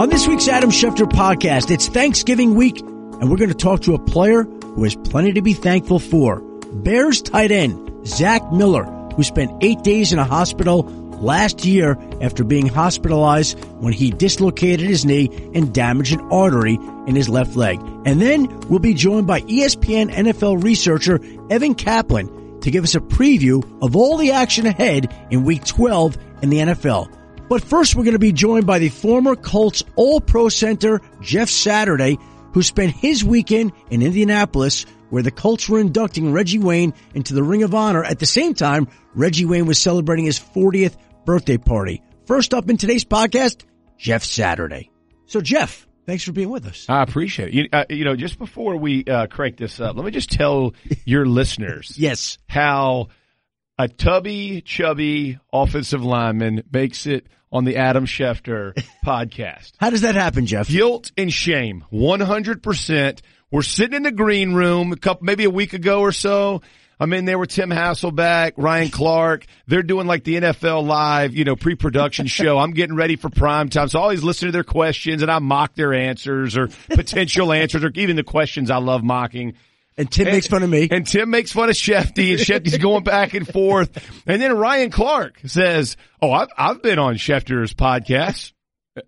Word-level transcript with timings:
On 0.00 0.08
this 0.08 0.26
week's 0.26 0.48
Adam 0.48 0.70
Schefter 0.70 1.06
podcast, 1.06 1.70
it's 1.70 1.86
Thanksgiving 1.86 2.54
week, 2.54 2.80
and 2.80 3.28
we're 3.28 3.36
going 3.36 3.50
to 3.50 3.54
talk 3.54 3.82
to 3.82 3.92
a 3.92 3.98
player 3.98 4.44
who 4.44 4.84
has 4.84 4.96
plenty 4.96 5.34
to 5.34 5.42
be 5.42 5.52
thankful 5.52 5.98
for. 5.98 6.40
Bears 6.72 7.20
tight 7.20 7.50
end, 7.52 8.06
Zach 8.06 8.50
Miller, 8.50 8.84
who 9.14 9.22
spent 9.22 9.62
eight 9.62 9.82
days 9.82 10.14
in 10.14 10.18
a 10.18 10.24
hospital 10.24 10.84
last 11.20 11.66
year 11.66 11.98
after 12.22 12.44
being 12.44 12.66
hospitalized 12.66 13.62
when 13.74 13.92
he 13.92 14.10
dislocated 14.10 14.88
his 14.88 15.04
knee 15.04 15.28
and 15.54 15.74
damaged 15.74 16.14
an 16.14 16.26
artery 16.32 16.78
in 17.06 17.14
his 17.14 17.28
left 17.28 17.54
leg. 17.54 17.78
And 18.06 18.22
then 18.22 18.46
we'll 18.70 18.78
be 18.78 18.94
joined 18.94 19.26
by 19.26 19.42
ESPN 19.42 20.10
NFL 20.10 20.64
researcher 20.64 21.20
Evan 21.50 21.74
Kaplan 21.74 22.60
to 22.62 22.70
give 22.70 22.84
us 22.84 22.94
a 22.94 23.00
preview 23.00 23.62
of 23.82 23.94
all 23.96 24.16
the 24.16 24.32
action 24.32 24.64
ahead 24.64 25.14
in 25.30 25.44
week 25.44 25.66
12 25.66 26.16
in 26.40 26.48
the 26.48 26.60
NFL. 26.60 27.19
But 27.50 27.64
first, 27.64 27.96
we're 27.96 28.04
going 28.04 28.12
to 28.12 28.20
be 28.20 28.30
joined 28.32 28.64
by 28.64 28.78
the 28.78 28.90
former 28.90 29.34
Colts 29.34 29.82
All 29.96 30.20
Pro 30.20 30.48
Center, 30.48 31.00
Jeff 31.20 31.50
Saturday, 31.50 32.16
who 32.54 32.62
spent 32.62 32.92
his 32.92 33.24
weekend 33.24 33.72
in 33.90 34.02
Indianapolis 34.02 34.86
where 35.10 35.24
the 35.24 35.32
Colts 35.32 35.68
were 35.68 35.80
inducting 35.80 36.32
Reggie 36.32 36.60
Wayne 36.60 36.94
into 37.12 37.34
the 37.34 37.42
Ring 37.42 37.64
of 37.64 37.74
Honor. 37.74 38.04
At 38.04 38.20
the 38.20 38.26
same 38.26 38.54
time, 38.54 38.86
Reggie 39.14 39.46
Wayne 39.46 39.66
was 39.66 39.80
celebrating 39.80 40.26
his 40.26 40.38
40th 40.38 40.96
birthday 41.24 41.56
party. 41.58 42.02
First 42.24 42.54
up 42.54 42.70
in 42.70 42.76
today's 42.76 43.04
podcast, 43.04 43.64
Jeff 43.98 44.22
Saturday. 44.22 44.92
So 45.26 45.40
Jeff, 45.40 45.88
thanks 46.06 46.22
for 46.22 46.30
being 46.30 46.50
with 46.50 46.66
us. 46.66 46.86
I 46.88 47.02
appreciate 47.02 47.48
it. 47.48 47.54
You, 47.54 47.68
uh, 47.72 47.84
you 47.90 48.04
know, 48.04 48.14
just 48.14 48.38
before 48.38 48.76
we 48.76 49.04
uh, 49.04 49.26
crank 49.26 49.56
this 49.56 49.80
up, 49.80 49.96
let 49.96 50.04
me 50.04 50.12
just 50.12 50.30
tell 50.30 50.74
your 51.04 51.26
listeners 51.26 51.94
Yes. 51.98 52.38
how 52.48 53.08
a 53.76 53.88
tubby, 53.88 54.60
chubby 54.60 55.40
offensive 55.52 56.04
lineman 56.04 56.62
makes 56.72 57.08
it 57.08 57.26
on 57.52 57.64
the 57.64 57.76
Adam 57.76 58.06
Schefter 58.06 58.74
podcast. 59.04 59.72
How 59.78 59.90
does 59.90 60.02
that 60.02 60.14
happen, 60.14 60.46
Jeff? 60.46 60.68
Guilt 60.68 61.12
and 61.16 61.32
shame, 61.32 61.84
100%. 61.92 63.20
We're 63.50 63.62
sitting 63.62 63.96
in 63.96 64.02
the 64.04 64.12
green 64.12 64.54
room 64.54 64.92
a 64.92 64.96
couple, 64.96 65.24
maybe 65.24 65.44
a 65.44 65.50
week 65.50 65.72
ago 65.72 66.00
or 66.00 66.12
so. 66.12 66.62
I'm 67.00 67.14
in 67.14 67.24
there 67.24 67.38
with 67.38 67.48
Tim 67.48 67.70
Hasselbeck, 67.70 68.52
Ryan 68.58 68.90
Clark. 68.90 69.46
They're 69.66 69.82
doing 69.82 70.06
like 70.06 70.22
the 70.22 70.34
NFL 70.36 70.86
live, 70.86 71.34
you 71.34 71.44
know, 71.44 71.56
pre-production 71.56 72.26
show. 72.28 72.58
I'm 72.58 72.72
getting 72.72 72.94
ready 72.94 73.16
for 73.16 73.30
prime 73.30 73.70
time. 73.70 73.88
So 73.88 73.98
I 73.98 74.02
always 74.02 74.22
listen 74.22 74.48
to 74.48 74.52
their 74.52 74.64
questions 74.64 75.22
and 75.22 75.30
I 75.30 75.38
mock 75.38 75.74
their 75.74 75.94
answers 75.94 76.58
or 76.58 76.68
potential 76.90 77.52
answers 77.54 77.82
or 77.84 77.90
even 77.94 78.16
the 78.16 78.22
questions 78.22 78.70
I 78.70 78.76
love 78.76 79.02
mocking. 79.02 79.54
And 80.00 80.10
Tim 80.10 80.28
makes 80.28 80.46
fun 80.46 80.62
of 80.62 80.70
me. 80.70 80.88
And 80.90 81.06
Tim 81.06 81.28
makes 81.28 81.52
fun 81.52 81.68
of 81.68 81.74
Shefty, 81.74 82.30
and 82.30 82.40
Shefty's 82.40 82.78
going 82.78 83.04
back 83.04 83.34
and 83.34 83.46
forth. 83.46 84.02
And 84.26 84.40
then 84.40 84.56
Ryan 84.56 84.90
Clark 84.90 85.40
says, 85.44 85.98
"Oh, 86.22 86.32
I've 86.32 86.48
I've 86.56 86.82
been 86.82 86.98
on 86.98 87.16
Schefter's 87.16 87.74
podcast." 87.74 88.52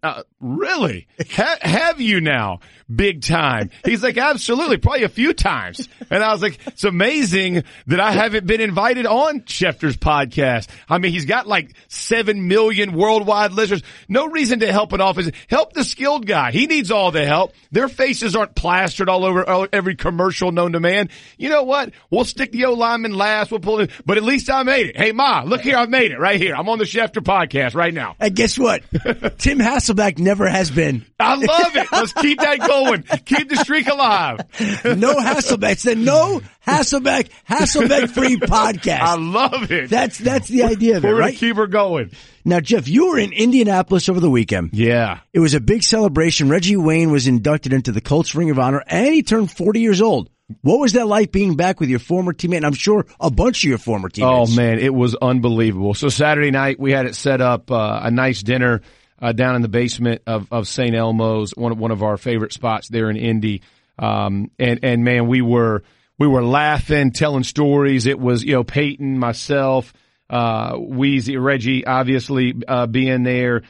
Uh, 0.02 0.22
really? 0.40 1.06
Ha- 1.34 1.58
have 1.60 2.00
you 2.00 2.20
now? 2.20 2.60
Big 2.94 3.22
time. 3.22 3.70
He's 3.84 4.02
like, 4.02 4.18
absolutely, 4.18 4.76
probably 4.76 5.04
a 5.04 5.08
few 5.08 5.32
times. 5.32 5.88
And 6.10 6.22
I 6.22 6.32
was 6.32 6.42
like, 6.42 6.58
it's 6.66 6.84
amazing 6.84 7.64
that 7.86 8.00
I 8.00 8.12
haven't 8.12 8.46
been 8.46 8.60
invited 8.60 9.06
on 9.06 9.40
Schefter's 9.42 9.96
podcast. 9.96 10.68
I 10.88 10.98
mean, 10.98 11.12
he's 11.12 11.24
got 11.24 11.46
like 11.46 11.74
seven 11.88 12.48
million 12.48 12.92
worldwide 12.92 13.52
listeners. 13.52 13.82
No 14.08 14.26
reason 14.26 14.60
to 14.60 14.70
help 14.70 14.92
an 14.92 15.00
office. 15.00 15.30
Help 15.48 15.72
the 15.72 15.84
skilled 15.84 16.26
guy. 16.26 16.50
He 16.52 16.66
needs 16.66 16.90
all 16.90 17.10
the 17.12 17.24
help. 17.24 17.54
Their 17.70 17.88
faces 17.88 18.36
aren't 18.36 18.54
plastered 18.54 19.08
all 19.08 19.24
over 19.24 19.68
every 19.72 19.96
commercial 19.96 20.52
known 20.52 20.72
to 20.72 20.80
man. 20.80 21.08
You 21.38 21.48
know 21.48 21.62
what? 21.62 21.92
We'll 22.10 22.24
stick 22.24 22.52
the 22.52 22.66
O 22.66 22.74
lineman 22.74 23.14
last. 23.14 23.50
We'll 23.50 23.60
pull 23.60 23.80
it, 23.80 23.90
but 24.04 24.18
at 24.18 24.22
least 24.22 24.50
I 24.50 24.62
made 24.64 24.88
it. 24.88 24.96
Hey, 24.96 25.12
Ma, 25.12 25.42
look 25.46 25.62
here. 25.62 25.76
I've 25.76 25.88
made 25.90 26.10
it 26.12 26.18
right 26.18 26.40
here. 26.40 26.54
I'm 26.54 26.68
on 26.68 26.78
the 26.78 26.84
Schefter 26.84 27.22
podcast 27.22 27.74
right 27.74 27.94
now. 27.94 28.16
And 28.20 28.34
guess 28.36 28.58
what? 28.58 28.82
Tim 29.38 29.58
Hasselbeck 29.82 30.18
never 30.18 30.48
has 30.48 30.70
been. 30.70 31.04
I 31.18 31.34
love 31.34 31.76
it. 31.76 31.86
Let's 31.90 32.12
keep 32.12 32.38
that 32.38 32.58
going. 32.60 33.02
Keep 33.24 33.48
the 33.48 33.56
streak 33.56 33.88
alive. 33.88 34.38
No 34.84 35.16
Hasselbeck. 35.16 35.72
It's 35.72 35.82
the 35.82 35.94
no 35.96 36.40
Hasselbeck, 36.66 37.28
Hasselbeck 37.48 38.10
free 38.10 38.36
podcast. 38.36 39.00
I 39.00 39.16
love 39.16 39.70
it. 39.72 39.90
That's 39.90 40.18
that's 40.18 40.48
the 40.48 40.64
idea 40.64 40.98
of 40.98 41.04
it, 41.04 41.08
We're 41.08 41.18
right? 41.18 41.34
keep 41.34 41.56
her 41.56 41.66
going. 41.66 42.10
Now, 42.44 42.60
Jeff, 42.60 42.88
you 42.88 43.08
were 43.08 43.18
in 43.18 43.32
Indianapolis 43.32 44.08
over 44.08 44.20
the 44.20 44.30
weekend. 44.30 44.70
Yeah. 44.72 45.20
It 45.32 45.40
was 45.40 45.54
a 45.54 45.60
big 45.60 45.82
celebration. 45.82 46.48
Reggie 46.48 46.76
Wayne 46.76 47.10
was 47.12 47.26
inducted 47.26 47.72
into 47.72 47.92
the 47.92 48.00
Colts 48.00 48.34
Ring 48.34 48.50
of 48.50 48.58
Honor, 48.58 48.82
and 48.86 49.14
he 49.14 49.22
turned 49.22 49.50
40 49.50 49.80
years 49.80 50.00
old. 50.00 50.28
What 50.60 50.80
was 50.80 50.92
that 50.94 51.06
like 51.06 51.32
being 51.32 51.56
back 51.56 51.80
with 51.80 51.88
your 51.88 51.98
former 52.00 52.32
teammate? 52.32 52.58
And 52.58 52.66
I'm 52.66 52.74
sure 52.74 53.06
a 53.20 53.30
bunch 53.30 53.64
of 53.64 53.68
your 53.70 53.78
former 53.78 54.08
teammates. 54.10 54.52
Oh 54.52 54.54
man, 54.54 54.78
it 54.80 54.92
was 54.92 55.14
unbelievable. 55.14 55.94
So 55.94 56.08
Saturday 56.10 56.50
night 56.50 56.78
we 56.78 56.92
had 56.92 57.06
it 57.06 57.14
set 57.14 57.40
up 57.40 57.70
uh, 57.70 58.00
a 58.02 58.10
nice 58.10 58.42
dinner 58.42 58.82
uh, 59.22 59.32
down 59.32 59.54
in 59.54 59.62
the 59.62 59.68
basement 59.68 60.22
of, 60.26 60.48
of 60.52 60.66
St. 60.66 60.94
Elmo's, 60.94 61.52
one 61.56 61.72
of 61.72 61.78
one 61.78 61.92
of 61.92 62.02
our 62.02 62.16
favorite 62.16 62.52
spots 62.52 62.88
there 62.88 63.08
in 63.08 63.16
Indy. 63.16 63.62
Um, 63.98 64.50
and 64.58 64.80
and 64.82 65.04
man, 65.04 65.28
we 65.28 65.40
were 65.40 65.84
we 66.18 66.26
were 66.26 66.44
laughing, 66.44 67.12
telling 67.12 67.44
stories. 67.44 68.06
It 68.06 68.18
was 68.18 68.42
you 68.42 68.54
know 68.54 68.64
Peyton, 68.64 69.18
myself, 69.18 69.92
uh, 70.28 70.76
Wheezy, 70.76 71.36
Reggie, 71.36 71.86
obviously 71.86 72.54
uh, 72.66 72.86
being 72.86 73.22
there, 73.22 73.62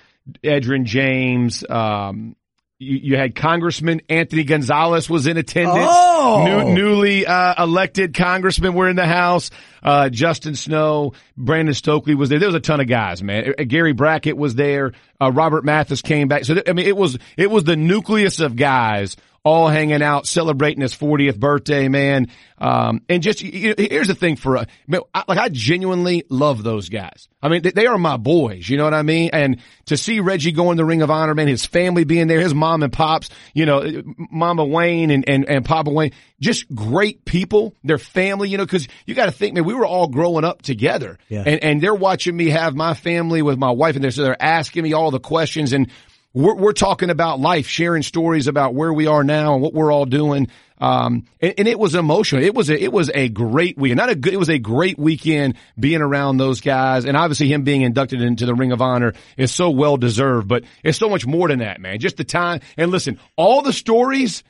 Edgerrin 0.42 0.84
James. 0.84 1.64
Um, 1.68 2.34
you, 2.82 2.98
you 3.02 3.16
had 3.16 3.34
Congressman 3.34 4.02
Anthony 4.08 4.44
Gonzalez 4.44 5.08
was 5.08 5.26
in 5.26 5.36
attendance. 5.36 5.88
Oh! 5.88 6.44
New, 6.44 6.74
newly 6.74 7.26
uh, 7.26 7.62
elected 7.62 8.14
congressmen 8.14 8.74
were 8.74 8.88
in 8.88 8.96
the 8.96 9.06
house. 9.06 9.50
Uh, 9.82 10.08
Justin 10.08 10.54
Snow, 10.54 11.12
Brandon 11.36 11.74
Stokley 11.74 12.14
was 12.14 12.28
there. 12.28 12.38
There 12.38 12.48
was 12.48 12.54
a 12.54 12.60
ton 12.60 12.80
of 12.80 12.88
guys, 12.88 13.22
man. 13.22 13.54
Uh, 13.58 13.64
Gary 13.64 13.92
Brackett 13.92 14.36
was 14.36 14.54
there. 14.54 14.92
Uh, 15.20 15.30
Robert 15.30 15.64
Mathis 15.64 16.02
came 16.02 16.28
back. 16.28 16.44
So 16.44 16.60
I 16.66 16.72
mean, 16.72 16.86
it 16.86 16.96
was 16.96 17.18
it 17.36 17.50
was 17.50 17.64
the 17.64 17.76
nucleus 17.76 18.40
of 18.40 18.56
guys 18.56 19.16
all 19.44 19.68
hanging 19.68 20.02
out, 20.02 20.26
celebrating 20.26 20.82
his 20.82 20.94
40th 20.94 21.38
birthday, 21.38 21.88
man. 21.88 22.28
Um, 22.58 23.02
and 23.08 23.24
just 23.24 23.42
you 23.42 23.70
know, 23.70 23.74
here's 23.76 24.06
the 24.06 24.14
thing 24.14 24.36
for 24.36 24.56
uh, 24.56 24.64
like 24.88 25.38
I 25.38 25.48
genuinely 25.48 26.22
love 26.28 26.62
those 26.62 26.88
guys. 26.88 27.28
I 27.42 27.48
mean, 27.48 27.62
they, 27.62 27.72
they 27.72 27.86
are 27.86 27.98
my 27.98 28.18
boys. 28.18 28.68
You 28.68 28.76
know 28.76 28.84
what 28.84 28.94
I 28.94 29.02
mean? 29.02 29.30
And 29.32 29.60
to 29.86 29.96
see 29.96 30.20
Reggie 30.20 30.52
go 30.52 30.70
in 30.70 30.76
the 30.76 30.84
Ring 30.84 31.02
of 31.02 31.10
Honor, 31.10 31.34
man, 31.34 31.48
his 31.48 31.66
family 31.66 32.04
being 32.04 32.28
there, 32.28 32.38
his 32.38 32.54
mom 32.54 32.84
and 32.84 32.92
pops, 32.92 33.30
you 33.52 33.66
know, 33.66 34.02
Mama 34.30 34.64
Wayne 34.64 35.10
and 35.10 35.28
and, 35.28 35.44
and 35.48 35.64
Papa 35.64 35.90
Wayne, 35.90 36.12
just 36.40 36.72
great 36.72 37.24
people. 37.24 37.74
Their 37.82 37.98
family, 37.98 38.48
you 38.48 38.58
know, 38.58 38.64
because 38.64 38.86
you 39.06 39.16
got 39.16 39.26
to 39.26 39.32
think, 39.32 39.54
man, 39.54 39.64
we 39.64 39.74
were 39.74 39.86
all 39.86 40.06
growing 40.06 40.44
up 40.44 40.62
together, 40.62 41.18
Yeah. 41.28 41.42
and 41.44 41.64
and 41.64 41.80
they're 41.80 41.94
watching 41.96 42.36
me 42.36 42.50
have 42.50 42.76
my 42.76 42.94
family 42.94 43.42
with 43.42 43.58
my 43.58 43.72
wife, 43.72 43.96
and 43.96 44.04
they're 44.04 44.12
so 44.12 44.22
they're 44.22 44.40
asking 44.40 44.84
me 44.84 44.92
all 44.92 45.10
the 45.10 45.18
questions 45.20 45.72
and. 45.72 45.90
We're, 46.34 46.54
we're 46.54 46.72
talking 46.72 47.10
about 47.10 47.40
life, 47.40 47.66
sharing 47.66 48.02
stories 48.02 48.46
about 48.46 48.74
where 48.74 48.92
we 48.92 49.06
are 49.06 49.24
now 49.24 49.54
and 49.54 49.62
what 49.62 49.74
we're 49.74 49.92
all 49.92 50.06
doing. 50.06 50.48
Um, 50.78 51.26
and, 51.40 51.54
and 51.58 51.68
it 51.68 51.78
was 51.78 51.94
emotional. 51.94 52.42
It 52.42 52.54
was 52.54 52.70
a, 52.70 52.82
it 52.82 52.92
was 52.92 53.10
a 53.14 53.28
great 53.28 53.78
weekend. 53.78 53.98
Not 53.98 54.08
a 54.08 54.14
good, 54.14 54.34
it 54.34 54.38
was 54.38 54.48
a 54.48 54.58
great 54.58 54.98
weekend 54.98 55.56
being 55.78 56.00
around 56.00 56.38
those 56.38 56.60
guys. 56.60 57.04
And 57.04 57.16
obviously 57.16 57.48
him 57.48 57.62
being 57.62 57.82
inducted 57.82 58.20
into 58.20 58.46
the 58.46 58.54
Ring 58.54 58.72
of 58.72 58.82
Honor 58.82 59.12
is 59.36 59.52
so 59.52 59.70
well 59.70 59.96
deserved, 59.96 60.48
but 60.48 60.64
it's 60.82 60.98
so 60.98 61.08
much 61.08 61.26
more 61.26 61.48
than 61.48 61.60
that, 61.60 61.80
man. 61.80 61.98
Just 62.00 62.16
the 62.16 62.24
time. 62.24 62.60
And 62.76 62.90
listen, 62.90 63.20
all 63.36 63.62
the 63.62 63.72
stories 63.72 64.42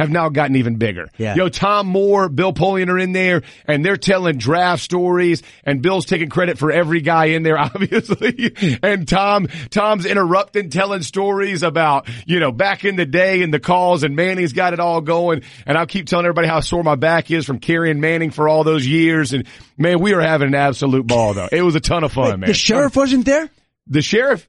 have 0.00 0.10
now 0.10 0.28
gotten 0.28 0.56
even 0.56 0.76
bigger. 0.76 1.08
Yeah. 1.18 1.34
Yo, 1.34 1.48
Tom 1.48 1.86
Moore, 1.86 2.28
Bill 2.28 2.52
Polian 2.52 2.88
are 2.88 2.98
in 2.98 3.12
there 3.12 3.42
and 3.66 3.84
they're 3.84 3.96
telling 3.96 4.38
draft 4.38 4.82
stories 4.82 5.42
and 5.64 5.82
Bill's 5.82 6.06
taking 6.06 6.28
credit 6.28 6.58
for 6.58 6.72
every 6.72 7.00
guy 7.00 7.26
in 7.26 7.42
there, 7.42 7.58
obviously. 8.00 8.54
And 8.82 9.06
Tom, 9.06 9.48
Tom's 9.70 10.06
interrupting, 10.06 10.70
telling 10.70 11.02
stories 11.02 11.62
about, 11.62 12.08
you 12.26 12.40
know, 12.40 12.52
back 12.52 12.84
in 12.84 12.96
the 12.96 13.06
day 13.06 13.42
and 13.42 13.52
the 13.52 13.60
calls 13.60 14.02
and 14.02 14.16
Manning's 14.16 14.52
got 14.52 14.72
it 14.72 14.80
all 14.80 15.00
going. 15.00 15.42
And 15.66 15.76
I'll 15.78 15.86
keep 15.86 16.06
telling 16.06 16.26
everybody 16.26 16.48
how 16.48 16.60
sore 16.60 16.82
my 16.82 16.96
back 16.96 17.30
is 17.30 17.46
from 17.46 17.58
carrying 17.60 18.00
Manning 18.00 18.30
for 18.30 18.48
all 18.48 18.64
those 18.64 18.86
years. 18.86 19.32
And 19.32 19.46
man, 19.76 20.00
we 20.00 20.14
were 20.14 20.22
having 20.22 20.48
an 20.48 20.54
absolute 20.54 21.06
ball 21.06 21.34
though. 21.34 21.48
It 21.50 21.62
was 21.62 21.74
a 21.74 21.80
ton 21.80 22.04
of 22.04 22.12
fun, 22.12 22.40
man. 22.40 22.48
the 22.48 22.54
sheriff 22.54 22.96
wasn't 22.96 23.26
there? 23.26 23.48
The 23.86 24.02
sheriff, 24.02 24.48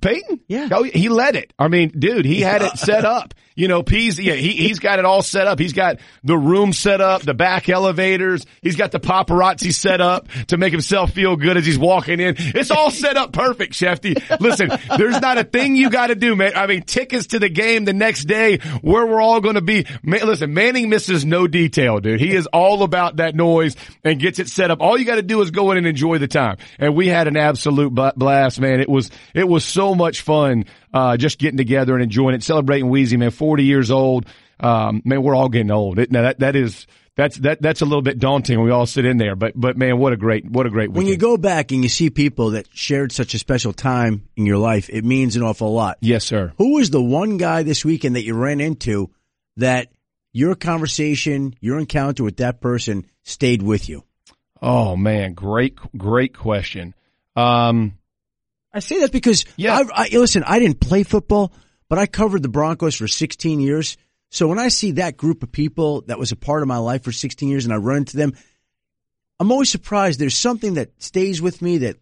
Peyton? 0.00 0.40
Yeah. 0.48 0.68
Oh, 0.72 0.82
he 0.82 1.08
led 1.08 1.36
it. 1.36 1.52
I 1.58 1.68
mean, 1.68 1.92
dude, 1.96 2.24
he 2.24 2.40
had 2.40 2.62
it 2.62 2.76
set 2.78 3.04
up. 3.04 3.34
You 3.54 3.68
know, 3.68 3.82
P's, 3.82 4.18
yeah, 4.18 4.34
he, 4.34 4.50
he's 4.52 4.80
got 4.80 4.98
it 4.98 5.04
all 5.04 5.22
set 5.22 5.46
up. 5.46 5.58
He's 5.60 5.72
got 5.72 5.98
the 6.24 6.36
room 6.36 6.72
set 6.72 7.00
up, 7.00 7.22
the 7.22 7.34
back 7.34 7.68
elevators. 7.68 8.44
He's 8.62 8.74
got 8.74 8.90
the 8.90 8.98
paparazzi 8.98 9.72
set 9.72 10.00
up 10.00 10.28
to 10.48 10.56
make 10.56 10.72
himself 10.72 11.12
feel 11.12 11.36
good 11.36 11.56
as 11.56 11.64
he's 11.64 11.78
walking 11.78 12.18
in. 12.18 12.34
It's 12.38 12.70
all 12.70 12.90
set 12.90 13.16
up 13.16 13.32
perfect, 13.32 13.74
Shefty. 13.74 14.40
Listen, 14.40 14.70
there's 14.98 15.20
not 15.20 15.38
a 15.38 15.44
thing 15.44 15.76
you 15.76 15.88
got 15.88 16.08
to 16.08 16.16
do, 16.16 16.34
man. 16.34 16.52
I 16.56 16.66
mean, 16.66 16.82
tickets 16.82 17.28
to 17.28 17.38
the 17.38 17.48
game 17.48 17.84
the 17.84 17.92
next 17.92 18.24
day 18.24 18.58
where 18.82 19.06
we're 19.06 19.20
all 19.20 19.40
going 19.40 19.54
to 19.54 19.62
be. 19.62 19.86
Man, 20.02 20.26
listen, 20.26 20.52
Manning 20.52 20.88
misses 20.88 21.24
no 21.24 21.46
detail, 21.46 22.00
dude. 22.00 22.20
He 22.20 22.34
is 22.34 22.46
all 22.48 22.82
about 22.82 23.16
that 23.16 23.34
noise 23.34 23.76
and 24.02 24.18
gets 24.18 24.38
it 24.40 24.48
set 24.48 24.70
up. 24.70 24.80
All 24.80 24.98
you 24.98 25.04
got 25.04 25.16
to 25.16 25.22
do 25.22 25.40
is 25.42 25.52
go 25.52 25.70
in 25.70 25.78
and 25.78 25.86
enjoy 25.86 26.18
the 26.18 26.28
time. 26.28 26.56
And 26.78 26.96
we 26.96 27.06
had 27.06 27.28
an 27.28 27.36
absolute 27.36 27.90
blast, 28.16 28.60
man. 28.60 28.80
It 28.80 28.88
was, 28.88 29.10
it 29.32 29.48
was 29.48 29.64
so 29.64 29.94
much 29.94 30.22
fun, 30.22 30.64
uh, 30.94 31.16
just 31.16 31.38
getting 31.38 31.58
together 31.58 31.92
and 31.94 32.02
enjoying 32.02 32.36
it, 32.36 32.42
celebrating 32.44 32.88
Wheezy, 32.88 33.16
man, 33.16 33.32
40 33.32 33.64
years 33.64 33.90
old. 33.90 34.26
Um, 34.60 35.02
man, 35.04 35.22
we're 35.22 35.34
all 35.34 35.48
getting 35.48 35.72
old. 35.72 35.98
It, 35.98 36.12
now 36.12 36.22
that, 36.22 36.38
that 36.38 36.54
is, 36.54 36.86
that's 37.16 37.36
that 37.38 37.62
that's 37.62 37.80
a 37.80 37.84
little 37.84 38.02
bit 38.02 38.18
daunting. 38.18 38.58
when 38.58 38.66
We 38.66 38.72
all 38.72 38.86
sit 38.86 39.04
in 39.04 39.18
there, 39.18 39.36
but 39.36 39.52
but 39.54 39.76
man, 39.76 39.98
what 39.98 40.12
a 40.12 40.16
great 40.16 40.50
what 40.50 40.66
a 40.66 40.70
great 40.70 40.90
When 40.90 41.06
you 41.06 41.16
go 41.16 41.36
back 41.36 41.70
and 41.70 41.80
you 41.82 41.88
see 41.88 42.10
people 42.10 42.50
that 42.50 42.66
shared 42.72 43.12
such 43.12 43.34
a 43.34 43.38
special 43.38 43.72
time 43.72 44.28
in 44.36 44.46
your 44.46 44.58
life, 44.58 44.90
it 44.90 45.04
means 45.04 45.36
an 45.36 45.44
awful 45.44 45.72
lot. 45.72 45.98
Yes, 46.00 46.24
sir. 46.24 46.52
Who 46.58 46.74
was 46.74 46.90
the 46.90 47.02
one 47.02 47.36
guy 47.36 47.62
this 47.62 47.84
weekend 47.84 48.16
that 48.16 48.24
you 48.24 48.34
ran 48.34 48.60
into 48.60 49.10
that 49.58 49.92
your 50.32 50.56
conversation, 50.56 51.54
your 51.60 51.78
encounter 51.78 52.24
with 52.24 52.38
that 52.38 52.60
person 52.60 53.06
stayed 53.22 53.62
with 53.62 53.88
you? 53.88 54.02
Oh 54.60 54.96
man, 54.96 55.34
great 55.34 55.78
great 55.96 56.36
question. 56.36 56.94
Um, 57.36 57.96
I 58.74 58.80
say 58.80 59.00
that 59.00 59.12
because 59.12 59.44
Yeah. 59.56 59.78
I, 59.94 60.04
I, 60.04 60.08
listen, 60.12 60.42
I 60.44 60.58
didn't 60.58 60.80
play 60.80 61.04
football, 61.04 61.52
but 61.88 61.98
I 61.98 62.06
covered 62.06 62.42
the 62.42 62.48
Broncos 62.48 62.96
for 62.96 63.06
16 63.08 63.60
years. 63.60 63.96
So 64.30 64.48
when 64.48 64.58
I 64.58 64.68
see 64.68 64.92
that 64.92 65.16
group 65.16 65.42
of 65.44 65.52
people 65.52 66.02
that 66.08 66.18
was 66.18 66.32
a 66.32 66.36
part 66.36 66.62
of 66.62 66.68
my 66.68 66.78
life 66.78 67.04
for 67.04 67.12
16 67.12 67.48
years 67.48 67.64
and 67.64 67.72
I 67.72 67.76
run 67.76 67.98
into 67.98 68.16
them, 68.16 68.32
I'm 69.38 69.52
always 69.52 69.70
surprised. 69.70 70.18
There's 70.18 70.36
something 70.36 70.74
that 70.74 70.90
stays 71.02 71.40
with 71.40 71.62
me 71.62 71.78
that 71.78 71.96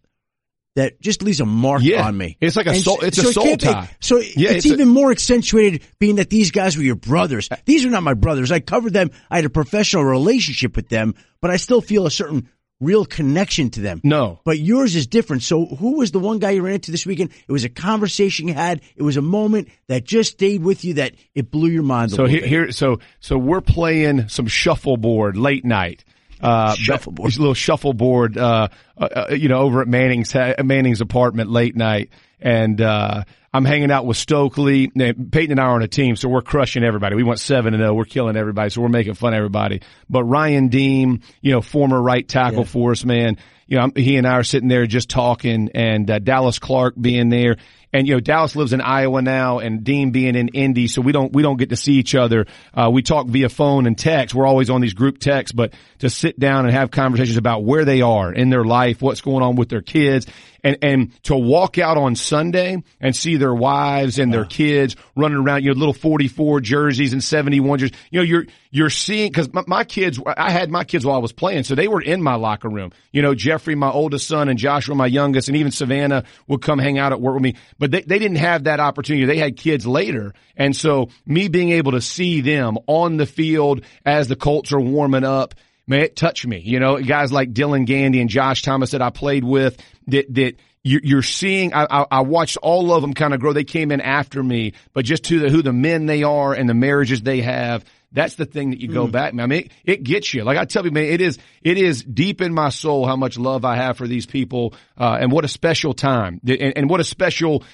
that 0.75 0.99
just 1.03 1.23
leaves 1.23 1.41
a 1.41 1.45
mark 1.45 1.83
Yeah. 1.83 2.07
on 2.07 2.17
me. 2.17 2.39
It's 2.41 2.57
like 2.57 2.65
a 2.67 2.75
soul- 2.75 3.01
it's 3.03 3.19
a 3.19 3.31
soul 3.31 3.45
can't 3.45 3.61
be- 3.61 3.67
tie. 3.67 3.91
So 4.01 4.17
Yeah, 4.17 4.53
it's, 4.53 4.65
it's 4.65 4.67
a- 4.67 4.73
even 4.73 4.89
more 4.89 5.11
accentuated 5.11 5.83
being 5.99 6.17
that 6.17 6.31
these 6.31 6.51
guys 6.51 6.79
were 6.79 6.83
your 6.83 6.95
brothers. 6.95 7.51
These 7.67 7.85
are 7.85 7.91
not 7.91 8.03
my 8.03 8.15
brothers. 8.15 8.51
I 8.51 8.61
covered 8.61 8.95
them. 8.95 9.11
I 9.31 9.37
had 9.37 9.45
a 9.45 9.51
professional 9.51 10.03
relationship 10.05 10.75
with 10.75 10.89
them, 10.89 11.15
but 11.43 11.51
I 11.51 11.57
still 11.57 11.83
feel 11.83 12.07
a 12.07 12.11
certain 12.11 12.49
real 12.82 13.05
connection 13.06 13.70
to 13.70 13.81
them. 13.81 14.00
no, 14.05 14.40
But 14.44 14.58
yours 14.58 14.94
is 14.96 15.06
different. 15.06 15.43
So 15.43 15.64
who 15.67 15.96
was 15.99 16.11
the 16.11 16.19
one 16.19 16.38
guy 16.38 16.50
you 16.50 16.62
ran 16.62 16.75
into 16.75 16.90
this 16.90 17.06
weekend? 17.06 17.31
It 17.49 17.52
was 17.52 17.64
a 17.64 17.69
conversation 17.69 18.49
you 18.49 18.55
had. 18.55 18.81
It 18.96 19.02
was 19.02 19.17
a 19.17 19.23
moment 19.23 19.69
that 19.87 20.05
just 20.05 20.32
stayed 20.32 20.62
with 20.62 20.84
you 20.84 20.94
that 20.94 21.14
it 21.34 21.50
blew 21.50 21.69
your 21.70 21.82
mind. 21.84 22.12
A 22.12 22.14
So 22.17 22.23
little 22.25 22.38
here, 22.40 22.46
here, 22.64 22.73
so 22.73 22.99
so 23.20 23.38
we're 23.38 23.61
playing 23.61 24.29
some 24.29 24.46
shuffleboard 24.46 25.37
late 25.37 25.64
night. 25.64 26.05
Uh, 26.40 26.75
Shuffleboard. 26.75 27.38
Little 27.38 27.55
shuffleboard, 27.55 28.37
uh, 28.37 28.67
uh, 28.99 29.00
uh, 29.31 29.32
you 29.32 29.49
know, 29.49 29.61
over 29.61 29.81
at 29.81 29.87
Manning's 29.87 30.32
ha- 30.32 30.55
Manning's 30.64 31.00
apartment 31.00 31.50
late 31.50 31.76
night, 31.76 32.11
and 32.40 32.81
uh, 32.81 33.23
I'm 33.54 33.66
hanging 33.66 33.90
out 33.90 34.06
with 34.06 34.16
Stokley. 34.16 34.90
Now, 34.94 35.12
Peyton 35.12 35.50
and 35.52 35.60
I 35.60 35.64
are 35.64 35.75
on 35.75 35.82
a 35.82 35.88
team, 35.88 36.16
so 36.16 36.28
we're 36.28 36.40
crushing 36.40 36.84
everybody. 36.84 37.16
We 37.16 37.22
went 37.22 37.38
seven 37.38 37.75
and 37.75 37.82
zero. 37.82 37.93
We're 37.93 38.06
killing 38.06 38.37
everybody, 38.37 38.70
so 38.70 38.81
we're 38.81 38.88
making 38.88 39.12
fun 39.14 39.34
of 39.34 39.37
everybody. 39.37 39.82
But 40.08 40.25
Ryan 40.25 40.69
Diem, 40.69 41.20
you 41.43 41.52
know, 41.52 41.60
former 41.60 42.00
right 42.00 42.26
tackle 42.26 42.64
for 42.64 42.93
us, 42.93 43.04
man. 43.04 43.37
You 43.66 43.76
know, 43.76 43.82
I'm- 43.82 43.93
he 43.94 44.16
and 44.16 44.26
I 44.26 44.32
are 44.32 44.43
sitting 44.43 44.69
there 44.69 44.87
just 44.87 45.10
talking, 45.10 45.70
and 45.75 46.10
uh, 46.10 46.19
Dallas 46.19 46.58
Clark 46.58 46.94
being 46.99 47.28
there. 47.28 47.56
And 47.94 48.08
you 48.08 48.14
know, 48.14 48.20
Dallas 48.20 48.56
lives 48.56 48.72
in 48.72 48.81
Iowa 48.81 49.20
now, 49.20 49.58
and 49.58 49.84
Diem 49.84 50.12
being 50.12 50.34
in 50.34 50.49
Indy, 50.49 50.87
so 50.88 51.02
we 51.02 51.12
don't 51.12 51.31
we 51.31 51.43
don't 51.43 51.58
get 51.58 51.69
to 51.70 51.76
see 51.76 51.94
each 51.94 52.14
other. 52.14 52.46
Uh, 52.72 52.88
we 52.90 53.02
talk 53.02 53.26
via 53.26 53.50
phone 53.50 53.87
and 53.87 53.99
text. 53.99 54.34
We're 54.34 54.46
always 54.46 54.70
on 54.70 54.81
these 54.81 54.94
group 54.94 55.19
texts, 55.19 55.52
but 55.52 55.75
to 55.99 56.08
sit 56.08 56.38
down 56.40 56.64
and 56.64 56.75
have 56.75 56.90
conversations 56.90 57.37
about 57.37 57.64
where 57.64 57.84
they 57.84 58.00
are 58.00 58.32
in 58.32 58.49
their 58.49 58.64
life, 58.64 59.02
what's 59.02 59.20
going 59.20 59.43
on 59.43 59.56
with 59.56 59.69
their 59.69 59.82
kids, 59.82 60.26
and 60.62 60.79
and 60.82 61.25
to 61.25 61.37
walk 61.37 61.79
out 61.79 61.97
on 61.97 62.14
Sunday 62.14 62.82
and 63.00 63.14
see 63.17 63.37
their 63.37 63.55
wives 63.55 64.19
and 64.19 64.32
their 64.32 64.44
ah. 64.44 64.49
kids 64.49 64.97
running 65.17 65.38
around, 65.38 65.64
you 65.64 65.73
know, 65.73 65.79
little 65.79 65.94
forty 65.94 66.29
four 66.29 66.61
jerseys 66.61 67.12
and 67.12 67.23
seventy 67.23 67.61
one 67.61 67.79
jerseys. 67.79 67.97
You 68.11 68.20
know, 68.20 68.25
you're 68.25 68.47
you're 68.70 68.91
seeing 68.91 69.31
because 69.31 69.53
my, 69.53 69.62
my 69.67 69.85
kids, 69.85 70.19
I 70.25 70.50
had 70.50 70.70
my 70.70 70.85
kids 70.85 71.05
while 71.05 71.17
I 71.17 71.20
was 71.20 71.32
playing, 71.32 71.64
so 71.64 71.75
they 71.75 71.88
were 71.88 72.00
in 72.00 72.23
my 72.23 72.37
locker 72.37 72.69
room. 72.69 72.93
You 73.12 73.23
know, 73.23 73.35
Jeffrey, 73.35 73.75
my 73.75 73.91
oldest 73.91 74.26
son, 74.26 74.49
and 74.49 74.59
Joshua, 74.59 74.94
my 74.94 75.06
youngest, 75.06 75.49
and 75.49 75.56
even 75.56 75.73
Savannah 75.73 76.25
would 76.49 76.62
come 76.62 76.79
hang 76.79 76.99
out 76.99 77.12
at 77.12 77.20
work 77.20 77.35
with 77.35 77.43
me. 77.43 77.56
But 77.79 77.91
they, 77.91 78.00
they 78.00 78.19
didn't 78.19 78.38
have 78.38 78.64
that 78.64 78.81
opportunity. 78.81 79.26
They 79.26 79.37
had 79.37 79.56
kids 79.56 79.87
later. 79.87 80.32
And 80.56 80.75
so 80.75 81.11
me 81.26 81.49
being 81.49 81.70
able 81.70 81.93
to 81.93 82.00
see 82.00 82.41
them 82.41 82.79
on 82.87 83.19
the 83.19 83.26
field 83.26 83.85
as 84.06 84.29
the 84.29 84.37
Colts 84.37 84.73
are 84.73 84.81
warming 84.81 85.25
up, 85.25 85.55
man, 85.93 86.00
it 86.03 86.17
touched 86.17 86.47
me. 86.47 86.59
You 86.59 86.81
know, 86.81 86.99
guys 87.00 87.33
like 87.33 87.53
Dylan 87.53 87.87
Gandy 87.87 88.21
and 88.21 88.29
Josh 88.29 88.62
Thomas 88.62 88.91
that 88.91 89.03
I 89.03 89.11
played 89.11 89.44
with 89.44 89.77
that, 90.09 90.33
that, 90.35 90.56
you- 90.83 91.00
you're 91.05 91.23
seeing, 91.23 91.73
I, 91.75 91.87
I, 91.89 92.06
I 92.11 92.21
watched 92.23 92.56
all 92.56 92.93
of 92.93 93.03
them 93.03 93.15
kind 93.15 93.33
of 93.33 93.39
grow. 93.41 93.53
They 93.53 93.62
came 93.62 93.93
in 93.93 94.00
after 94.00 94.43
me, 94.43 94.73
but 94.93 95.05
just 95.05 95.23
to 95.27 95.39
the, 95.39 95.49
who 95.49 95.62
the 95.62 95.73
men 95.73 96.06
they 96.06 96.25
are 96.25 96.53
and 96.53 96.69
the 96.69 96.75
marriages 96.75 97.23
they 97.23 97.41
have, 97.43 97.85
that's 98.15 98.35
the 98.35 98.44
thing 98.44 98.71
that 98.71 98.81
you 98.81 98.89
go 98.89 99.06
back. 99.06 99.33
man. 99.33 99.44
I 99.44 99.47
mean, 99.47 99.61
it, 99.61 99.71
it 99.85 100.03
gets 100.03 100.35
you. 100.35 100.43
Like 100.44 100.59
I 100.59 100.65
tell 100.67 100.85
you, 100.85 100.91
man, 100.91 101.05
it 101.05 101.21
is 101.23 101.39
it 101.62 101.79
is 101.79 102.03
deep 102.03 102.43
in 102.43 102.53
my 102.53 102.69
soul 102.69 103.06
how 103.06 103.17
much 103.17 103.38
love 103.38 103.65
I 103.65 103.77
have 103.77 103.97
for 103.97 104.06
these 104.06 104.27
people, 104.27 104.75
uh, 104.99 105.17
and 105.21 105.33
what 105.33 105.45
a 105.47 105.49
special 105.49 105.95
time, 105.95 106.38
and, 106.47 106.77
and 106.77 106.91
what 106.91 107.00
a 107.00 107.05
special, 107.05 107.65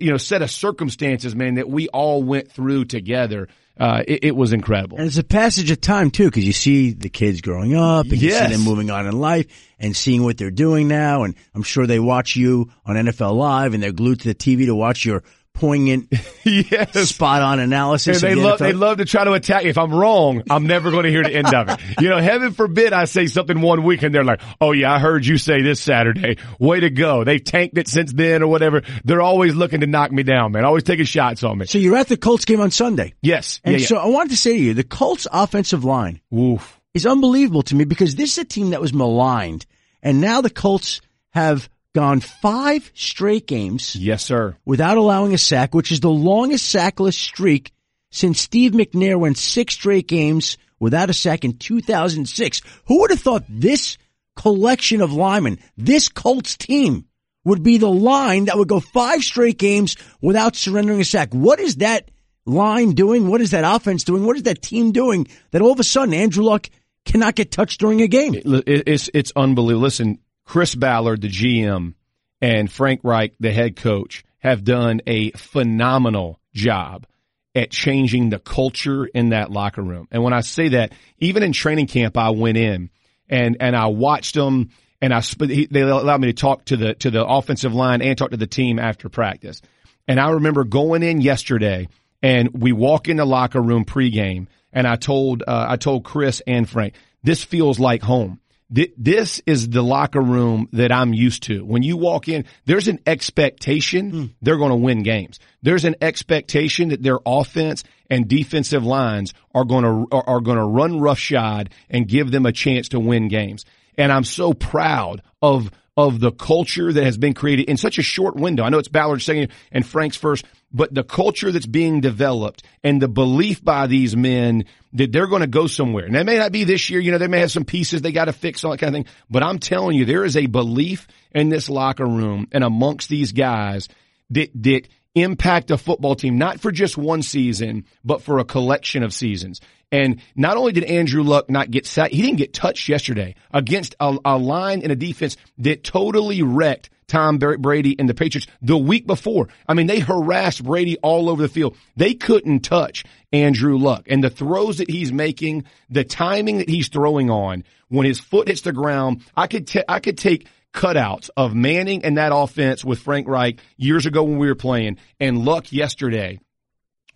you 0.00 0.10
know, 0.10 0.16
set 0.16 0.42
of 0.42 0.50
circumstances, 0.50 1.36
man, 1.36 1.54
that 1.54 1.68
we 1.68 1.86
all 1.88 2.22
went 2.22 2.50
through 2.50 2.86
together. 2.86 3.46
Uh, 3.80 4.04
it, 4.06 4.24
it 4.24 4.36
was 4.36 4.52
incredible. 4.52 4.98
And 4.98 5.06
it's 5.06 5.16
a 5.16 5.24
passage 5.24 5.70
of 5.70 5.80
time 5.80 6.10
too, 6.10 6.26
because 6.26 6.44
you 6.44 6.52
see 6.52 6.92
the 6.92 7.08
kids 7.08 7.40
growing 7.40 7.74
up, 7.74 8.04
and 8.04 8.20
you 8.20 8.30
see 8.30 8.46
them 8.46 8.60
moving 8.60 8.90
on 8.90 9.06
in 9.06 9.18
life, 9.18 9.46
and 9.78 9.96
seeing 9.96 10.22
what 10.22 10.36
they're 10.36 10.50
doing 10.50 10.86
now. 10.86 11.22
And 11.22 11.34
I'm 11.54 11.62
sure 11.62 11.86
they 11.86 11.98
watch 11.98 12.36
you 12.36 12.70
on 12.84 12.96
NFL 12.96 13.34
Live, 13.34 13.72
and 13.72 13.82
they're 13.82 13.90
glued 13.92 14.20
to 14.20 14.28
the 14.28 14.34
TV 14.34 14.66
to 14.66 14.74
watch 14.74 15.06
your 15.06 15.24
poignant, 15.54 16.08
yes. 16.44 17.10
spot 17.10 17.42
on 17.42 17.60
analysis. 17.60 18.22
And 18.22 18.30
they 18.32 18.34
the 18.40 18.46
love 18.46 18.58
NFL. 18.60 18.62
they 18.62 18.72
love 18.72 18.98
to 18.98 19.04
try 19.04 19.24
to 19.24 19.32
attack. 19.32 19.64
If 19.64 19.76
I'm 19.78 19.92
wrong, 19.92 20.42
I'm 20.50 20.66
never 20.66 20.90
going 20.90 21.04
to 21.04 21.10
hear 21.10 21.22
the 21.22 21.34
end 21.34 21.52
of 21.54 21.68
it. 21.68 21.80
You 22.00 22.08
know, 22.08 22.18
heaven 22.18 22.52
forbid 22.52 22.92
I 22.92 23.04
say 23.04 23.26
something 23.26 23.60
one 23.60 23.82
week 23.82 24.02
and 24.02 24.14
they're 24.14 24.24
like, 24.24 24.40
"Oh 24.60 24.72
yeah, 24.72 24.92
I 24.92 24.98
heard 24.98 25.26
you 25.26 25.36
say 25.38 25.62
this 25.62 25.80
Saturday. 25.80 26.38
Way 26.58 26.80
to 26.80 26.90
go!" 26.90 27.24
They've 27.24 27.42
tanked 27.44 27.76
it 27.78 27.88
since 27.88 28.12
then 28.12 28.42
or 28.42 28.46
whatever. 28.48 28.82
They're 29.04 29.20
always 29.22 29.54
looking 29.54 29.80
to 29.80 29.86
knock 29.86 30.12
me 30.12 30.22
down, 30.22 30.52
man. 30.52 30.64
Always 30.64 30.84
taking 30.84 31.04
shots 31.04 31.44
on 31.44 31.58
me. 31.58 31.66
So 31.66 31.78
you're 31.78 31.96
at 31.96 32.08
the 32.08 32.16
Colts 32.16 32.44
game 32.44 32.60
on 32.60 32.70
Sunday, 32.70 33.14
Yes, 33.22 33.60
and 33.64 33.74
yeah, 33.74 33.80
yeah. 33.80 33.86
so 33.86 33.96
I 33.96 34.06
wanted 34.06 34.30
to 34.30 34.36
say 34.36 34.56
to 34.56 34.62
you, 34.62 34.74
the 34.74 34.84
Colts 34.84 35.26
offensive 35.30 35.84
line 35.84 36.20
Woof. 36.30 36.80
is 36.94 37.04
unbelievable 37.06 37.62
to 37.64 37.74
me 37.74 37.84
because 37.84 38.14
this 38.14 38.32
is 38.32 38.38
a 38.38 38.44
team 38.44 38.70
that 38.70 38.80
was 38.80 38.94
maligned, 38.94 39.66
and 40.02 40.20
now 40.20 40.40
the 40.40 40.50
Colts 40.50 41.00
have 41.30 41.68
gone 41.94 42.20
five 42.20 42.90
straight 42.94 43.46
games 43.46 43.96
Yes, 43.96 44.24
sir. 44.24 44.56
without 44.64 44.96
allowing 44.96 45.34
a 45.34 45.38
sack, 45.38 45.74
which 45.74 45.90
is 45.92 46.00
the 46.00 46.10
longest 46.10 46.68
sackless 46.68 47.16
streak 47.18 47.72
since 48.10 48.40
Steve 48.40 48.72
McNair 48.72 49.18
went 49.18 49.38
six 49.38 49.74
straight 49.74 50.06
games 50.08 50.56
without 50.78 51.10
a 51.10 51.14
sack 51.14 51.44
in 51.44 51.56
2006. 51.56 52.62
Who 52.86 53.00
would 53.00 53.10
have 53.10 53.20
thought 53.20 53.44
this 53.48 53.98
collection 54.36 55.00
of 55.00 55.12
linemen, 55.12 55.58
this 55.76 56.08
Colts 56.08 56.56
team, 56.56 57.06
would 57.44 57.62
be 57.62 57.78
the 57.78 57.90
line 57.90 58.46
that 58.46 58.56
would 58.58 58.68
go 58.68 58.80
five 58.80 59.22
straight 59.22 59.58
games 59.58 59.96
without 60.20 60.56
surrendering 60.56 61.00
a 61.00 61.04
sack? 61.04 61.32
What 61.32 61.58
is 61.60 61.76
that 61.76 62.10
line 62.46 62.92
doing? 62.92 63.28
What 63.28 63.40
is 63.40 63.50
that 63.52 63.64
offense 63.64 64.04
doing? 64.04 64.24
What 64.24 64.36
is 64.36 64.42
that 64.44 64.62
team 64.62 64.92
doing 64.92 65.26
that 65.50 65.62
all 65.62 65.72
of 65.72 65.80
a 65.80 65.84
sudden 65.84 66.14
Andrew 66.14 66.44
Luck 66.44 66.68
cannot 67.04 67.34
get 67.34 67.50
touched 67.50 67.80
during 67.80 68.00
a 68.02 68.08
game? 68.08 68.34
It- 68.34 68.44
it's 68.88 69.10
it's 69.14 69.32
unbelievable. 69.36 69.82
Listen, 69.82 70.18
Chris 70.50 70.74
Ballard, 70.74 71.20
the 71.20 71.28
GM, 71.28 71.94
and 72.40 72.72
Frank 72.72 73.02
Reich, 73.04 73.34
the 73.38 73.52
head 73.52 73.76
coach, 73.76 74.24
have 74.40 74.64
done 74.64 75.00
a 75.06 75.30
phenomenal 75.30 76.40
job 76.52 77.06
at 77.54 77.70
changing 77.70 78.30
the 78.30 78.40
culture 78.40 79.06
in 79.06 79.28
that 79.28 79.52
locker 79.52 79.80
room. 79.80 80.08
And 80.10 80.24
when 80.24 80.32
I 80.32 80.40
say 80.40 80.70
that, 80.70 80.92
even 81.18 81.44
in 81.44 81.52
training 81.52 81.86
camp, 81.86 82.16
I 82.16 82.30
went 82.30 82.56
in 82.56 82.90
and 83.28 83.58
and 83.60 83.76
I 83.76 83.86
watched 83.86 84.34
them, 84.34 84.70
and 85.00 85.14
I 85.14 85.22
they 85.38 85.82
allowed 85.82 86.20
me 86.20 86.32
to 86.32 86.32
talk 86.32 86.64
to 86.64 86.76
the 86.76 86.94
to 86.94 87.12
the 87.12 87.24
offensive 87.24 87.72
line 87.72 88.02
and 88.02 88.18
talk 88.18 88.32
to 88.32 88.36
the 88.36 88.48
team 88.48 88.80
after 88.80 89.08
practice. 89.08 89.62
And 90.08 90.18
I 90.18 90.30
remember 90.30 90.64
going 90.64 91.04
in 91.04 91.20
yesterday, 91.20 91.86
and 92.24 92.60
we 92.60 92.72
walk 92.72 93.06
in 93.06 93.18
the 93.18 93.24
locker 93.24 93.62
room 93.62 93.84
pregame, 93.84 94.48
and 94.72 94.88
I 94.88 94.96
told 94.96 95.44
uh, 95.46 95.66
I 95.68 95.76
told 95.76 96.02
Chris 96.02 96.42
and 96.44 96.68
Frank, 96.68 96.94
this 97.22 97.44
feels 97.44 97.78
like 97.78 98.02
home. 98.02 98.39
Th- 98.74 98.92
This 98.96 99.40
is 99.46 99.68
the 99.68 99.82
locker 99.82 100.20
room 100.20 100.68
that 100.72 100.92
I'm 100.92 101.12
used 101.12 101.44
to. 101.44 101.64
When 101.64 101.82
you 101.82 101.96
walk 101.96 102.28
in, 102.28 102.44
there's 102.66 102.88
an 102.88 103.00
expectation 103.06 104.10
hmm. 104.10 104.24
they're 104.42 104.58
going 104.58 104.70
to 104.70 104.76
win 104.76 105.02
games. 105.02 105.38
There's 105.62 105.84
an 105.84 105.96
expectation 106.00 106.90
that 106.90 107.02
their 107.02 107.18
offense 107.26 107.84
and 108.08 108.28
defensive 108.28 108.84
lines 108.84 109.34
are 109.54 109.64
going 109.64 109.84
to 109.84 110.14
are, 110.14 110.28
are 110.28 110.40
going 110.40 110.58
to 110.58 110.64
run 110.64 111.00
roughshod 111.00 111.70
and 111.88 112.08
give 112.08 112.30
them 112.30 112.46
a 112.46 112.52
chance 112.52 112.88
to 112.90 113.00
win 113.00 113.28
games. 113.28 113.64
And 113.96 114.12
I'm 114.12 114.24
so 114.24 114.54
proud 114.54 115.22
of 115.42 115.70
of 115.96 116.20
the 116.20 116.32
culture 116.32 116.92
that 116.92 117.04
has 117.04 117.16
been 117.16 117.34
created 117.34 117.68
in 117.68 117.76
such 117.76 117.98
a 117.98 118.02
short 118.02 118.36
window. 118.36 118.62
I 118.62 118.68
know 118.68 118.78
it's 118.78 118.88
Ballard's 118.88 119.24
second 119.24 119.48
and 119.72 119.86
Frank's 119.86 120.16
first, 120.16 120.44
but 120.72 120.94
the 120.94 121.02
culture 121.02 121.50
that's 121.50 121.66
being 121.66 122.00
developed 122.00 122.62
and 122.84 123.02
the 123.02 123.08
belief 123.08 123.62
by 123.62 123.86
these 123.86 124.16
men 124.16 124.64
that 124.92 125.12
they're 125.12 125.26
going 125.26 125.42
to 125.42 125.46
go 125.46 125.66
somewhere. 125.66 126.04
And 126.04 126.14
that 126.14 126.26
may 126.26 126.38
not 126.38 126.52
be 126.52 126.64
this 126.64 126.90
year. 126.90 127.00
You 127.00 127.12
know, 127.12 127.18
they 127.18 127.26
may 127.26 127.40
have 127.40 127.50
some 127.50 127.64
pieces 127.64 128.02
they 128.02 128.12
got 128.12 128.26
to 128.26 128.32
fix, 128.32 128.64
all 128.64 128.70
that 128.70 128.78
kind 128.78 128.94
of 128.94 129.04
thing. 129.04 129.12
But 129.28 129.42
I'm 129.42 129.58
telling 129.58 129.96
you, 129.96 130.04
there 130.04 130.24
is 130.24 130.36
a 130.36 130.46
belief 130.46 131.06
in 131.32 131.48
this 131.48 131.68
locker 131.68 132.06
room 132.06 132.48
and 132.52 132.64
amongst 132.64 133.08
these 133.08 133.32
guys 133.32 133.88
that, 134.30 134.50
that 134.62 134.88
impact 135.22 135.70
a 135.70 135.78
football 135.78 136.14
team, 136.14 136.38
not 136.38 136.60
for 136.60 136.70
just 136.70 136.96
one 136.96 137.22
season, 137.22 137.84
but 138.04 138.22
for 138.22 138.38
a 138.38 138.44
collection 138.44 139.02
of 139.02 139.12
seasons. 139.12 139.60
And 139.92 140.20
not 140.36 140.56
only 140.56 140.72
did 140.72 140.84
Andrew 140.84 141.22
Luck 141.22 141.50
not 141.50 141.70
get 141.70 141.86
sacked, 141.86 142.14
he 142.14 142.22
didn't 142.22 142.38
get 142.38 142.52
touched 142.54 142.88
yesterday 142.88 143.34
against 143.52 143.96
a, 143.98 144.16
a 144.24 144.38
line 144.38 144.82
and 144.82 144.92
a 144.92 144.96
defense 144.96 145.36
that 145.58 145.82
totally 145.82 146.42
wrecked 146.42 146.90
Tom 147.08 147.38
Brady 147.38 147.96
and 147.98 148.08
the 148.08 148.14
Patriots 148.14 148.46
the 148.62 148.78
week 148.78 149.04
before. 149.04 149.48
I 149.66 149.74
mean, 149.74 149.88
they 149.88 149.98
harassed 149.98 150.62
Brady 150.62 150.96
all 150.98 151.28
over 151.28 151.42
the 151.42 151.48
field. 151.48 151.76
They 151.96 152.14
couldn't 152.14 152.60
touch 152.60 153.04
Andrew 153.32 153.76
Luck. 153.78 154.06
And 154.08 154.22
the 154.22 154.30
throws 154.30 154.78
that 154.78 154.88
he's 154.88 155.12
making, 155.12 155.64
the 155.88 156.04
timing 156.04 156.58
that 156.58 156.68
he's 156.68 156.88
throwing 156.88 157.28
on, 157.28 157.64
when 157.88 158.06
his 158.06 158.20
foot 158.20 158.46
hits 158.46 158.60
the 158.60 158.72
ground, 158.72 159.24
I 159.36 159.48
could, 159.48 159.66
t- 159.66 159.82
I 159.88 159.98
could 159.98 160.18
take 160.18 160.46
cutouts 160.72 161.30
of 161.36 161.54
Manning 161.54 162.04
and 162.04 162.18
that 162.18 162.32
offense 162.34 162.84
with 162.84 163.00
Frank 163.00 163.28
Reich 163.28 163.60
years 163.76 164.06
ago 164.06 164.22
when 164.22 164.38
we 164.38 164.48
were 164.48 164.54
playing 164.54 164.98
and 165.18 165.44
Luck 165.44 165.72
yesterday 165.72 166.38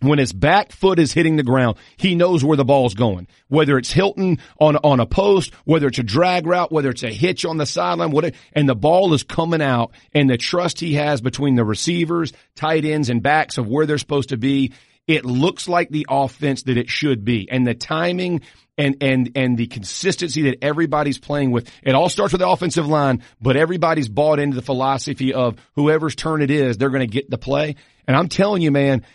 when 0.01 0.19
his 0.19 0.33
back 0.33 0.71
foot 0.71 0.99
is 0.99 1.13
hitting 1.13 1.35
the 1.35 1.43
ground, 1.43 1.77
he 1.97 2.15
knows 2.15 2.43
where 2.43 2.57
the 2.57 2.65
ball's 2.65 2.93
going. 2.93 3.27
Whether 3.47 3.77
it's 3.77 3.91
Hilton 3.91 4.39
on 4.59 4.75
on 4.77 4.99
a 4.99 5.05
post, 5.05 5.53
whether 5.63 5.87
it's 5.87 5.99
a 5.99 6.03
drag 6.03 6.45
route, 6.45 6.71
whether 6.71 6.89
it's 6.89 7.03
a 7.03 7.09
hitch 7.09 7.45
on 7.45 7.57
the 7.57 7.65
sideline, 7.65 8.11
whatever, 8.11 8.35
and 8.53 8.67
the 8.67 8.75
ball 8.75 9.13
is 9.13 9.23
coming 9.23 9.61
out, 9.61 9.91
and 10.13 10.29
the 10.29 10.37
trust 10.37 10.79
he 10.79 10.95
has 10.95 11.21
between 11.21 11.55
the 11.55 11.65
receivers, 11.65 12.33
tight 12.55 12.85
ends, 12.85 13.09
and 13.09 13.23
backs 13.23 13.57
of 13.57 13.67
where 13.67 13.85
they're 13.85 13.97
supposed 13.97 14.29
to 14.29 14.37
be, 14.37 14.73
it 15.07 15.25
looks 15.25 15.67
like 15.67 15.89
the 15.89 16.07
offense 16.09 16.63
that 16.63 16.77
it 16.77 16.89
should 16.89 17.25
be, 17.25 17.49
and 17.49 17.65
the 17.65 17.75
timing. 17.75 18.41
And, 18.77 18.97
and, 18.99 19.31
and 19.35 19.57
the 19.57 19.67
consistency 19.67 20.41
that 20.49 20.57
everybody's 20.61 21.17
playing 21.17 21.51
with. 21.51 21.71
It 21.81 21.95
all 21.95 22.09
starts 22.09 22.33
with 22.33 22.41
the 22.41 22.49
offensive 22.49 22.85
line, 22.85 23.23
but 23.41 23.55
everybody's 23.55 24.09
bought 24.09 24.37
into 24.37 24.53
the 24.57 24.61
philosophy 24.61 25.33
of 25.33 25.55
whoever's 25.75 26.13
turn 26.13 26.41
it 26.41 26.51
is, 26.51 26.77
they're 26.77 26.89
going 26.89 26.99
to 26.99 27.07
get 27.07 27.29
the 27.29 27.37
play. 27.37 27.77
And 28.05 28.17
I'm 28.17 28.27
telling 28.27 28.61
you, 28.61 28.71
man, 28.71 29.05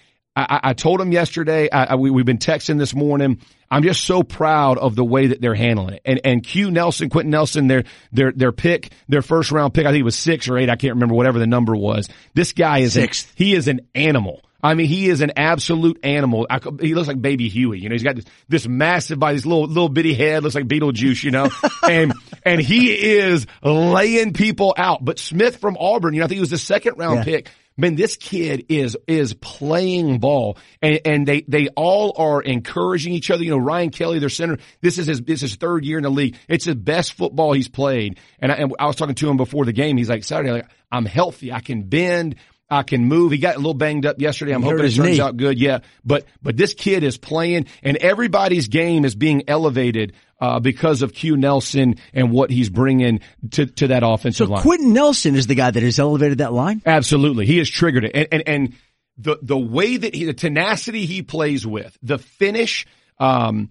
I, 0.49 0.61
I 0.71 0.73
told 0.75 1.01
him 1.01 1.13
yesterday. 1.13 1.69
I, 1.71 1.95
we, 1.97 2.11
we've 2.11 2.27
been 2.27 2.39
texting 2.39 2.79
this 2.79 2.95
morning. 2.95 3.41
I'm 3.71 3.83
just 3.83 4.05
so 4.05 4.23
proud 4.23 4.79
of 4.79 4.97
the 4.97 5.05
way 5.05 5.29
that 5.29 5.41
they're 5.41 5.55
handling 5.55 5.95
it. 5.95 6.03
And 6.05 6.21
and 6.25 6.43
Q 6.43 6.71
Nelson, 6.71 7.09
Quenton 7.09 7.31
Nelson, 7.31 7.69
their 7.69 7.85
their 8.13 8.33
their 8.33 8.53
pick, 8.53 8.93
their 9.09 9.23
first 9.23 9.53
round 9.53 9.75
pick. 9.75 9.87
I 9.87 9.91
think 9.91 10.01
it 10.01 10.05
was 10.05 10.17
six 10.17 10.49
or 10.49 10.59
eight. 10.59 10.69
I 10.69 10.77
can't 10.77 10.95
remember 10.95 11.15
whatever 11.15 11.39
the 11.39 11.47
number 11.47 11.77
was. 11.77 12.09
This 12.35 12.53
guy 12.53 12.79
is. 12.79 12.97
An, 12.97 13.09
he 13.37 13.55
is 13.55 13.69
an 13.69 13.83
animal. 13.95 14.43
I 14.63 14.75
mean, 14.75 14.87
he 14.87 15.09
is 15.09 15.21
an 15.23 15.33
absolute 15.37 16.01
animal. 16.05 16.47
I, 16.51 16.61
he 16.81 16.95
looks 16.95 17.09
like 17.09 17.21
baby 17.21 17.49
Huey. 17.49 17.81
You 17.81 17.89
know, 17.89 17.95
he's 17.95 18.03
got 18.03 18.17
this, 18.17 18.25
this 18.49 18.69
massive 18.69 19.19
body, 19.19 19.37
this 19.37 19.47
little, 19.47 19.67
little 19.67 19.89
bitty 19.89 20.15
head, 20.15 20.43
looks 20.43 20.55
like 20.55 20.69
Beetlejuice, 20.69 21.23
you 21.23 21.31
know, 21.31 21.49
and, 21.89 22.13
and 22.45 22.61
he 22.61 22.93
is 22.93 23.47
laying 23.63 24.35
people 24.35 24.75
out. 24.77 25.03
But 25.03 25.19
Smith 25.19 25.57
from 25.57 25.79
Auburn, 25.81 26.13
you 26.13 26.21
know, 26.21 26.27
I 26.27 26.29
think 26.29 26.37
he 26.37 26.41
was 26.41 26.51
the 26.51 26.59
second 26.59 26.99
round 26.99 27.19
yeah. 27.19 27.25
pick 27.25 27.49
man, 27.77 27.97
this 27.97 28.17
kid 28.17 28.67
is 28.69 28.97
is 29.07 29.35
playing 29.35 30.19
ball, 30.19 30.59
and, 30.83 31.01
and 31.05 31.27
they 31.27 31.43
they 31.43 31.69
all 31.69 32.15
are 32.17 32.43
encouraging 32.43 33.13
each 33.13 33.31
other. 33.31 33.43
You 33.43 33.51
know, 33.51 33.59
Ryan 33.59 33.91
Kelly, 33.91 34.19
their 34.19 34.29
center, 34.29 34.59
this 34.81 34.99
is 34.99 35.07
his 35.07 35.21
this 35.23 35.43
is 35.43 35.51
his 35.51 35.57
third 35.57 35.85
year 35.85 35.99
in 35.99 36.05
the 36.05 36.11
league. 36.11 36.37
It's 36.49 36.67
the 36.67 36.75
best 36.75 37.15
football 37.15 37.53
he's 37.53 37.69
played. 37.69 38.19
And 38.39 38.53
I, 38.53 38.57
and 38.57 38.75
I 38.79 38.87
was 38.87 38.97
talking 38.97 39.15
to 39.15 39.31
him 39.31 39.37
before 39.37 39.65
the 39.65 39.73
game. 39.73 39.97
He's 39.97 40.09
like, 40.09 40.25
Saturday, 40.25 40.53
like, 40.53 40.71
I'm 40.91 41.07
healthy, 41.07 41.53
I 41.53 41.61
can 41.61 41.83
bend. 41.85 42.37
I 42.71 42.83
can 42.85 43.05
move. 43.05 43.33
He 43.33 43.39
got 43.39 43.57
a 43.57 43.59
little 43.59 43.75
banged 43.75 44.07
up 44.07 44.21
yesterday. 44.21 44.53
I'm 44.53 44.63
hoping 44.63 44.85
it 44.85 44.95
turns 44.95 44.99
knee. 44.99 45.21
out 45.21 45.37
good. 45.37 45.59
Yeah. 45.59 45.81
But, 46.05 46.25
but 46.41 46.57
this 46.57 46.73
kid 46.73 47.03
is 47.03 47.19
playing 47.19 47.67
and 47.83 47.97
everybody's 47.97 48.69
game 48.69 49.05
is 49.05 49.15
being 49.15 49.43
elevated 49.49 50.13
uh, 50.41 50.61
because 50.61 51.03
of 51.03 51.13
Q 51.13 51.37
Nelson 51.37 51.97
and 52.15 52.31
what 52.31 52.51
he's 52.51 52.71
bringing 52.71 53.21
to, 53.53 53.67
to 53.67 53.89
that 53.89 54.03
offensive 54.05 54.47
so 54.47 54.53
line. 54.55 54.63
Quenton 54.63 54.93
Nelson 54.93 55.35
is 55.35 55.47
the 55.47 55.55
guy 55.55 55.71
that 55.71 55.83
has 55.83 55.99
elevated 55.99 56.39
that 56.39 56.53
line? 56.53 56.81
Absolutely. 56.87 57.45
He 57.47 57.59
has 57.59 57.69
triggered 57.69 58.05
it. 58.05 58.13
And, 58.15 58.29
and, 58.31 58.43
and 58.47 58.75
the, 59.19 59.39
the 59.43 59.59
way 59.59 59.97
that 59.97 60.15
he, 60.15 60.25
the 60.25 60.33
tenacity 60.33 61.07
he 61.07 61.23
plays 61.23 61.67
with, 61.67 61.99
the 62.03 62.19
finish, 62.19 62.87
um, 63.19 63.71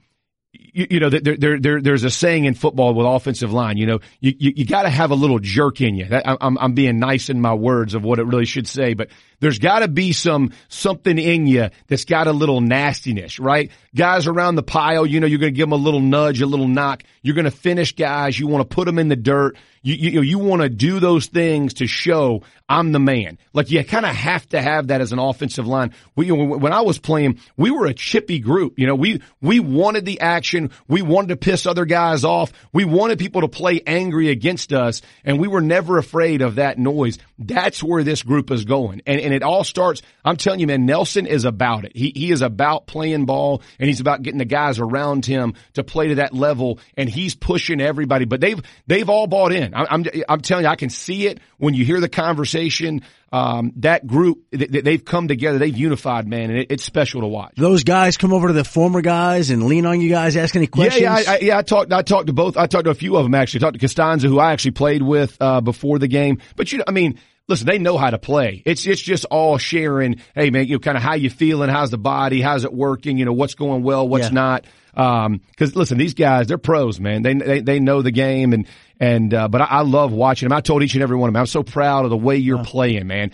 you, 0.54 0.88
you, 0.90 1.00
know, 1.00 1.10
there, 1.10 1.38
there, 1.38 1.60
there, 1.60 1.82
there's 1.82 2.04
a 2.04 2.10
saying 2.10 2.46
in 2.46 2.54
football 2.54 2.94
with 2.94 3.06
offensive 3.06 3.54
line, 3.54 3.78
you 3.78 3.86
know, 3.86 4.00
you, 4.20 4.34
you, 4.38 4.54
you 4.58 4.66
got 4.66 4.84
to 4.84 4.90
have 4.90 5.12
a 5.12 5.16
little 5.16 5.40
jerk 5.40 5.82
in 5.82 5.96
you. 5.96 6.06
That, 6.06 6.24
I'm, 6.26 6.58
I'm 6.58 6.74
being 6.74 7.00
nice 7.00 7.30
in 7.30 7.40
my 7.40 7.54
words 7.54 7.94
of 7.94 8.04
what 8.04 8.20
it 8.20 8.24
really 8.24 8.46
should 8.46 8.68
say, 8.68 8.94
but 8.94 9.10
there's 9.40 9.60
got 9.60 9.80
to 9.80 9.88
be 9.88 10.12
some, 10.12 10.52
something 10.68 11.18
in 11.18 11.48
you 11.48 11.70
that's 11.88 12.06
got 12.06 12.28
a 12.28 12.32
little 12.32 12.62
nastiness, 12.62 13.40
right? 13.40 13.72
Guys 13.96 14.28
around 14.28 14.56
the 14.56 14.64
pile, 14.64 15.06
you 15.06 15.20
know, 15.20 15.28
you're 15.28 15.40
going 15.40 15.54
to 15.54 15.58
give 15.58 15.70
them 15.70 15.74
a 15.74 15.84
little 15.84 16.00
nudge, 16.00 16.42
a 16.42 16.46
little 16.46 16.68
knock. 16.68 17.04
You're 17.22 17.36
going 17.36 17.46
to 17.46 17.52
finish 17.52 17.96
guys. 17.96 18.40
You 18.40 18.48
want 18.48 18.70
to 18.70 18.76
put 18.76 18.86
them 18.86 19.00
in 19.00 19.08
the 19.08 19.16
dirt. 19.16 19.58
You, 19.82 19.96
you, 19.96 20.22
you 20.22 20.40
want 20.40 20.62
to 20.62 20.70
do 20.70 21.00
those 21.00 21.28
things 21.28 21.76
to 21.76 21.88
show 21.88 22.44
I'm 22.70 22.92
the 22.92 23.00
man. 23.00 23.40
Like 23.52 23.72
you 23.72 23.84
kind 23.84 24.06
of 24.06 24.16
have 24.16 24.48
to 24.50 24.62
have 24.62 24.88
that 24.88 25.02
as 25.02 25.12
an 25.12 25.18
offensive 25.18 25.66
line. 25.66 25.94
We, 26.16 26.28
you 26.28 26.38
know, 26.38 26.58
when 26.58 26.72
I 26.72 26.82
was 26.82 27.00
playing, 27.00 27.40
we 27.58 27.72
were 27.72 27.88
a 27.88 27.94
chippy 27.96 28.40
group. 28.40 28.78
You 28.78 28.86
know, 28.86 28.96
we, 28.96 29.22
we 29.42 29.60
wanted 29.60 30.06
the 30.06 30.20
action. 30.20 30.70
We 30.88 31.02
wanted 31.02 31.30
to 31.30 31.38
piss 31.38 31.66
other 31.66 31.86
guys 31.86 32.24
off. 32.24 32.54
We 32.72 32.86
wanted 32.86 33.18
people 33.18 33.42
to 33.42 33.48
play 33.48 33.82
angry 33.88 34.30
against 34.30 34.72
us 34.72 35.02
and 35.24 35.40
we 35.40 35.48
were 35.48 35.62
never 35.62 35.98
afraid 35.98 36.44
of 36.44 36.56
that 36.56 36.78
noise. 36.78 37.18
That's 37.40 37.82
where 37.82 38.04
this 38.04 38.22
group 38.22 38.52
is 38.52 38.66
going. 38.66 39.02
And, 39.08 39.20
and 39.20 39.29
it 39.34 39.44
all 39.44 39.64
starts, 39.64 40.02
I'm 40.24 40.38
telling 40.38 40.60
you, 40.60 40.68
man, 40.68 40.86
Nelson 40.86 41.26
is 41.26 41.46
about 41.46 41.86
it. 41.86 41.92
He, 41.96 42.12
he 42.16 42.32
is 42.32 42.42
about 42.42 42.88
playing 42.88 43.26
ball 43.26 43.62
and 43.80 43.88
he's 43.88 44.00
about 44.00 44.22
getting 44.22 44.40
the 44.40 44.46
guys 44.46 44.80
around 44.80 45.26
him 45.26 45.54
to 45.74 45.84
play 45.84 46.10
to 46.10 46.16
that 46.16 46.34
level 46.34 46.80
and 46.96 47.10
he's 47.10 47.36
pushing 47.36 47.82
everybody, 47.82 48.26
but 48.26 48.42
they've, 48.42 48.62
they've 48.88 49.10
all 49.10 49.28
bought 49.28 49.54
in. 49.54 49.74
I'm, 49.74 49.88
I'm, 49.90 50.06
I'm 50.28 50.42
telling 50.42 50.66
you, 50.66 50.72
I 50.72 50.76
can 50.76 50.90
see 50.90 51.28
it 51.28 51.40
when 51.58 51.74
you 51.74 51.86
hear 51.86 52.00
the 52.00 52.10
conversation. 52.10 53.02
Um, 53.32 53.74
that 53.76 54.08
group, 54.08 54.40
they've 54.52 55.06
come 55.06 55.28
together, 55.28 55.60
they've 55.60 55.78
unified, 55.78 56.28
man, 56.28 56.50
and 56.50 56.66
it's 56.68 56.84
special 56.84 57.22
to 57.22 57.28
watch. 57.28 57.54
Those 57.58 57.84
guys 57.84 58.18
come 58.18 58.34
over 58.34 58.48
to 58.48 58.54
the 58.54 58.64
former 58.64 59.02
guys 59.02 59.52
and 59.52 59.68
lean 59.68 59.86
on 59.86 60.02
you 60.02 60.10
guys, 60.10 60.36
ask 60.36 60.56
any 60.56 60.66
questions. 60.66 61.04
Yeah, 61.04 61.20
yeah, 61.20 61.32
I, 61.32 61.38
yeah. 61.40 61.58
I 61.60 61.62
talked, 61.62 61.94
I 61.94 62.02
talked 62.02 62.26
to 62.26 62.34
both. 62.34 62.58
I 62.58 62.66
talked 62.66 62.86
to 62.86 62.90
a 62.90 62.96
few 62.96 63.18
of 63.18 63.24
them 63.26 63.36
actually. 63.36 63.60
I 63.60 63.70
talked 63.70 63.80
to 63.80 63.86
Castonzo, 63.86 64.24
who 64.24 64.40
I 64.40 64.52
actually 64.52 64.72
played 64.72 65.04
with 65.04 65.38
uh, 65.40 65.62
before 65.62 66.00
the 66.00 66.08
game. 66.08 66.40
But 66.56 66.72
you 66.72 66.80
know, 66.80 66.86
I 66.88 66.92
mean, 66.92 67.20
listen, 67.50 67.68
they 67.68 67.80
know 67.80 67.98
how 67.98 68.12
to 68.12 68.20
play. 68.20 68.62
It's 68.66 68.88
it's 68.88 69.02
just 69.02 69.26
all 69.26 69.58
sharing. 69.58 70.22
Hey, 70.36 70.52
man, 70.52 70.68
you 70.68 70.76
know, 70.76 70.80
kind 70.80 70.96
of 70.96 71.04
how 71.04 71.16
you 71.16 71.30
feeling? 71.30 71.70
How's 71.70 71.90
the 71.90 71.98
body? 71.98 72.42
How's 72.42 72.64
it 72.64 72.74
working? 72.74 73.18
You 73.18 73.26
know, 73.26 73.34
what's 73.34 73.56
going 73.56 73.84
well? 73.84 74.08
What's 74.08 74.28
yeah. 74.28 74.34
not? 74.34 74.66
Um, 74.96 75.42
cause 75.58 75.76
listen, 75.76 75.98
these 75.98 76.14
guys, 76.14 76.48
they're 76.48 76.58
pros, 76.58 77.00
man. 77.00 77.22
They, 77.22 77.34
they, 77.34 77.62
they 77.62 77.80
know 77.80 78.02
the 78.02 78.12
game 78.12 78.54
and, 78.54 78.68
and, 79.00 79.34
uh, 79.34 79.48
but 79.48 79.62
I, 79.62 79.66
I, 79.66 79.82
love 79.84 80.12
watching 80.12 80.50
them. 80.50 80.58
I 80.58 80.60
told 80.60 80.84
each 80.84 80.94
and 80.94 81.04
every 81.04 81.16
one 81.16 81.30
of 81.30 81.34
them, 81.34 81.40
I'm 81.40 81.46
so 81.46 81.64
proud 81.64 82.04
of 82.04 82.10
the 82.10 82.18
way 82.18 82.36
you're 82.36 82.66
playing, 82.66 83.08
man. 83.08 83.32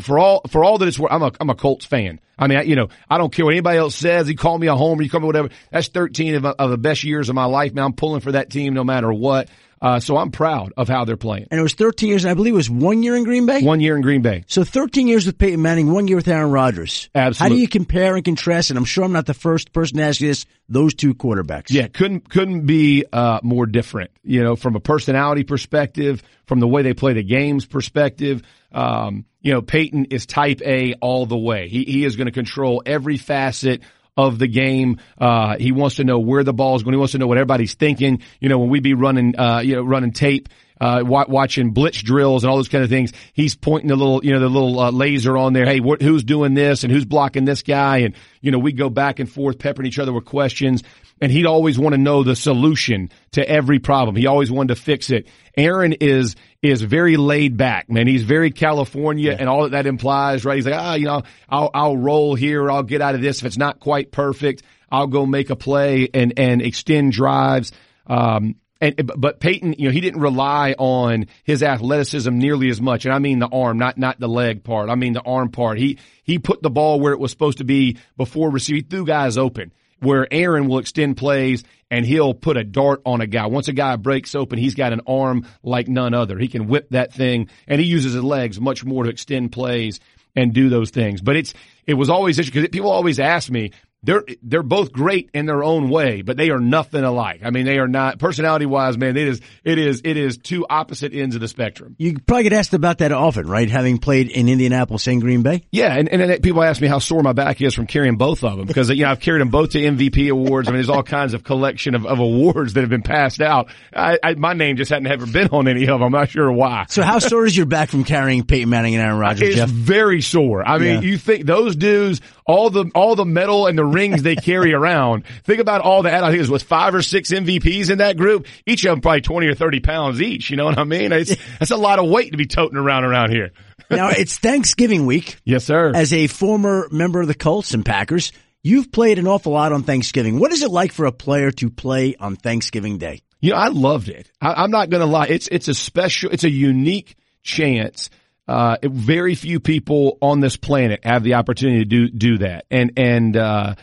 For 0.00 0.18
all, 0.18 0.42
for 0.48 0.64
all 0.64 0.78
that 0.78 0.88
it's 0.88 0.98
worth, 0.98 1.12
I'm 1.12 1.22
a, 1.22 1.32
I'm 1.40 1.50
a 1.50 1.54
Colts 1.54 1.84
fan. 1.84 2.20
I 2.38 2.46
mean, 2.46 2.58
I, 2.58 2.62
you 2.62 2.74
know, 2.74 2.88
I 3.10 3.18
don't 3.18 3.30
care 3.30 3.44
what 3.44 3.52
anybody 3.52 3.76
else 3.76 3.96
says. 3.96 4.28
You 4.28 4.36
call 4.36 4.56
me 4.56 4.68
a 4.68 4.76
homer, 4.76 5.02
you 5.02 5.10
call 5.10 5.20
me 5.20 5.26
whatever. 5.26 5.50
That's 5.70 5.88
13 5.88 6.36
of, 6.36 6.44
of 6.46 6.70
the 6.70 6.78
best 6.78 7.04
years 7.04 7.28
of 7.28 7.34
my 7.34 7.44
life, 7.44 7.74
man. 7.74 7.84
I'm 7.84 7.92
pulling 7.92 8.20
for 8.20 8.32
that 8.32 8.48
team 8.48 8.72
no 8.72 8.84
matter 8.84 9.12
what. 9.12 9.48
Uh, 9.80 10.00
so 10.00 10.16
I'm 10.16 10.30
proud 10.30 10.72
of 10.76 10.88
how 10.88 11.04
they're 11.04 11.16
playing. 11.16 11.48
And 11.50 11.60
it 11.60 11.62
was 11.62 11.74
13 11.74 12.08
years, 12.08 12.24
and 12.24 12.30
I 12.30 12.34
believe 12.34 12.54
it 12.54 12.56
was 12.56 12.70
one 12.70 13.02
year 13.02 13.16
in 13.16 13.24
Green 13.24 13.46
Bay? 13.46 13.62
One 13.62 13.80
year 13.80 13.96
in 13.96 14.02
Green 14.02 14.22
Bay. 14.22 14.44
So 14.46 14.64
13 14.64 15.08
years 15.08 15.26
with 15.26 15.38
Peyton 15.38 15.62
Manning, 15.62 15.92
one 15.92 16.08
year 16.08 16.16
with 16.16 16.28
Aaron 16.28 16.50
Rodgers. 16.50 17.08
Absolutely. 17.14 17.54
How 17.54 17.56
do 17.56 17.60
you 17.60 17.68
compare 17.68 18.16
and 18.16 18.24
contrast? 18.24 18.70
And 18.70 18.78
I'm 18.78 18.84
sure 18.84 19.04
I'm 19.04 19.12
not 19.12 19.26
the 19.26 19.34
first 19.34 19.72
person 19.72 19.98
to 19.98 20.04
ask 20.04 20.20
you 20.20 20.28
this, 20.28 20.46
those 20.68 20.94
two 20.94 21.14
quarterbacks. 21.14 21.70
Yeah, 21.70 21.88
couldn't, 21.88 22.28
couldn't 22.28 22.66
be, 22.66 23.04
uh, 23.12 23.40
more 23.42 23.66
different, 23.66 24.10
you 24.24 24.42
know, 24.42 24.56
from 24.56 24.76
a 24.76 24.80
personality 24.80 25.44
perspective, 25.44 26.22
from 26.46 26.60
the 26.60 26.68
way 26.68 26.82
they 26.82 26.94
play 26.94 27.12
the 27.12 27.22
games 27.22 27.66
perspective. 27.66 28.42
Um, 28.72 29.24
you 29.40 29.52
know, 29.52 29.62
Peyton 29.62 30.06
is 30.06 30.26
type 30.26 30.60
A 30.62 30.94
all 30.94 31.26
the 31.26 31.38
way. 31.38 31.68
He, 31.68 31.84
he 31.84 32.04
is 32.04 32.16
going 32.16 32.26
to 32.26 32.32
control 32.32 32.82
every 32.84 33.16
facet 33.16 33.82
of 34.18 34.38
the 34.38 34.48
game. 34.48 34.98
Uh, 35.16 35.56
he 35.58 35.70
wants 35.70 35.96
to 35.96 36.04
know 36.04 36.18
where 36.18 36.42
the 36.42 36.52
ball 36.52 36.74
is 36.74 36.82
going. 36.82 36.92
He 36.92 36.98
wants 36.98 37.12
to 37.12 37.18
know 37.18 37.28
what 37.28 37.38
everybody's 37.38 37.74
thinking. 37.74 38.20
You 38.40 38.48
know, 38.48 38.58
when 38.58 38.68
we 38.68 38.80
be 38.80 38.94
running, 38.94 39.38
uh, 39.38 39.60
you 39.60 39.76
know, 39.76 39.82
running 39.82 40.10
tape, 40.10 40.48
uh, 40.80 41.02
watching 41.06 41.70
blitz 41.70 42.02
drills 42.02 42.44
and 42.44 42.50
all 42.50 42.56
those 42.56 42.68
kind 42.68 42.84
of 42.84 42.90
things. 42.90 43.12
He's 43.32 43.54
pointing 43.56 43.88
the 43.88 43.96
little, 43.96 44.24
you 44.24 44.32
know, 44.32 44.40
the 44.40 44.48
little 44.48 44.78
uh, 44.78 44.90
laser 44.90 45.36
on 45.36 45.52
there. 45.52 45.66
Hey, 45.66 45.78
wh- 45.78 46.02
who's 46.02 46.24
doing 46.24 46.54
this 46.54 46.84
and 46.84 46.92
who's 46.92 47.04
blocking 47.04 47.44
this 47.44 47.62
guy? 47.62 47.98
And, 47.98 48.14
you 48.40 48.50
know, 48.50 48.58
we 48.58 48.72
go 48.72 48.90
back 48.90 49.18
and 49.20 49.30
forth 49.30 49.58
peppering 49.58 49.86
each 49.86 49.98
other 49.98 50.12
with 50.12 50.24
questions 50.24 50.82
and 51.20 51.32
he'd 51.32 51.46
always 51.46 51.78
want 51.78 51.94
to 51.94 52.00
know 52.00 52.22
the 52.22 52.36
solution 52.36 53.10
to 53.32 53.48
every 53.48 53.78
problem. 53.78 54.16
He 54.16 54.26
always 54.26 54.50
wanted 54.50 54.74
to 54.74 54.80
fix 54.80 55.10
it. 55.10 55.28
Aaron 55.56 55.94
is 55.94 56.36
is 56.62 56.82
very 56.82 57.16
laid 57.16 57.56
back, 57.56 57.90
man. 57.90 58.06
He's 58.06 58.24
very 58.24 58.50
California, 58.50 59.32
yeah. 59.32 59.36
and 59.38 59.48
all 59.48 59.62
that 59.64 59.70
that 59.70 59.86
implies, 59.86 60.44
right? 60.44 60.56
He's 60.56 60.66
like, 60.66 60.74
ah, 60.74 60.94
you 60.94 61.06
know, 61.06 61.22
I'll 61.48 61.70
I'll 61.74 61.96
roll 61.96 62.34
here. 62.34 62.70
I'll 62.70 62.82
get 62.82 63.00
out 63.00 63.14
of 63.14 63.20
this 63.20 63.40
if 63.40 63.46
it's 63.46 63.58
not 63.58 63.80
quite 63.80 64.10
perfect. 64.10 64.62
I'll 64.90 65.06
go 65.06 65.26
make 65.26 65.50
a 65.50 65.56
play 65.56 66.08
and 66.12 66.38
and 66.38 66.62
extend 66.62 67.12
drives. 67.12 67.72
Um, 68.06 68.56
and 68.80 69.10
but 69.16 69.40
Peyton, 69.40 69.74
you 69.76 69.86
know, 69.86 69.92
he 69.92 70.00
didn't 70.00 70.20
rely 70.20 70.74
on 70.78 71.26
his 71.42 71.64
athleticism 71.64 72.36
nearly 72.36 72.70
as 72.70 72.80
much, 72.80 73.04
and 73.04 73.14
I 73.14 73.18
mean 73.18 73.40
the 73.40 73.48
arm, 73.48 73.78
not 73.78 73.98
not 73.98 74.20
the 74.20 74.28
leg 74.28 74.62
part. 74.62 74.88
I 74.88 74.94
mean 74.94 75.14
the 75.14 75.22
arm 75.22 75.50
part. 75.50 75.78
He 75.78 75.98
he 76.22 76.38
put 76.38 76.62
the 76.62 76.70
ball 76.70 77.00
where 77.00 77.12
it 77.12 77.18
was 77.18 77.32
supposed 77.32 77.58
to 77.58 77.64
be 77.64 77.98
before 78.16 78.50
receiving. 78.50 78.84
He 78.84 78.88
threw 78.88 79.04
guys 79.04 79.36
open 79.36 79.72
where 80.00 80.26
Aaron 80.30 80.68
will 80.68 80.78
extend 80.78 81.16
plays 81.16 81.64
and 81.90 82.04
he'll 82.04 82.34
put 82.34 82.56
a 82.56 82.64
dart 82.64 83.02
on 83.04 83.20
a 83.20 83.26
guy. 83.26 83.46
Once 83.46 83.68
a 83.68 83.72
guy 83.72 83.96
breaks 83.96 84.34
open, 84.34 84.58
he's 84.58 84.74
got 84.74 84.92
an 84.92 85.00
arm 85.06 85.46
like 85.62 85.88
none 85.88 86.14
other. 86.14 86.38
He 86.38 86.48
can 86.48 86.68
whip 86.68 86.88
that 86.90 87.12
thing 87.12 87.48
and 87.66 87.80
he 87.80 87.86
uses 87.86 88.12
his 88.12 88.22
legs 88.22 88.60
much 88.60 88.84
more 88.84 89.04
to 89.04 89.10
extend 89.10 89.52
plays 89.52 90.00
and 90.36 90.52
do 90.52 90.68
those 90.68 90.90
things. 90.90 91.20
But 91.20 91.36
it's, 91.36 91.54
it 91.86 91.94
was 91.94 92.10
always 92.10 92.38
interesting 92.38 92.62
because 92.62 92.70
people 92.70 92.90
always 92.90 93.18
ask 93.18 93.50
me, 93.50 93.72
they're 94.04 94.22
they're 94.42 94.62
both 94.62 94.92
great 94.92 95.30
in 95.34 95.46
their 95.46 95.64
own 95.64 95.88
way, 95.90 96.22
but 96.22 96.36
they 96.36 96.50
are 96.50 96.60
nothing 96.60 97.02
alike. 97.02 97.40
I 97.44 97.50
mean, 97.50 97.64
they 97.66 97.78
are 97.78 97.88
not 97.88 98.18
personality 98.20 98.64
wise, 98.66 98.96
man. 98.96 99.16
It 99.16 99.26
is 99.28 99.40
it 99.64 99.78
is 99.78 100.02
it 100.04 100.16
is 100.16 100.38
two 100.38 100.64
opposite 100.70 101.12
ends 101.12 101.34
of 101.34 101.40
the 101.40 101.48
spectrum. 101.48 101.96
You 101.98 102.16
probably 102.20 102.44
get 102.44 102.52
asked 102.52 102.74
about 102.74 102.98
that 102.98 103.10
often, 103.10 103.48
right? 103.48 103.68
Having 103.68 103.98
played 103.98 104.30
in 104.30 104.48
Indianapolis 104.48 105.06
and 105.08 105.20
Green 105.20 105.42
Bay. 105.42 105.64
Yeah, 105.72 105.94
and 105.98 106.08
and 106.08 106.20
then 106.22 106.40
people 106.40 106.62
ask 106.62 106.80
me 106.80 106.86
how 106.86 107.00
sore 107.00 107.22
my 107.22 107.32
back 107.32 107.60
is 107.60 107.74
from 107.74 107.88
carrying 107.88 108.16
both 108.16 108.44
of 108.44 108.56
them 108.56 108.66
because 108.66 108.88
you 108.90 109.02
know 109.04 109.10
I've 109.10 109.20
carried 109.20 109.40
them 109.40 109.48
both 109.50 109.70
to 109.70 109.78
MVP 109.80 110.30
awards. 110.30 110.68
I 110.68 110.70
mean, 110.70 110.76
there's 110.78 110.90
all 110.90 111.02
kinds 111.02 111.34
of 111.34 111.42
collection 111.42 111.96
of, 111.96 112.06
of 112.06 112.20
awards 112.20 112.74
that 112.74 112.82
have 112.82 112.90
been 112.90 113.02
passed 113.02 113.40
out. 113.40 113.68
I, 113.92 114.18
I, 114.22 114.34
my 114.34 114.52
name 114.52 114.76
just 114.76 114.90
hadn't 114.90 115.08
ever 115.08 115.26
been 115.26 115.48
on 115.48 115.66
any 115.66 115.82
of 115.82 115.88
them. 115.88 116.02
I'm 116.02 116.12
not 116.12 116.28
sure 116.30 116.50
why. 116.52 116.86
So 116.88 117.02
how 117.02 117.18
sore 117.18 117.46
is 117.46 117.56
your 117.56 117.66
back 117.66 117.88
from 117.88 118.04
carrying 118.04 118.44
Peyton 118.44 118.68
Manning 118.70 118.94
and 118.94 119.02
Aaron 119.04 119.18
Rodgers? 119.18 119.48
It's 119.48 119.56
Jeff? 119.56 119.68
very 119.68 120.20
sore. 120.22 120.66
I 120.66 120.78
mean, 120.78 121.02
Yeah. 121.02 121.08
you 121.08 121.18
think 121.18 121.46
those 121.46 121.74
dudes, 121.74 122.20
all 122.48 122.70
the 122.70 122.90
all 122.94 123.14
the 123.14 123.24
metal 123.24 123.66
and 123.66 123.78
the 123.78 123.84
rings 123.84 124.22
they 124.22 124.34
carry 124.34 124.72
around. 124.72 125.24
Think 125.44 125.60
about 125.60 125.82
all 125.82 126.02
the. 126.02 126.12
I 126.12 126.30
think 126.30 126.42
it 126.42 126.48
was 126.48 126.62
five 126.62 126.94
or 126.94 127.02
six 127.02 127.30
MVPs 127.30 127.90
in 127.90 127.98
that 127.98 128.16
group. 128.16 128.46
Each 128.66 128.84
of 128.84 128.90
them 128.90 129.00
probably 129.00 129.20
twenty 129.20 129.46
or 129.46 129.54
thirty 129.54 129.78
pounds 129.80 130.20
each. 130.20 130.50
You 130.50 130.56
know 130.56 130.64
what 130.64 130.78
I 130.78 130.84
mean? 130.84 131.12
It's 131.12 131.36
that's 131.58 131.70
a 131.70 131.76
lot 131.76 131.98
of 131.98 132.08
weight 132.08 132.32
to 132.32 132.38
be 132.38 132.46
toting 132.46 132.78
around 132.78 133.04
around 133.04 133.30
here. 133.30 133.52
now 133.90 134.08
it's 134.08 134.38
Thanksgiving 134.38 135.06
week. 135.06 135.36
Yes, 135.44 135.64
sir. 135.64 135.92
As 135.94 136.12
a 136.12 136.26
former 136.26 136.88
member 136.90 137.20
of 137.20 137.28
the 137.28 137.34
Colts 137.34 137.74
and 137.74 137.84
Packers, 137.84 138.32
you've 138.62 138.90
played 138.90 139.18
an 139.18 139.26
awful 139.26 139.52
lot 139.52 139.72
on 139.72 139.82
Thanksgiving. 139.82 140.38
What 140.38 140.52
is 140.52 140.62
it 140.62 140.70
like 140.70 140.92
for 140.92 141.04
a 141.04 141.12
player 141.12 141.50
to 141.52 141.70
play 141.70 142.16
on 142.16 142.36
Thanksgiving 142.36 142.98
Day? 142.98 143.20
You 143.40 143.50
know, 143.50 143.56
I 143.56 143.68
loved 143.68 144.08
it. 144.08 144.30
I, 144.40 144.64
I'm 144.64 144.70
not 144.70 144.90
going 144.90 145.00
to 145.00 145.06
lie. 145.06 145.26
It's 145.26 145.48
it's 145.48 145.68
a 145.68 145.74
special. 145.74 146.30
It's 146.32 146.44
a 146.44 146.50
unique 146.50 147.14
chance. 147.42 148.10
Uh, 148.48 148.78
very 148.82 149.34
few 149.34 149.60
people 149.60 150.16
on 150.22 150.40
this 150.40 150.56
planet 150.56 151.00
have 151.04 151.22
the 151.22 151.34
opportunity 151.34 151.80
to 151.80 151.84
do 151.84 152.08
do 152.08 152.38
that. 152.38 152.64
And 152.70 152.92
and 152.96 153.36
uh, 153.36 153.74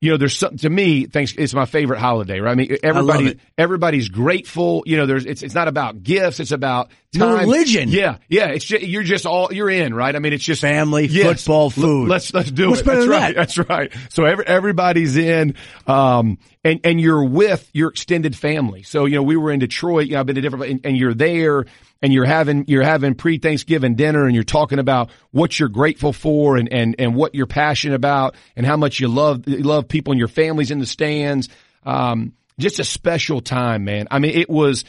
you 0.00 0.10
know, 0.10 0.16
there's 0.16 0.34
something 0.34 0.56
to 0.58 0.70
me. 0.70 1.04
Thanks. 1.04 1.34
It's 1.36 1.52
my 1.52 1.66
favorite 1.66 1.98
holiday, 2.00 2.40
right? 2.40 2.52
I 2.52 2.54
mean, 2.54 2.74
everybody 2.82 3.26
it. 3.32 3.40
everybody's 3.58 4.08
grateful. 4.08 4.82
You 4.86 4.96
know, 4.96 5.04
there's 5.04 5.26
it's 5.26 5.42
it's 5.42 5.54
not 5.54 5.68
about 5.68 6.02
gifts. 6.02 6.40
It's 6.40 6.52
about 6.52 6.90
time. 7.14 7.40
religion. 7.40 7.90
Yeah, 7.90 8.16
yeah. 8.26 8.46
It's 8.46 8.64
just, 8.64 8.82
you're 8.82 9.02
just 9.02 9.26
all 9.26 9.52
you're 9.52 9.68
in, 9.68 9.92
right? 9.92 10.16
I 10.16 10.18
mean, 10.18 10.32
it's 10.32 10.44
just 10.44 10.62
Family, 10.62 11.06
Yes. 11.06 11.42
football, 11.42 11.68
food. 11.68 12.08
Let's 12.08 12.32
let's 12.32 12.50
do 12.50 12.70
What's 12.70 12.80
it. 12.80 12.86
That's 12.86 13.06
right. 13.06 13.20
that? 13.20 13.36
That's 13.36 13.58
right. 13.58 13.92
So 14.08 14.24
every, 14.24 14.46
everybody's 14.46 15.18
in, 15.18 15.54
um, 15.86 16.38
and 16.64 16.80
and 16.82 16.98
you're 16.98 17.24
with 17.24 17.68
your 17.74 17.90
extended 17.90 18.34
family. 18.34 18.84
So 18.84 19.04
you 19.04 19.16
know 19.16 19.22
we 19.22 19.36
were 19.36 19.50
in 19.50 19.58
Detroit. 19.60 20.06
You 20.06 20.14
know, 20.14 20.20
I've 20.20 20.26
been 20.26 20.36
to 20.36 20.40
different, 20.40 20.64
and, 20.64 20.80
and 20.84 20.96
you're 20.96 21.12
there, 21.12 21.66
and 22.02 22.12
you're 22.12 22.24
having 22.24 22.64
you're 22.66 22.82
having 22.82 23.14
pre 23.14 23.38
Thanksgiving 23.38 23.94
dinner, 23.94 24.24
and 24.24 24.34
you're 24.34 24.44
talking 24.44 24.78
about 24.78 25.10
what 25.30 25.58
you're 25.58 25.68
grateful 25.68 26.12
for, 26.12 26.56
and 26.56 26.72
and 26.72 26.96
and 26.98 27.14
what 27.14 27.34
you're 27.34 27.46
passionate 27.46 27.94
about, 27.94 28.34
and 28.56 28.64
how 28.64 28.76
much 28.76 29.00
you 29.00 29.08
love 29.08 29.46
you 29.46 29.58
love 29.58 29.88
people, 29.88 30.12
and 30.12 30.18
your 30.18 30.28
families 30.28 30.70
in 30.70 30.78
the 30.78 30.86
stands. 30.86 31.48
Um, 31.84 32.34
just 32.58 32.78
a 32.78 32.84
special 32.84 33.40
time, 33.40 33.84
man. 33.84 34.06
I 34.10 34.18
mean, 34.18 34.32
it 34.32 34.50
was 34.50 34.84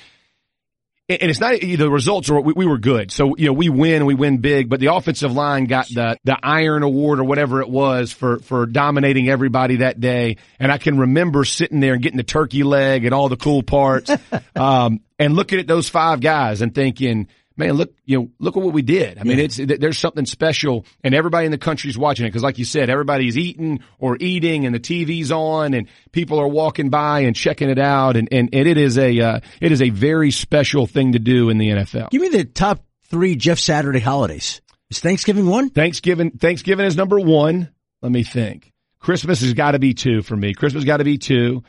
and 1.20 1.30
it's 1.30 1.40
not 1.40 1.60
the 1.60 1.90
results 1.90 2.30
are 2.30 2.40
we, 2.40 2.54
we 2.54 2.66
were 2.66 2.78
good. 2.78 3.12
So 3.12 3.36
you 3.36 3.48
know 3.48 3.54
we 3.54 3.70
win, 3.70 4.06
we 4.06 4.16
win 4.16 4.38
big, 4.38 4.70
but 4.70 4.80
the 4.80 4.94
offensive 4.94 5.32
line 5.32 5.66
got 5.66 5.88
the 5.88 6.18
the 6.24 6.38
Iron 6.42 6.84
Award 6.84 7.20
or 7.20 7.24
whatever 7.24 7.62
it 7.62 7.70
was 7.70 8.12
for 8.12 8.40
for 8.40 8.66
dominating 8.66 9.30
everybody 9.30 9.78
that 9.78 10.00
day. 10.00 10.38
And 10.60 10.72
I 10.72 10.78
can 10.78 10.98
remember 10.98 11.44
sitting 11.44 11.80
there 11.80 11.94
and 11.94 12.02
getting 12.02 12.18
the 12.18 12.24
turkey 12.24 12.64
leg 12.64 13.06
and 13.06 13.14
all 13.14 13.30
the 13.30 13.38
cool 13.38 13.64
parts, 13.64 14.12
um, 14.56 15.02
and 15.20 15.36
looking 15.36 15.60
at 15.60 15.68
those 15.68 15.90
five 15.90 16.22
guys 16.22 16.62
and 16.62 16.74
thinking. 16.74 17.28
Man, 17.62 17.74
look, 17.74 17.94
you 18.06 18.20
know, 18.20 18.30
look 18.40 18.58
at 18.58 18.64
what 18.64 18.74
we 18.74 18.82
did. 18.82 19.18
I 19.18 19.24
mean, 19.24 19.40
it's, 19.40 19.58
there's 19.58 19.98
something 19.98 20.26
special 20.26 20.86
and 21.04 21.14
everybody 21.14 21.46
in 21.46 21.52
the 21.52 21.58
country's 21.58 21.98
watching 21.98 22.26
it. 22.26 22.32
Cause 22.32 22.44
like 22.44 22.58
you 22.58 22.66
said, 22.66 22.90
everybody's 22.90 23.38
eating 23.38 23.80
or 24.00 24.18
eating 24.20 24.66
and 24.66 24.76
the 24.76 24.80
TV's 24.80 25.32
on 25.32 25.74
and 25.74 25.88
people 26.12 26.40
are 26.40 26.48
walking 26.48 26.90
by 26.90 27.22
and 27.22 27.36
checking 27.36 27.70
it 27.70 27.80
out. 27.80 28.18
And, 28.18 28.28
and, 28.32 28.50
and 28.52 28.68
it 28.68 28.78
is 28.78 28.98
a, 28.98 29.20
uh, 29.20 29.40
it 29.62 29.72
is 29.72 29.82
a 29.82 29.90
very 29.90 30.32
special 30.32 30.88
thing 30.88 31.14
to 31.14 31.20
do 31.20 31.50
in 31.50 31.58
the 31.58 31.70
NFL. 31.70 32.10
Give 32.10 32.22
me 32.22 32.30
the 32.30 32.46
top 32.46 32.84
three 33.06 33.36
Jeff 33.36 33.60
Saturday 33.60 34.00
holidays. 34.00 34.62
Is 34.90 35.00
Thanksgiving 35.00 35.46
one? 35.46 35.70
Thanksgiving, 35.70 36.32
Thanksgiving 36.32 36.86
is 36.86 36.98
number 36.98 37.20
one. 37.20 37.70
Let 38.02 38.12
me 38.12 38.24
think. 38.24 38.74
Christmas 39.00 39.42
has 39.42 39.54
got 39.54 39.72
to 39.72 39.80
be 39.80 39.94
two 39.94 40.22
for 40.22 40.36
me. 40.36 40.54
Christmas 40.54 40.84
got 40.84 40.98
to 40.98 41.04
be 41.04 41.18
two. 41.18 41.64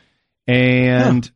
And 0.47 1.29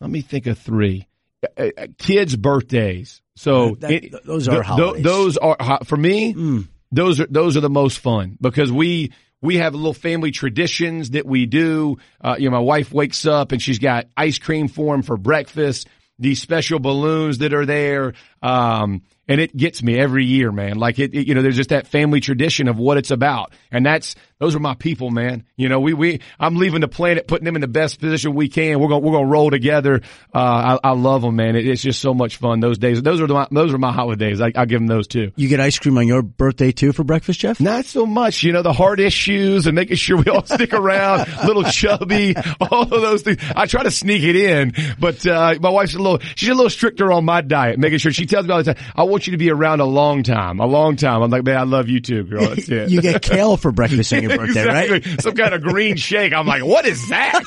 let 0.00 0.10
me 0.10 0.22
think 0.22 0.46
of 0.46 0.58
three. 0.58 1.08
Uh, 1.56 1.70
uh, 1.76 1.86
Kids' 1.98 2.36
birthdays. 2.36 3.22
So 3.38 3.76
That- 3.80 3.90
it- 3.92 4.24
those 4.26 4.48
are 4.48 4.54
th- 4.56 4.64
holidays. 4.64 5.04
those 5.04 5.36
are 5.36 5.56
for 5.84 5.96
me. 5.96 6.34
Mm. 6.34 6.68
Those 6.90 7.20
are 7.20 7.26
those 7.26 7.56
are 7.56 7.60
the 7.60 7.70
most 7.70 7.98
fun 8.00 8.36
because 8.40 8.72
we 8.72 9.12
we 9.40 9.56
have 9.58 9.74
little 9.74 9.94
family 9.94 10.30
traditions 10.32 11.10
that 11.10 11.24
we 11.26 11.46
do. 11.46 11.98
Uh, 12.20 12.34
you 12.38 12.46
know, 12.50 12.56
my 12.56 12.62
wife 12.62 12.92
wakes 12.92 13.24
up 13.26 13.52
and 13.52 13.62
she's 13.62 13.78
got 13.78 14.06
ice 14.16 14.38
cream 14.38 14.66
for 14.68 14.94
him 14.94 15.02
for 15.02 15.16
breakfast. 15.16 15.86
These 16.18 16.40
special 16.42 16.80
balloons 16.80 17.38
that 17.38 17.54
are 17.54 17.64
there, 17.64 18.14
um, 18.42 19.02
and 19.28 19.40
it 19.40 19.56
gets 19.56 19.84
me 19.84 19.96
every 19.96 20.24
year, 20.24 20.50
man. 20.50 20.76
Like 20.76 20.98
it, 20.98 21.14
it, 21.14 21.28
you 21.28 21.34
know, 21.36 21.42
there's 21.42 21.54
just 21.56 21.68
that 21.70 21.86
family 21.86 22.18
tradition 22.18 22.66
of 22.66 22.76
what 22.76 22.96
it's 22.96 23.12
about, 23.12 23.52
and 23.70 23.86
that's 23.86 24.16
those 24.38 24.54
are 24.54 24.60
my 24.60 24.74
people, 24.74 25.10
man. 25.10 25.44
You 25.56 25.68
know, 25.68 25.80
we 25.80 25.94
we 25.94 26.20
I'm 26.38 26.56
leaving 26.56 26.80
the 26.80 26.88
planet, 26.88 27.26
putting 27.26 27.44
them 27.44 27.56
in 27.56 27.60
the 27.60 27.68
best 27.68 28.00
position 28.00 28.34
we 28.34 28.48
can. 28.48 28.78
We're 28.78 28.88
gonna 28.88 29.00
we're 29.00 29.12
gonna 29.12 29.26
roll 29.26 29.50
together. 29.50 30.02
Uh, 30.34 30.78
I, 30.82 30.90
I 30.90 30.92
love 30.92 31.22
them, 31.22 31.36
man. 31.36 31.56
It, 31.56 31.66
it's 31.66 31.82
just 31.82 32.00
so 32.00 32.14
much 32.14 32.36
fun. 32.36 32.60
Those 32.60 32.78
days, 32.78 33.02
those 33.02 33.20
are 33.20 33.26
the, 33.26 33.48
those 33.50 33.74
are 33.74 33.78
my 33.78 33.92
holidays. 33.92 34.40
I, 34.40 34.52
I'll 34.54 34.66
give 34.66 34.80
them 34.80 34.86
those 34.86 35.08
too. 35.08 35.32
You 35.36 35.48
get 35.48 35.60
ice 35.60 35.78
cream 35.78 35.98
on 35.98 36.06
your 36.06 36.22
birthday 36.22 36.72
too 36.72 36.92
for 36.92 37.04
breakfast, 37.04 37.40
Jeff? 37.40 37.60
Not 37.60 37.84
so 37.84 38.06
much, 38.06 38.42
you 38.42 38.52
know, 38.52 38.62
the 38.62 38.72
hard 38.72 39.00
issues 39.00 39.66
and 39.66 39.74
making 39.74 39.96
sure 39.96 40.16
we 40.16 40.30
all 40.30 40.44
stick 40.44 40.72
around, 40.72 41.28
little 41.44 41.64
chubby, 41.64 42.34
all 42.60 42.82
of 42.82 42.90
those 42.90 43.22
things. 43.22 43.38
I 43.56 43.66
try 43.66 43.82
to 43.82 43.90
sneak 43.90 44.22
it 44.22 44.36
in, 44.36 44.72
but, 44.98 45.26
uh, 45.26 45.54
my 45.60 45.70
wife's 45.70 45.94
a 45.94 45.98
little, 45.98 46.20
she's 46.36 46.48
a 46.48 46.54
little 46.54 46.70
stricter 46.70 47.10
on 47.12 47.24
my 47.24 47.40
diet, 47.40 47.78
making 47.78 47.98
sure 47.98 48.12
she 48.12 48.26
tells 48.26 48.46
me 48.46 48.52
all 48.52 48.62
the 48.62 48.74
time, 48.74 48.84
I 48.94 49.04
want 49.04 49.26
you 49.26 49.32
to 49.32 49.38
be 49.38 49.50
around 49.50 49.80
a 49.80 49.84
long 49.84 50.22
time, 50.22 50.60
a 50.60 50.66
long 50.66 50.96
time. 50.96 51.22
I'm 51.22 51.30
like, 51.30 51.44
man, 51.44 51.56
I 51.56 51.64
love 51.64 51.88
you 51.88 52.00
too, 52.00 52.24
girl. 52.24 52.48
That's 52.48 52.68
it. 52.68 52.90
you 52.90 53.00
get 53.02 53.22
kale 53.22 53.56
for 53.56 53.72
breakfast 53.72 54.10
your 54.28 54.38
birthday, 54.38 54.64
right? 54.64 55.20
Some 55.20 55.34
kind 55.34 55.54
of 55.54 55.62
green 55.62 55.96
shake. 55.96 56.32
I'm 56.32 56.46
like, 56.46 56.64
what 56.64 56.86
is 56.86 57.08
that? 57.08 57.42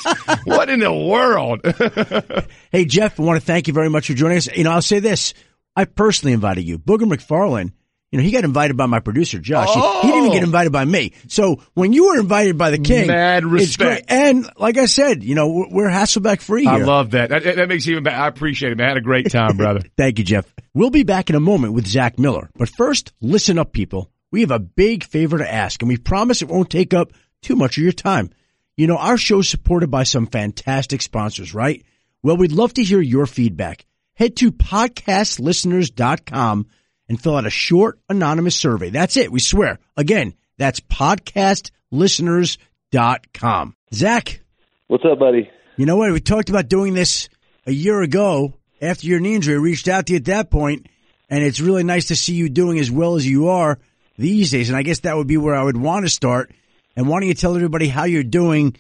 what 0.46 0.70
in 0.70 0.80
the 0.80 0.94
world? 0.94 1.62
Hey, 2.72 2.86
Jeff, 2.86 3.20
I 3.20 3.24
want 3.24 3.40
to 3.40 3.46
thank 3.46 3.68
you 3.68 3.74
very 3.74 3.90
much 3.90 4.08
for 4.08 4.14
joining 4.14 4.38
us. 4.38 4.48
You 4.48 4.64
know, 4.64 4.72
I'll 4.72 4.82
say 4.82 5.00
this. 5.00 5.34
I 5.76 5.84
personally 5.86 6.32
invited 6.34 6.64
you. 6.64 6.80
Booger 6.80 7.02
McFarland, 7.02 7.74
you 8.12 8.18
know, 8.18 8.24
he 8.24 8.32
got 8.32 8.44
invited 8.44 8.76
by 8.78 8.86
my 8.86 9.00
producer, 9.00 9.40
Josh. 9.40 9.74
He- 9.74 10.02
He, 10.02 10.08
didn't 10.08 10.26
even 10.26 10.32
get 10.32 10.42
oh. 10.44 10.46
invited 10.46 10.72
by 10.72 10.84
me. 10.86 11.14
So 11.28 11.62
when 11.74 11.94
you 11.94 12.08
were 12.08 12.20
invited 12.20 12.58
by 12.58 12.72
the 12.72 12.78
king, 12.78 13.08
Mad 13.08 13.46
respect. 13.46 14.06
And 14.12 14.50
like 14.58 14.78
I 14.78 14.86
said, 14.86 15.24
you 15.24 15.36
know, 15.36 15.50
we're, 15.50 15.70
we're 15.70 15.90
Hasselbeck 15.90 16.42
free 16.42 16.64
here. 16.64 16.72
I 16.72 16.78
love 16.78 17.12
that. 17.12 17.30
that. 17.30 17.44
That 17.44 17.70
makes 17.70 17.88
even 17.88 18.04
better. 18.04 18.18
I 18.18 18.28
appreciate 18.28 18.74
it, 18.74 18.78
man. 18.78 18.86
I 18.86 18.90
had 18.90 18.98
a 18.98 19.02
great 19.02 19.32
time, 19.32 19.56
brother. 19.58 19.82
Thank 19.98 20.20
you, 20.20 20.26
Jeff. 20.26 20.46
We'll 20.74 20.90
be 20.90 21.04
back 21.04 21.30
in 21.30 21.36
a 21.36 21.40
moment 21.40 21.74
with 21.74 21.88
Zach 21.88 22.20
Miller. 22.20 22.50
But 22.56 22.70
first, 22.70 23.14
listen 23.22 23.58
up, 23.58 23.72
people. 23.72 24.11
We 24.32 24.42
have 24.42 24.52
a 24.52 24.60
big 24.60 25.04
favor 25.04 25.38
to 25.38 25.54
ask, 25.54 25.82
and 25.82 25.90
we 25.90 25.98
promise 25.98 26.42
it 26.42 26.48
won't 26.48 26.70
take 26.70 26.94
up 26.94 27.12
too 27.42 27.56
much 27.56 27.78
of 27.78 27.84
your 27.84 27.92
time. 27.92 28.30
You 28.78 28.88
know, 28.88 28.98
our 28.98 29.18
show's 29.18 29.50
supported 29.50 29.92
by 29.92 30.04
some 30.04 30.28
fantastic 30.28 31.02
sponsors, 31.02 31.54
right? 31.54 31.84
Well, 32.24 32.38
we'd 32.38 32.52
love 32.54 32.74
to 32.76 32.84
hear 32.84 33.02
your 33.02 33.26
feedback. 33.26 33.86
Head 34.16 34.36
to 34.38 34.52
podcastlisteners.com 34.52 36.68
and 37.10 37.22
fill 37.22 37.36
out 37.36 37.46
a 37.46 37.50
short, 37.50 38.00
anonymous 38.10 38.56
survey. 38.56 38.90
That's 38.90 39.18
it. 39.18 39.32
We 39.32 39.40
swear. 39.40 39.80
Again, 39.98 40.34
that's 40.58 40.80
podcastlisteners.com. 40.80 43.76
Zach, 43.94 44.42
What's 44.88 45.04
up, 45.06 45.20
buddy? 45.20 45.50
you 45.78 45.86
know 45.86 45.96
what? 45.98 46.12
We 46.12 46.20
talked 46.20 46.50
about 46.50 46.68
doing 46.70 46.94
this 46.94 47.30
a 47.66 47.72
year 47.72 48.02
ago 48.02 48.54
after 48.82 49.08
your 49.08 49.20
knee 49.20 49.36
injury. 49.36 49.56
I 49.56 49.60
reached 49.60 49.88
out 49.88 50.08
to 50.08 50.14
you 50.14 50.18
at 50.18 50.26
that 50.26 50.50
point, 50.52 50.88
and 51.30 51.44
it's 51.44 51.62
really 51.62 51.84
nice 51.84 52.08
to 52.08 52.16
see 52.16 52.34
you 52.34 52.50
doing 52.50 52.80
as 52.80 52.90
well 52.92 53.16
as 53.16 53.28
you 53.28 53.50
are 53.50 53.80
these 54.22 54.52
days. 54.52 54.70
And 54.70 54.78
I 54.78 54.84
guess 54.84 55.00
that 55.00 55.18
would 55.18 55.28
be 55.28 55.38
where 55.38 55.56
I 55.56 55.64
would 55.64 55.78
want 55.78 56.06
to 56.06 56.10
start. 56.10 56.52
And 56.96 57.08
why 57.08 57.20
don't 57.20 57.28
you 57.28 57.34
tell 57.34 57.56
everybody 57.56 57.88
how 57.88 58.06
you're 58.06 58.24
doing 58.24 58.76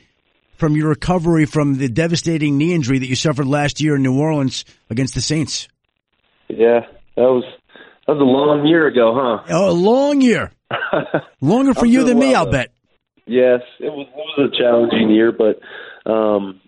from 0.57 0.75
your 0.75 0.89
recovery 0.89 1.45
from 1.45 1.77
the 1.77 1.89
devastating 1.89 2.57
knee 2.57 2.73
injury 2.73 2.99
that 2.99 3.07
you 3.07 3.15
suffered 3.15 3.47
last 3.47 3.81
year 3.81 3.95
in 3.95 4.03
New 4.03 4.19
Orleans 4.19 4.63
against 4.89 5.15
the 5.15 5.21
Saints? 5.21 5.67
Yeah, 6.47 6.81
that 7.15 7.21
was 7.21 7.43
that 8.05 8.13
was 8.13 8.21
a 8.21 8.23
long 8.23 8.65
year 8.67 8.87
ago, 8.87 9.13
huh? 9.15 9.43
Oh, 9.49 9.69
a 9.69 9.71
long 9.71 10.21
year. 10.21 10.51
Longer 11.41 11.73
for 11.73 11.85
you 11.85 12.03
than 12.03 12.19
me, 12.19 12.35
I'll 12.35 12.49
bet. 12.49 12.71
Yes, 13.25 13.61
it 13.79 13.91
was 13.91 14.07
it 14.07 14.15
was 14.15 14.51
a 14.53 14.57
challenging 14.57 15.09
year, 15.09 15.31
but 15.31 15.59
um, 16.09 16.59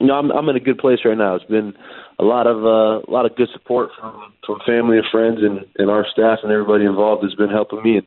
you 0.00 0.06
know 0.06 0.14
I'm 0.14 0.30
I'm 0.30 0.48
in 0.48 0.56
a 0.56 0.60
good 0.60 0.78
place 0.78 1.00
right 1.04 1.16
now. 1.16 1.34
It's 1.36 1.44
been 1.44 1.74
a 2.18 2.24
lot 2.24 2.46
of 2.46 2.64
uh, 2.64 3.04
a 3.06 3.10
lot 3.10 3.26
of 3.26 3.36
good 3.36 3.48
support 3.52 3.90
from 3.98 4.32
from 4.46 4.58
family 4.66 4.98
and 4.98 5.06
friends 5.10 5.38
and 5.40 5.64
and 5.78 5.90
our 5.90 6.06
staff 6.12 6.40
and 6.42 6.52
everybody 6.52 6.84
involved 6.84 7.22
has 7.22 7.34
been 7.34 7.50
helping 7.50 7.82
me 7.82 7.98
and 7.98 8.06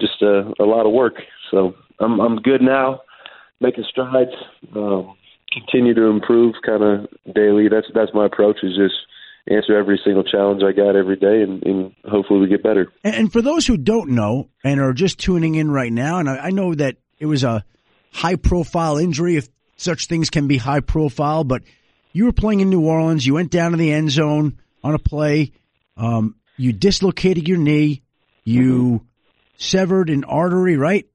just 0.00 0.22
uh, 0.22 0.44
a 0.60 0.66
lot 0.66 0.86
of 0.86 0.92
work. 0.92 1.14
So 1.50 1.74
I'm 2.00 2.20
I'm 2.20 2.36
good 2.36 2.62
now, 2.62 3.00
making 3.60 3.84
strides. 3.88 4.32
Um, 4.74 5.14
continue 5.52 5.94
to 5.94 6.04
improve 6.04 6.54
kind 6.64 6.82
of 6.82 7.34
daily. 7.34 7.68
That's 7.68 7.86
that's 7.94 8.12
my 8.14 8.26
approach 8.26 8.58
is 8.62 8.76
just 8.76 8.94
answer 9.48 9.76
every 9.76 10.00
single 10.04 10.22
challenge 10.22 10.62
I 10.62 10.72
got 10.72 10.94
every 10.94 11.16
day 11.16 11.42
and, 11.42 11.62
and 11.64 11.92
hopefully 12.04 12.40
we 12.40 12.48
get 12.48 12.62
better. 12.62 12.92
And, 13.02 13.32
for 13.32 13.42
those 13.42 13.66
who 13.66 13.76
don't 13.76 14.10
know 14.10 14.50
and 14.62 14.80
are 14.80 14.92
just 14.92 15.18
tuning 15.18 15.56
in 15.56 15.68
right 15.68 15.92
now, 15.92 16.18
and 16.18 16.30
I, 16.30 16.36
I 16.36 16.50
know 16.50 16.74
that 16.74 16.96
it 17.18 17.26
was 17.26 17.42
a 17.42 17.64
high 18.12 18.36
profile 18.36 18.98
injury, 18.98 19.36
if 19.36 19.48
such 19.82 20.06
things 20.06 20.30
can 20.30 20.48
be 20.48 20.56
high 20.56 20.80
profile, 20.80 21.44
but 21.44 21.62
you 22.12 22.26
were 22.26 22.32
playing 22.32 22.60
in 22.60 22.70
New 22.70 22.86
Orleans. 22.86 23.26
You 23.26 23.34
went 23.34 23.50
down 23.50 23.72
in 23.72 23.78
the 23.78 23.92
end 23.92 24.10
zone 24.10 24.58
on 24.84 24.94
a 24.94 24.98
play. 24.98 25.52
Um, 25.96 26.36
you 26.56 26.72
dislocated 26.72 27.48
your 27.48 27.58
knee. 27.58 28.02
You 28.44 28.72
mm-hmm. 28.72 29.06
severed 29.56 30.10
an 30.10 30.24
artery, 30.24 30.76
right? 30.76 31.06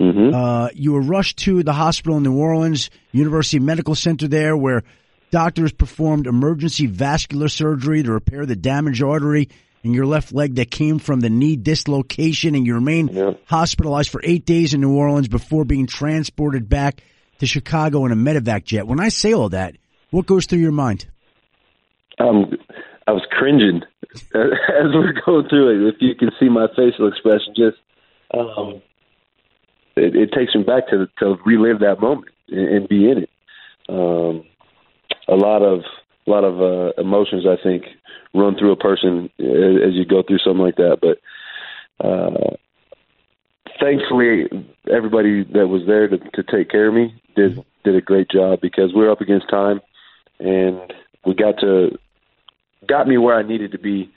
Mm-hmm. 0.00 0.34
Uh, 0.34 0.68
you 0.74 0.92
were 0.92 1.02
rushed 1.02 1.38
to 1.40 1.62
the 1.62 1.74
hospital 1.74 2.16
in 2.16 2.22
New 2.22 2.38
Orleans, 2.38 2.90
University 3.12 3.58
Medical 3.58 3.94
Center 3.94 4.28
there, 4.28 4.56
where 4.56 4.82
doctors 5.30 5.72
performed 5.72 6.26
emergency 6.26 6.86
vascular 6.86 7.48
surgery 7.48 8.02
to 8.02 8.12
repair 8.12 8.46
the 8.46 8.56
damaged 8.56 9.02
artery 9.02 9.48
in 9.82 9.92
your 9.92 10.06
left 10.06 10.32
leg 10.32 10.56
that 10.56 10.70
came 10.70 10.98
from 10.98 11.20
the 11.20 11.30
knee 11.30 11.56
dislocation, 11.56 12.54
and 12.54 12.66
you 12.66 12.74
remained 12.74 13.10
yeah. 13.12 13.32
hospitalized 13.44 14.10
for 14.10 14.20
eight 14.24 14.46
days 14.46 14.74
in 14.74 14.80
New 14.80 14.96
Orleans 14.96 15.28
before 15.28 15.64
being 15.64 15.86
transported 15.86 16.68
back 16.68 17.02
to 17.40 17.46
Chicago 17.46 18.06
in 18.06 18.12
a 18.12 18.16
medevac 18.16 18.64
jet. 18.64 18.86
When 18.86 19.00
I 19.00 19.08
say 19.08 19.32
all 19.32 19.48
that, 19.48 19.76
what 20.10 20.26
goes 20.26 20.46
through 20.46 20.60
your 20.60 20.72
mind? 20.72 21.06
Um, 22.18 22.52
I 23.06 23.12
was 23.12 23.22
cringing 23.30 23.82
as 24.14 24.92
we're 24.94 25.14
going 25.24 25.48
through 25.48 25.88
it. 25.88 25.94
If 25.94 25.96
you 26.00 26.14
can 26.14 26.30
see 26.38 26.48
my 26.48 26.66
facial 26.76 27.08
expression, 27.08 27.54
just 27.56 27.78
um, 28.34 28.82
it, 29.96 30.14
it 30.14 30.32
takes 30.32 30.54
me 30.54 30.62
back 30.62 30.88
to 30.88 31.08
to 31.18 31.36
relive 31.44 31.80
that 31.80 32.00
moment 32.00 32.28
and, 32.48 32.68
and 32.68 32.88
be 32.88 33.10
in 33.10 33.18
it. 33.18 33.30
Um, 33.88 34.44
a 35.28 35.34
lot 35.34 35.62
of 35.62 35.80
a 36.26 36.30
lot 36.30 36.44
of 36.44 36.60
uh, 36.60 37.00
emotions, 37.00 37.44
I 37.46 37.60
think, 37.62 37.84
run 38.34 38.56
through 38.56 38.72
a 38.72 38.76
person 38.76 39.30
as, 39.38 39.88
as 39.88 39.94
you 39.94 40.04
go 40.04 40.22
through 40.22 40.38
something 40.38 40.62
like 40.62 40.76
that. 40.76 40.98
But 41.00 42.06
uh, 42.06 42.56
thankfully, 43.80 44.44
everybody 44.92 45.44
that 45.54 45.68
was 45.68 45.82
there 45.86 46.08
to, 46.08 46.18
to 46.18 46.42
take 46.42 46.70
care 46.70 46.88
of 46.88 46.94
me 46.94 47.14
did 47.40 47.64
did 47.84 47.96
a 47.96 48.00
great 48.00 48.30
job 48.30 48.60
because 48.60 48.92
we 48.94 49.00
were 49.00 49.10
up 49.10 49.20
against 49.20 49.48
time, 49.48 49.80
and 50.38 50.92
we 51.24 51.34
got 51.34 51.58
to 51.60 51.98
got 52.86 53.06
me 53.06 53.18
where 53.18 53.36
I 53.36 53.42
needed 53.42 53.72
to 53.72 53.78
be 53.78 54.10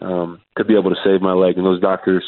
um, 0.00 0.40
to 0.56 0.64
be 0.64 0.76
able 0.76 0.90
to 0.90 1.00
save 1.04 1.20
my 1.20 1.32
leg. 1.32 1.56
And 1.56 1.66
those 1.66 1.80
doctors 1.80 2.24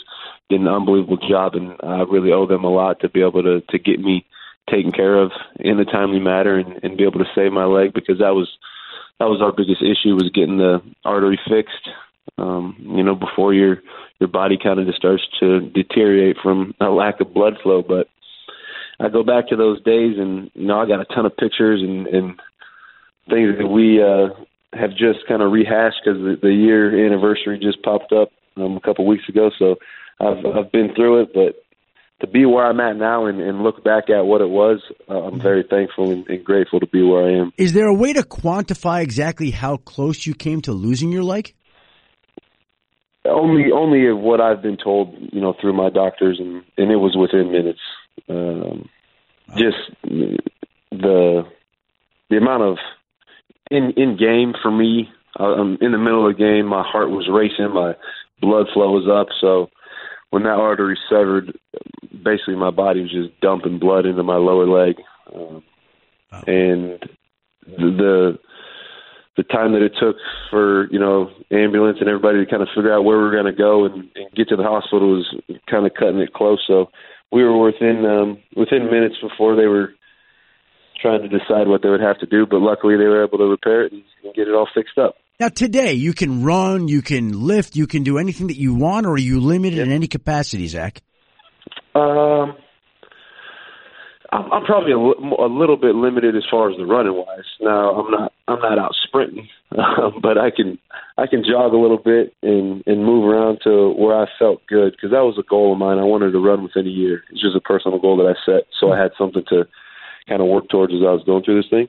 did 0.48 0.60
an 0.60 0.68
unbelievable 0.68 1.18
job, 1.28 1.54
and 1.54 1.76
I 1.82 2.02
really 2.02 2.32
owe 2.32 2.46
them 2.46 2.64
a 2.64 2.70
lot 2.70 3.00
to 3.00 3.08
be 3.08 3.22
able 3.22 3.42
to 3.42 3.60
to 3.60 3.78
get 3.78 4.00
me 4.00 4.26
taken 4.70 4.92
care 4.92 5.18
of 5.18 5.32
in 5.58 5.78
a 5.80 5.84
timely 5.84 6.20
manner 6.20 6.58
and, 6.58 6.78
and 6.82 6.96
be 6.96 7.04
able 7.04 7.18
to 7.18 7.30
save 7.34 7.52
my 7.52 7.64
leg 7.64 7.92
because 7.92 8.18
that 8.18 8.34
was 8.34 8.48
that 9.18 9.28
was 9.28 9.40
our 9.40 9.52
biggest 9.52 9.82
issue 9.82 10.14
was 10.14 10.30
getting 10.34 10.58
the 10.58 10.80
artery 11.04 11.38
fixed. 11.48 11.88
Um, 12.38 12.76
you 12.78 13.02
know, 13.02 13.14
before 13.14 13.52
your 13.52 13.82
your 14.20 14.28
body 14.28 14.58
kind 14.62 14.78
of 14.78 14.86
just 14.86 14.98
starts 14.98 15.24
to 15.40 15.60
deteriorate 15.60 16.36
from 16.42 16.74
a 16.80 16.86
lack 16.86 17.20
of 17.20 17.34
blood 17.34 17.54
flow. 17.62 17.82
But 17.82 18.08
I 19.02 19.08
go 19.08 19.24
back 19.24 19.48
to 19.48 19.56
those 19.56 19.82
days, 19.82 20.16
and 20.18 20.50
you 20.54 20.66
know, 20.66 20.80
I 20.80 20.86
got 20.86 21.00
a 21.00 21.04
ton 21.04 21.26
of 21.26 21.36
pictures 21.36 21.82
and 21.82 22.06
and 22.06 22.40
things 23.28 23.58
that 23.58 23.66
we 23.66 24.02
uh, 24.02 24.34
have 24.78 24.90
just 24.90 25.26
kind 25.28 25.42
of 25.42 25.50
rehashed 25.52 26.00
because 26.04 26.20
the, 26.20 26.38
the 26.40 26.52
year 26.52 27.06
anniversary 27.06 27.58
just 27.58 27.82
popped 27.82 28.12
up 28.12 28.30
um, 28.56 28.76
a 28.76 28.80
couple 28.80 29.06
weeks 29.06 29.28
ago. 29.28 29.50
So 29.58 29.76
I've 30.20 30.44
I've 30.46 30.72
been 30.72 30.94
through 30.94 31.22
it, 31.22 31.34
but 31.34 31.62
to 32.20 32.28
be 32.28 32.46
where 32.46 32.64
I'm 32.64 32.78
at 32.78 32.96
now 32.96 33.26
and, 33.26 33.40
and 33.40 33.62
look 33.62 33.82
back 33.82 34.08
at 34.08 34.22
what 34.22 34.40
it 34.40 34.48
was, 34.48 34.80
uh, 35.08 35.22
I'm 35.22 35.40
very 35.40 35.64
thankful 35.68 36.12
and, 36.12 36.26
and, 36.28 36.44
grateful 36.44 36.78
to 36.78 36.86
be 36.86 37.02
where 37.02 37.26
I 37.26 37.32
am. 37.40 37.52
Is 37.58 37.72
there 37.72 37.88
a 37.88 37.94
way 37.94 38.12
to 38.12 38.22
quantify 38.22 39.02
exactly 39.02 39.50
how 39.50 39.78
close 39.78 40.24
you 40.24 40.32
came 40.32 40.60
to 40.62 40.72
losing 40.72 41.10
your 41.10 41.24
leg? 41.24 41.52
Only, 43.24 43.72
only 43.72 44.06
of 44.06 44.18
what 44.18 44.40
I've 44.40 44.62
been 44.62 44.76
told, 44.76 45.16
you 45.32 45.40
know, 45.40 45.54
through 45.60 45.72
my 45.72 45.90
doctors, 45.90 46.38
and 46.40 46.62
and 46.76 46.90
it 46.90 46.96
was 46.96 47.16
within 47.16 47.52
minutes. 47.52 47.80
Um, 48.28 48.88
just 49.56 49.76
the 50.90 51.42
the 52.30 52.36
amount 52.36 52.62
of 52.62 52.78
in 53.70 53.92
in 53.96 54.16
game 54.16 54.54
for 54.62 54.70
me. 54.70 55.10
Um, 55.40 55.78
in 55.80 55.92
the 55.92 55.98
middle 55.98 56.28
of 56.28 56.36
the 56.36 56.38
game, 56.38 56.66
my 56.66 56.82
heart 56.86 57.08
was 57.08 57.26
racing, 57.26 57.72
my 57.72 57.94
blood 58.42 58.66
flow 58.74 58.92
was 58.92 59.08
up, 59.08 59.28
so 59.40 59.70
when 60.28 60.42
that 60.42 60.58
artery 60.58 60.98
severed, 61.08 61.58
basically 62.22 62.56
my 62.56 62.70
body 62.70 63.00
was 63.00 63.10
just 63.10 63.40
dumping 63.40 63.78
blood 63.78 64.04
into 64.04 64.22
my 64.22 64.36
lower 64.36 64.66
leg, 64.66 64.96
um, 65.34 65.62
oh. 66.32 66.42
and 66.46 66.98
the 67.66 68.38
the 69.36 69.42
time 69.44 69.72
that 69.72 69.82
it 69.82 69.92
took 70.00 70.16
for 70.50 70.90
you 70.90 70.98
know 70.98 71.30
ambulance 71.50 71.98
and 72.00 72.08
everybody 72.08 72.44
to 72.44 72.50
kind 72.50 72.62
of 72.62 72.68
figure 72.74 72.92
out 72.92 73.04
where 73.04 73.18
we 73.18 73.24
are 73.24 73.30
going 73.30 73.44
to 73.44 73.52
go 73.52 73.84
and, 73.84 74.10
and 74.14 74.30
get 74.34 74.48
to 74.48 74.56
the 74.56 74.62
hospital 74.62 75.16
was 75.16 75.34
kind 75.70 75.86
of 75.86 75.92
cutting 75.94 76.20
it 76.20 76.32
close. 76.32 76.62
So 76.66 76.90
we 77.32 77.42
were 77.42 77.58
within 77.64 78.04
um, 78.04 78.38
within 78.56 78.90
minutes 78.90 79.16
before 79.22 79.56
they 79.56 79.66
were 79.66 79.94
trying 81.00 81.22
to 81.22 81.28
decide 81.28 81.66
what 81.66 81.82
they 81.82 81.88
would 81.88 82.00
have 82.00 82.18
to 82.20 82.26
do. 82.26 82.46
But 82.46 82.58
luckily, 82.60 82.96
they 82.96 83.04
were 83.04 83.24
able 83.24 83.38
to 83.38 83.44
repair 83.44 83.86
it 83.86 83.92
and, 83.92 84.02
and 84.22 84.34
get 84.34 84.46
it 84.48 84.54
all 84.54 84.68
fixed 84.72 84.98
up. 84.98 85.16
Now, 85.40 85.48
today, 85.48 85.94
you 85.94 86.12
can 86.12 86.44
run, 86.44 86.86
you 86.86 87.02
can 87.02 87.32
lift, 87.32 87.74
you 87.74 87.86
can 87.86 88.04
do 88.04 88.18
anything 88.18 88.46
that 88.46 88.58
you 88.58 88.74
want, 88.74 89.06
or 89.06 89.14
are 89.14 89.18
you 89.18 89.40
limited 89.40 89.80
in 89.80 89.90
any 89.90 90.06
capacity, 90.06 90.68
Zach? 90.68 91.02
Um, 91.94 92.54
I'm, 94.32 94.50
I'm 94.52 94.64
probably 94.64 94.92
a, 94.92 94.96
a 94.96 95.50
little 95.50 95.76
bit 95.76 95.94
limited 95.94 96.34
as 96.36 96.44
far 96.50 96.70
as 96.70 96.76
the 96.76 96.86
running 96.86 97.14
wise. 97.14 97.44
Now, 97.60 97.94
I'm 97.94 98.10
not 98.10 98.32
I'm 98.48 98.60
not 98.60 98.78
out 98.78 98.94
sprinting, 99.06 99.48
um, 99.78 100.20
but 100.22 100.38
I 100.38 100.50
can 100.50 100.78
I 101.18 101.26
can 101.26 101.44
jog 101.44 101.72
a 101.72 101.78
little 101.78 101.98
bit 101.98 102.34
and 102.42 102.82
and 102.86 103.04
move 103.04 103.24
around 103.24 103.60
to 103.64 103.92
where 103.92 104.18
I 104.18 104.26
felt 104.38 104.66
good 104.66 104.92
because 104.92 105.10
that 105.10 105.24
was 105.24 105.38
a 105.38 105.48
goal 105.48 105.72
of 105.72 105.78
mine. 105.78 105.98
I 105.98 106.04
wanted 106.04 106.32
to 106.32 106.44
run 106.44 106.62
within 106.62 106.86
a 106.86 106.90
year. 106.90 107.22
It's 107.30 107.42
just 107.42 107.56
a 107.56 107.60
personal 107.60 107.98
goal 107.98 108.16
that 108.18 108.26
I 108.26 108.34
set, 108.44 108.64
so 108.78 108.92
I 108.92 108.98
had 108.98 109.12
something 109.16 109.44
to 109.50 109.68
kind 110.28 110.40
of 110.40 110.48
work 110.48 110.68
towards 110.68 110.94
as 110.94 111.00
I 111.00 111.12
was 111.12 111.24
going 111.24 111.44
through 111.44 111.60
this 111.60 111.70
thing 111.70 111.88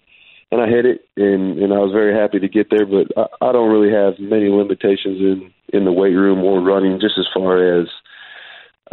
and 0.54 0.62
I 0.62 0.68
hit 0.68 0.86
it, 0.86 1.06
and 1.18 1.58
and 1.58 1.74
I 1.74 1.80
was 1.80 1.92
very 1.92 2.14
happy 2.14 2.40
to 2.40 2.48
get 2.48 2.70
there. 2.70 2.86
But 2.86 3.08
I, 3.18 3.50
I 3.50 3.52
don't 3.52 3.72
really 3.72 3.92
have 3.92 4.20
many 4.20 4.50
limitations 4.50 5.20
in 5.20 5.52
in 5.74 5.86
the 5.86 5.92
weight 5.92 6.14
room 6.14 6.44
or 6.44 6.62
running, 6.62 7.00
just 7.00 7.18
as 7.18 7.26
far 7.34 7.58
as 7.58 7.88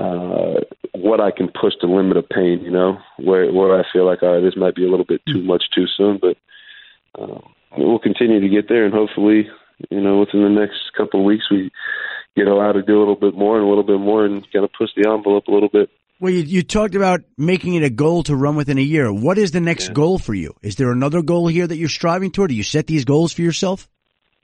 uh, 0.00 0.60
what 0.94 1.20
I 1.20 1.30
can 1.30 1.48
push 1.48 1.74
the 1.80 1.86
limit 1.86 2.16
of 2.16 2.28
pain. 2.28 2.60
You 2.62 2.70
know, 2.70 2.98
where 3.18 3.52
where 3.52 3.78
I 3.78 3.84
feel 3.92 4.06
like 4.06 4.22
all 4.22 4.34
right, 4.34 4.40
this 4.40 4.56
might 4.56 4.74
be 4.74 4.86
a 4.86 4.90
little 4.90 5.04
bit 5.04 5.20
too 5.26 5.42
much 5.42 5.64
too 5.74 5.86
soon, 5.96 6.18
but 6.20 6.36
um, 7.20 7.42
we'll 7.76 7.98
continue 7.98 8.40
to 8.40 8.48
get 8.48 8.68
there, 8.68 8.84
and 8.84 8.94
hopefully, 8.94 9.48
you 9.90 10.00
know, 10.00 10.18
within 10.18 10.42
the 10.42 10.48
next 10.48 10.78
couple 10.96 11.20
of 11.20 11.26
weeks, 11.26 11.50
we 11.50 11.70
get 12.36 12.48
allowed 12.48 12.72
to 12.72 12.82
do 12.82 12.96
a 12.96 13.00
little 13.00 13.16
bit 13.16 13.34
more 13.34 13.56
and 13.56 13.66
a 13.66 13.68
little 13.68 13.84
bit 13.84 14.00
more, 14.00 14.24
and 14.24 14.50
kind 14.52 14.64
of 14.64 14.70
push 14.72 14.90
the 14.96 15.08
envelope 15.08 15.48
a 15.48 15.52
little 15.52 15.68
bit. 15.68 15.90
Well, 16.18 16.32
you, 16.32 16.42
you, 16.42 16.62
talked 16.62 16.94
about 16.94 17.22
making 17.38 17.76
it 17.76 17.82
a 17.82 17.88
goal 17.88 18.22
to 18.24 18.36
run 18.36 18.54
within 18.54 18.76
a 18.76 18.82
year. 18.82 19.10
What 19.10 19.38
is 19.38 19.52
the 19.52 19.60
next 19.60 19.88
yeah. 19.88 19.94
goal 19.94 20.18
for 20.18 20.34
you? 20.34 20.54
Is 20.60 20.76
there 20.76 20.92
another 20.92 21.22
goal 21.22 21.48
here 21.48 21.66
that 21.66 21.78
you're 21.78 21.88
striving 21.88 22.30
toward? 22.30 22.50
Do 22.50 22.54
you 22.54 22.62
set 22.62 22.86
these 22.86 23.06
goals 23.06 23.32
for 23.32 23.40
yourself? 23.40 23.88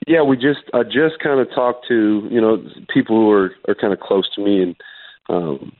Yeah, 0.07 0.23
we 0.23 0.37
just 0.37 0.61
I 0.73 0.85
just 0.85 1.19
kind 1.23 1.40
of 1.40 1.49
talked 1.55 1.87
to 1.88 2.29
you 2.31 2.40
know 2.40 2.62
people 2.92 3.16
who 3.16 3.31
are 3.31 3.53
are 3.69 3.75
kind 3.75 3.92
of 3.92 4.01
close 4.01 4.29
to 4.37 4.42
me, 4.42 4.62
and 4.62 4.77
um, 5.29 5.73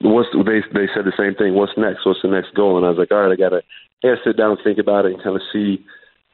what's 0.00 0.28
they 0.32 0.60
they 0.72 0.88
said 0.94 1.04
the 1.04 1.12
same 1.16 1.34
thing. 1.34 1.54
What's 1.54 1.72
next? 1.76 2.06
What's 2.06 2.22
the 2.22 2.28
next 2.28 2.54
goal? 2.54 2.76
And 2.76 2.86
I 2.86 2.90
was 2.90 2.98
like, 2.98 3.10
all 3.10 3.22
right, 3.22 3.32
I 3.32 3.36
gotta 3.36 3.62
I 4.04 4.08
gotta 4.08 4.20
sit 4.24 4.36
down 4.36 4.52
and 4.52 4.60
think 4.62 4.78
about 4.78 5.06
it 5.06 5.12
and 5.14 5.22
kind 5.22 5.36
of 5.36 5.42
see 5.52 5.84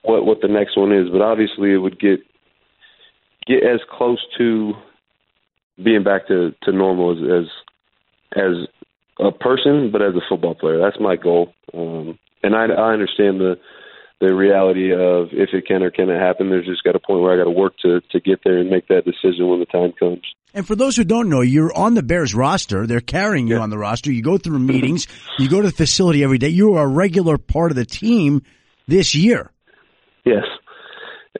what 0.02 0.24
what 0.24 0.40
the 0.40 0.48
next 0.48 0.76
one 0.76 0.92
is. 0.92 1.08
But 1.10 1.22
obviously, 1.22 1.72
it 1.72 1.78
would 1.78 1.98
get 1.98 2.20
get 3.46 3.62
as 3.64 3.80
close 3.90 4.24
to 4.38 4.74
being 5.82 6.04
back 6.04 6.28
to 6.28 6.54
to 6.62 6.72
normal 6.72 7.12
as, 7.12 7.44
as 7.44 8.42
as 8.42 8.68
a 9.20 9.32
person, 9.32 9.90
but 9.90 10.02
as 10.02 10.14
a 10.14 10.20
football 10.28 10.54
player. 10.54 10.78
That's 10.78 11.00
my 11.00 11.16
goal. 11.16 11.52
Um, 11.74 12.18
and 12.42 12.54
I, 12.54 12.66
I 12.66 12.92
understand 12.92 13.40
the 13.40 13.58
the 14.20 14.34
reality 14.34 14.92
of 14.92 15.28
if 15.32 15.50
it 15.52 15.66
can 15.66 15.82
or 15.82 15.90
cannot 15.90 16.20
happen. 16.20 16.50
There's 16.50 16.66
just 16.66 16.82
got 16.82 16.96
a 16.96 17.00
point 17.00 17.20
where 17.20 17.32
I 17.32 17.36
got 17.36 17.44
to 17.44 17.50
work 17.50 17.74
to 17.82 18.00
to 18.10 18.20
get 18.20 18.40
there 18.44 18.58
and 18.58 18.70
make 18.70 18.88
that 18.88 19.04
decision 19.04 19.48
when 19.48 19.60
the 19.60 19.66
time 19.66 19.92
comes. 19.98 20.22
And 20.54 20.66
for 20.66 20.74
those 20.74 20.96
who 20.96 21.04
don't 21.04 21.28
know, 21.28 21.40
you're 21.40 21.74
on 21.76 21.94
the 21.94 22.02
Bears 22.02 22.34
roster. 22.34 22.86
They're 22.86 23.00
carrying 23.00 23.46
you 23.46 23.56
yeah. 23.56 23.62
on 23.62 23.70
the 23.70 23.78
roster. 23.78 24.10
You 24.10 24.22
go 24.22 24.38
through 24.38 24.58
meetings. 24.58 25.06
you 25.38 25.48
go 25.48 25.60
to 25.60 25.68
the 25.68 25.74
facility 25.74 26.24
every 26.24 26.38
day. 26.38 26.48
You 26.48 26.74
are 26.74 26.84
a 26.84 26.88
regular 26.88 27.38
part 27.38 27.70
of 27.70 27.76
the 27.76 27.84
team 27.84 28.42
this 28.86 29.14
year. 29.14 29.50
Yes, 30.24 30.44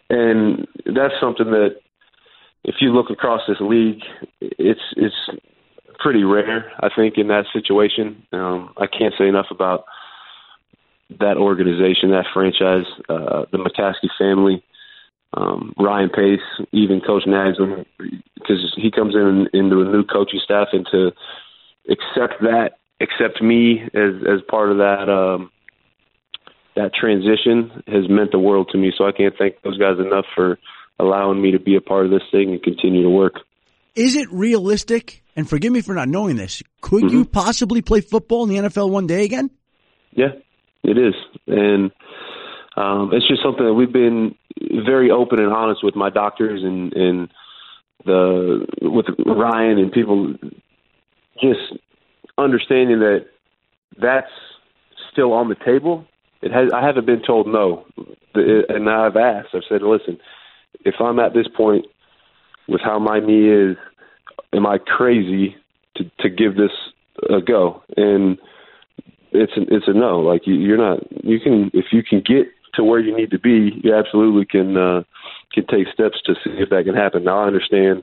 and 0.08 0.66
that's 0.86 1.14
something 1.20 1.50
that 1.50 1.76
if 2.64 2.76
you 2.80 2.92
look 2.92 3.10
across 3.10 3.40
this 3.48 3.58
league, 3.60 4.02
it's 4.40 4.80
it's 4.96 5.14
pretty 5.98 6.22
rare, 6.22 6.70
I 6.80 6.88
think, 6.94 7.14
in 7.16 7.28
that 7.28 7.46
situation. 7.52 8.24
Um, 8.32 8.72
I 8.76 8.86
can't 8.86 9.14
say 9.18 9.26
enough 9.26 9.46
about 9.50 9.84
that 11.18 11.36
organization, 11.36 12.10
that 12.10 12.26
franchise, 12.32 12.86
uh, 13.08 13.46
the 13.50 13.58
McCaskey 13.58 14.08
family, 14.18 14.62
um, 15.34 15.74
Ryan 15.78 16.10
Pace, 16.10 16.66
even 16.72 17.00
Coach 17.00 17.24
Nagy, 17.26 17.86
because 18.34 18.74
he 18.76 18.90
comes 18.90 19.14
in 19.14 19.48
into 19.52 19.80
a 19.82 19.84
new 19.84 20.04
coaching 20.04 20.40
staff 20.42 20.68
and 20.72 20.86
to 20.90 21.12
accept 21.88 22.40
that, 22.42 22.78
accept 23.00 23.42
me 23.42 23.82
as 23.94 24.14
as 24.26 24.40
part 24.48 24.70
of 24.70 24.78
that 24.78 25.08
um, 25.08 25.50
that 26.76 26.94
transition 26.94 27.82
has 27.86 28.08
meant 28.08 28.32
the 28.32 28.38
world 28.38 28.68
to 28.72 28.78
me. 28.78 28.92
So 28.96 29.06
I 29.06 29.12
can't 29.12 29.34
thank 29.36 29.60
those 29.62 29.78
guys 29.78 29.98
enough 29.98 30.26
for 30.34 30.58
allowing 30.98 31.40
me 31.40 31.52
to 31.52 31.58
be 31.58 31.76
a 31.76 31.80
part 31.80 32.04
of 32.06 32.10
this 32.10 32.22
thing 32.30 32.50
and 32.50 32.62
continue 32.62 33.02
to 33.02 33.10
work 33.10 33.34
Is 33.94 34.16
it 34.16 34.28
realistic? 34.32 35.22
And 35.36 35.48
forgive 35.48 35.72
me 35.72 35.82
for 35.82 35.94
not 35.94 36.08
knowing 36.08 36.36
this. 36.36 36.62
Could 36.80 37.04
mm-hmm. 37.04 37.16
you 37.16 37.24
possibly 37.24 37.82
play 37.82 38.00
football 38.00 38.42
in 38.44 38.48
the 38.50 38.68
NFL 38.68 38.90
one 38.90 39.06
day 39.06 39.24
again? 39.24 39.50
Yeah, 40.12 40.32
it 40.84 40.98
is, 40.98 41.14
and 41.46 41.90
um, 42.76 43.10
it's 43.12 43.26
just 43.26 43.42
something 43.42 43.64
that 43.64 43.74
we've 43.74 43.92
been 43.92 44.34
very 44.84 45.10
open 45.10 45.40
and 45.40 45.52
honest 45.52 45.82
with 45.82 45.96
my 45.96 46.10
doctors 46.10 46.62
and 46.62 46.92
and 46.92 47.28
the 48.04 48.66
with 48.82 49.06
Ryan 49.26 49.78
and 49.78 49.92
people, 49.92 50.34
just 51.40 51.80
understanding 52.36 53.00
that 53.00 53.26
that's 54.00 54.30
still 55.12 55.32
on 55.32 55.48
the 55.48 55.56
table. 55.56 56.06
It 56.40 56.52
has. 56.52 56.70
I 56.72 56.84
haven't 56.84 57.06
been 57.06 57.22
told 57.22 57.48
no, 57.48 57.84
and 58.34 58.88
I've 58.88 59.16
asked. 59.16 59.48
I've 59.54 59.62
said, 59.68 59.82
listen, 59.82 60.18
if 60.84 60.94
I'm 61.00 61.18
at 61.18 61.34
this 61.34 61.48
point 61.56 61.86
with 62.68 62.80
how 62.80 62.98
my 62.98 63.18
knee 63.18 63.48
is, 63.48 63.76
am 64.52 64.66
I 64.66 64.78
crazy 64.78 65.56
to 65.96 66.04
to 66.20 66.28
give 66.30 66.56
this 66.56 66.70
a 67.28 67.40
go? 67.40 67.82
And 67.96 68.38
it's 69.32 69.52
a, 69.56 69.62
it's 69.74 69.88
a 69.88 69.92
no. 69.92 70.20
Like 70.20 70.46
you, 70.46 70.54
you're 70.54 70.78
not. 70.78 71.00
You 71.24 71.40
can 71.40 71.70
if 71.74 71.86
you 71.92 72.02
can 72.02 72.20
get 72.20 72.46
to 72.74 72.84
where 72.84 73.00
you 73.00 73.16
need 73.16 73.30
to 73.30 73.38
be, 73.38 73.80
you 73.82 73.94
absolutely 73.94 74.46
can 74.46 74.76
uh, 74.76 75.02
can 75.52 75.66
take 75.66 75.92
steps 75.92 76.18
to 76.26 76.34
see 76.34 76.50
if 76.58 76.70
that 76.70 76.84
can 76.84 76.94
happen. 76.94 77.24
Now 77.24 77.40
I 77.40 77.46
understand 77.46 78.02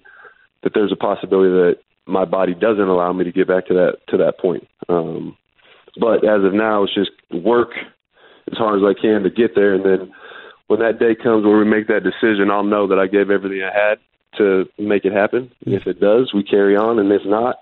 that 0.64 0.74
there's 0.74 0.92
a 0.92 0.96
possibility 0.96 1.50
that 1.50 1.78
my 2.06 2.26
body 2.26 2.54
doesn't 2.54 2.88
allow 2.88 3.14
me 3.14 3.24
to 3.24 3.32
get 3.32 3.48
back 3.48 3.68
to 3.68 3.74
that 3.74 3.98
to 4.10 4.18
that 4.18 4.40
point. 4.40 4.68
Um, 4.90 5.38
but 6.00 6.26
as 6.26 6.44
of 6.44 6.54
now, 6.54 6.84
it's 6.84 6.94
just 6.94 7.12
work 7.32 7.72
as 8.52 8.58
hard 8.58 8.82
as 8.82 8.86
I 8.86 9.00
can 9.00 9.24
to 9.24 9.30
get 9.30 9.56
there, 9.56 9.74
and 9.74 9.86
then 9.86 10.14
when 10.68 10.80
that 10.80 11.00
day 11.00 11.16
comes 11.16 11.46
where 11.46 11.58
we 11.58 11.66
make 11.66 11.88
that 11.88 12.04
decision, 12.04 12.50
I'll 12.52 12.64
know 12.64 12.88
that 12.88 13.00
I 13.00 13.08
gave 13.08 13.30
everything 13.30 13.62
I 13.62 13.72
had 13.74 14.00
to 14.38 14.66
make 14.78 15.06
it 15.06 15.14
happen. 15.14 15.52
And 15.66 15.76
if 15.76 15.88
it 15.88 16.00
does, 16.00 16.34
we 16.34 16.44
carry 16.44 16.76
on, 16.76 17.00
and 17.00 17.12
if 17.12 17.22
not, 17.26 17.58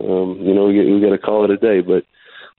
um, 0.00 0.38
you 0.40 0.54
know, 0.54 0.66
we, 0.66 0.92
we 0.92 1.00
got 1.00 1.10
to 1.10 1.18
call 1.18 1.44
it 1.44 1.50
a 1.50 1.56
day. 1.56 1.80
But 1.80 2.04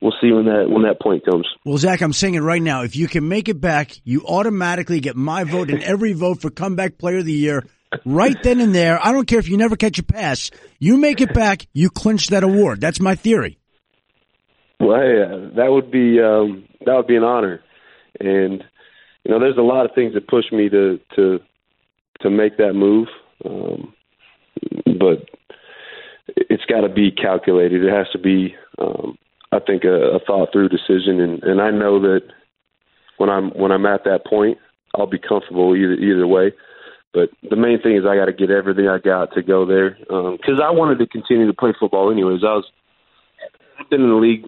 we'll 0.02 0.14
see 0.22 0.32
when 0.32 0.46
that 0.46 0.70
when 0.70 0.84
that 0.84 1.02
point 1.02 1.26
comes. 1.26 1.48
Well, 1.66 1.78
Zach, 1.78 2.02
I'm 2.02 2.14
saying 2.14 2.36
it 2.36 2.42
right 2.42 2.62
now. 2.62 2.84
If 2.84 2.96
you 2.96 3.08
can 3.08 3.28
make 3.28 3.50
it 3.50 3.60
back, 3.60 3.96
you 4.04 4.26
automatically 4.26 5.00
get 5.00 5.16
my 5.16 5.44
vote 5.44 5.70
and 5.70 5.84
every 5.84 6.14
vote 6.14 6.42
for 6.42 6.50
comeback 6.50 6.98
player 6.98 7.20
of 7.20 7.26
the 7.26 7.34
year. 7.34 7.66
Right 8.06 8.42
then 8.42 8.60
and 8.60 8.74
there, 8.74 9.00
I 9.06 9.12
don't 9.12 9.28
care 9.28 9.38
if 9.38 9.48
you 9.48 9.58
never 9.58 9.76
catch 9.76 10.00
a 10.00 10.04
pass. 10.04 10.50
You 10.80 10.98
make 10.98 11.22
it 11.22 11.34
back, 11.34 11.68
you 11.74 11.92
clinch 11.92 12.28
that 12.28 12.44
award. 12.44 12.82
That's 12.82 13.00
my 13.00 13.16
theory. 13.16 13.60
Well, 14.80 14.94
uh, 14.94 15.56
that 15.56 15.68
would 15.70 15.92
be 15.92 16.20
um, 16.20 16.66
that 16.86 16.96
would 16.96 17.08
be 17.08 17.16
an 17.16 17.24
honor, 17.24 17.62
and 18.20 18.64
you 19.24 19.32
know, 19.32 19.40
there's 19.40 19.58
a 19.58 19.62
lot 19.62 19.86
of 19.86 19.92
things 19.96 20.14
that 20.14 20.28
push 20.28 20.46
me 20.52 20.70
to 20.70 21.00
to 21.16 21.40
to 22.22 22.30
make 22.30 22.58
that 22.58 22.74
move, 22.74 23.08
um, 23.46 23.94
but 24.86 25.30
it's 26.36 26.66
got 26.66 26.82
to 26.82 26.90
be 26.90 27.12
calculated. 27.12 27.84
It 27.84 27.92
has 27.92 28.08
to 28.14 28.20
be, 28.20 28.56
um, 28.78 29.18
I 29.54 29.60
think, 29.60 29.84
a, 29.84 30.16
a 30.16 30.20
thought 30.20 30.52
through 30.52 30.70
decision, 30.70 31.20
and, 31.20 31.44
and 31.44 31.62
I 31.62 31.70
know 31.70 32.02
that 32.02 32.22
when 33.18 33.30
I'm 33.30 33.52
when 33.52 33.72
I'm 33.72 33.86
at 33.86 34.04
that 34.06 34.26
point, 34.26 34.58
I'll 34.96 35.08
be 35.08 35.20
comfortable 35.20 35.76
either 35.76 35.94
either 35.94 36.28
way. 36.28 36.54
But 37.13 37.30
the 37.48 37.56
main 37.56 37.80
thing 37.82 37.96
is 37.96 38.06
I 38.06 38.16
got 38.16 38.26
to 38.26 38.34
get 38.34 38.50
everything 38.50 38.88
I 38.88 38.98
got 38.98 39.34
to 39.34 39.44
go 39.44 39.66
there 39.66 39.92
because 40.00 40.60
um, 40.60 40.63
I 40.63 40.72
wanted 40.72 40.98
to 41.00 41.08
continue 41.08 41.46
to 41.46 41.54
play 41.54 41.74
football 41.80 42.12
anyways. 42.12 42.42
I 42.44 42.54
was 42.54 42.66
I've 43.80 43.89
been 43.89 44.02
in 44.02 44.10
the 44.10 44.16
league. 44.16 44.46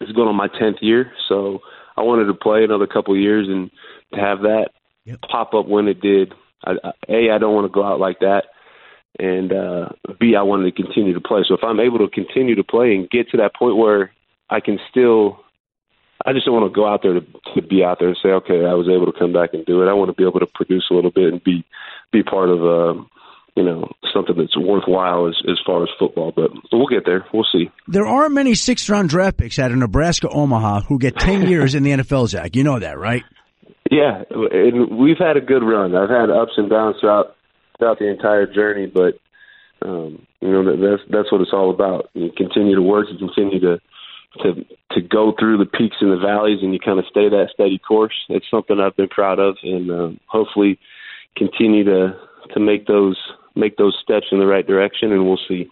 It's 0.00 0.12
going 0.12 0.28
on 0.28 0.36
my 0.36 0.48
tenth 0.48 0.78
year, 0.80 1.12
so 1.28 1.60
I 1.96 2.02
wanted 2.02 2.24
to 2.24 2.34
play 2.34 2.64
another 2.64 2.86
couple 2.86 3.14
of 3.14 3.20
years 3.20 3.46
and 3.48 3.70
to 4.14 4.20
have 4.20 4.40
that 4.40 4.70
yep. 5.04 5.20
pop 5.30 5.54
up 5.54 5.66
when 5.66 5.88
it 5.88 6.00
did. 6.00 6.32
I, 6.64 6.72
I, 6.82 6.92
a, 7.08 7.30
I 7.32 7.38
don't 7.38 7.54
want 7.54 7.66
to 7.66 7.74
go 7.74 7.84
out 7.84 8.00
like 8.00 8.20
that, 8.20 8.44
and 9.20 9.52
uh, 9.52 9.88
B, 10.18 10.34
I 10.36 10.42
wanted 10.42 10.74
to 10.74 10.82
continue 10.82 11.14
to 11.14 11.20
play. 11.20 11.42
So 11.46 11.54
if 11.54 11.62
I'm 11.62 11.80
able 11.80 11.98
to 11.98 12.08
continue 12.08 12.54
to 12.56 12.64
play 12.64 12.94
and 12.94 13.08
get 13.08 13.30
to 13.30 13.36
that 13.38 13.54
point 13.54 13.76
where 13.76 14.12
I 14.48 14.60
can 14.60 14.78
still, 14.90 15.40
I 16.24 16.32
just 16.32 16.46
don't 16.46 16.54
want 16.54 16.72
to 16.72 16.74
go 16.74 16.88
out 16.88 17.02
there 17.02 17.14
to, 17.14 17.20
to 17.54 17.62
be 17.62 17.84
out 17.84 17.98
there 17.98 18.08
and 18.08 18.18
say, 18.22 18.30
okay, 18.30 18.64
I 18.64 18.74
was 18.74 18.88
able 18.88 19.12
to 19.12 19.18
come 19.18 19.32
back 19.32 19.50
and 19.52 19.64
do 19.66 19.82
it. 19.82 19.88
I 19.88 19.92
want 19.92 20.10
to 20.10 20.16
be 20.16 20.26
able 20.26 20.40
to 20.40 20.46
produce 20.46 20.88
a 20.90 20.94
little 20.94 21.10
bit 21.10 21.32
and 21.32 21.44
be 21.44 21.64
be 22.12 22.22
part 22.22 22.48
of. 22.48 22.64
Uh, 22.64 23.02
you 23.56 23.64
know 23.64 23.90
something 24.12 24.36
that's 24.36 24.56
worthwhile 24.56 25.26
as 25.26 25.34
as 25.50 25.58
far 25.66 25.82
as 25.82 25.88
football. 25.98 26.32
But, 26.34 26.52
but 26.70 26.78
we'll 26.78 26.86
get 26.86 27.04
there. 27.04 27.26
We'll 27.34 27.46
see. 27.50 27.70
There 27.88 28.06
aren't 28.06 28.32
many 28.32 28.54
sixth 28.54 28.88
round 28.88 29.08
draft 29.08 29.38
picks 29.38 29.58
out 29.58 29.72
of 29.72 29.76
Nebraska 29.76 30.28
Omaha 30.28 30.82
who 30.82 30.98
get 30.98 31.18
ten 31.18 31.42
years 31.48 31.74
in 31.74 31.82
the 31.82 31.90
NFL. 31.90 32.28
Zach, 32.28 32.54
you 32.56 32.64
know 32.64 32.78
that, 32.78 32.98
right? 32.98 33.24
Yeah, 33.90 34.22
and 34.30 34.98
we've 34.98 35.18
had 35.18 35.36
a 35.36 35.40
good 35.40 35.64
run. 35.64 35.96
I've 35.96 36.10
had 36.10 36.30
ups 36.30 36.52
and 36.56 36.70
downs 36.70 36.96
throughout 37.00 37.36
throughout 37.80 37.98
the 37.98 38.08
entire 38.08 38.46
journey, 38.46 38.86
but 38.86 39.18
um, 39.82 40.26
you 40.40 40.52
know 40.52 40.64
that, 40.64 40.76
that's 40.78 41.10
that's 41.10 41.32
what 41.32 41.40
it's 41.40 41.52
all 41.52 41.70
about. 41.70 42.10
You 42.14 42.30
continue 42.36 42.76
to 42.76 42.82
work, 42.82 43.08
you 43.10 43.18
continue 43.18 43.58
to 43.60 43.80
to 44.42 44.64
to 44.92 45.00
go 45.00 45.34
through 45.38 45.58
the 45.58 45.66
peaks 45.66 45.96
and 46.00 46.12
the 46.12 46.18
valleys, 46.18 46.58
and 46.62 46.72
you 46.72 46.78
kind 46.78 46.98
of 46.98 47.04
stay 47.10 47.28
that 47.28 47.48
steady 47.52 47.78
course. 47.78 48.14
It's 48.28 48.46
something 48.50 48.78
I've 48.78 48.96
been 48.96 49.08
proud 49.08 49.40
of, 49.40 49.56
and 49.62 49.90
um, 49.90 50.20
hopefully 50.26 50.78
continue 51.36 51.84
to 51.84 52.16
to 52.54 52.60
make 52.60 52.86
those 52.86 53.18
make 53.56 53.76
those 53.76 53.98
steps 54.02 54.26
in 54.30 54.38
the 54.38 54.46
right 54.46 54.66
direction, 54.66 55.12
and 55.12 55.26
we'll 55.26 55.40
see. 55.48 55.68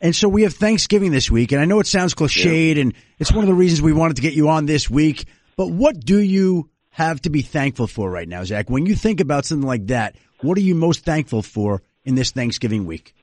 And 0.00 0.14
so 0.14 0.28
we 0.28 0.42
have 0.42 0.54
Thanksgiving 0.54 1.10
this 1.10 1.30
week, 1.30 1.52
and 1.52 1.60
I 1.60 1.64
know 1.64 1.80
it 1.80 1.86
sounds 1.86 2.14
cliched, 2.14 2.76
yeah. 2.76 2.82
and 2.82 2.94
it's 3.18 3.32
one 3.32 3.44
of 3.44 3.48
the 3.48 3.54
reasons 3.54 3.80
we 3.80 3.92
wanted 3.92 4.16
to 4.16 4.22
get 4.22 4.34
you 4.34 4.48
on 4.48 4.66
this 4.66 4.90
week. 4.90 5.26
But 5.56 5.68
what 5.68 5.98
do 5.98 6.18
you 6.18 6.68
have 6.90 7.20
to 7.22 7.30
be 7.30 7.42
thankful 7.42 7.86
for 7.86 8.10
right 8.10 8.28
now, 8.28 8.44
Zach? 8.44 8.68
When 8.68 8.84
you 8.84 8.94
think 8.94 9.20
about 9.20 9.46
something 9.46 9.66
like 9.66 9.86
that, 9.86 10.16
what 10.42 10.58
are 10.58 10.62
you 10.62 10.74
most 10.74 11.04
thankful 11.04 11.42
for 11.42 11.82
in 12.04 12.14
this 12.14 12.30
Thanksgiving 12.30 12.86
week? 12.86 13.14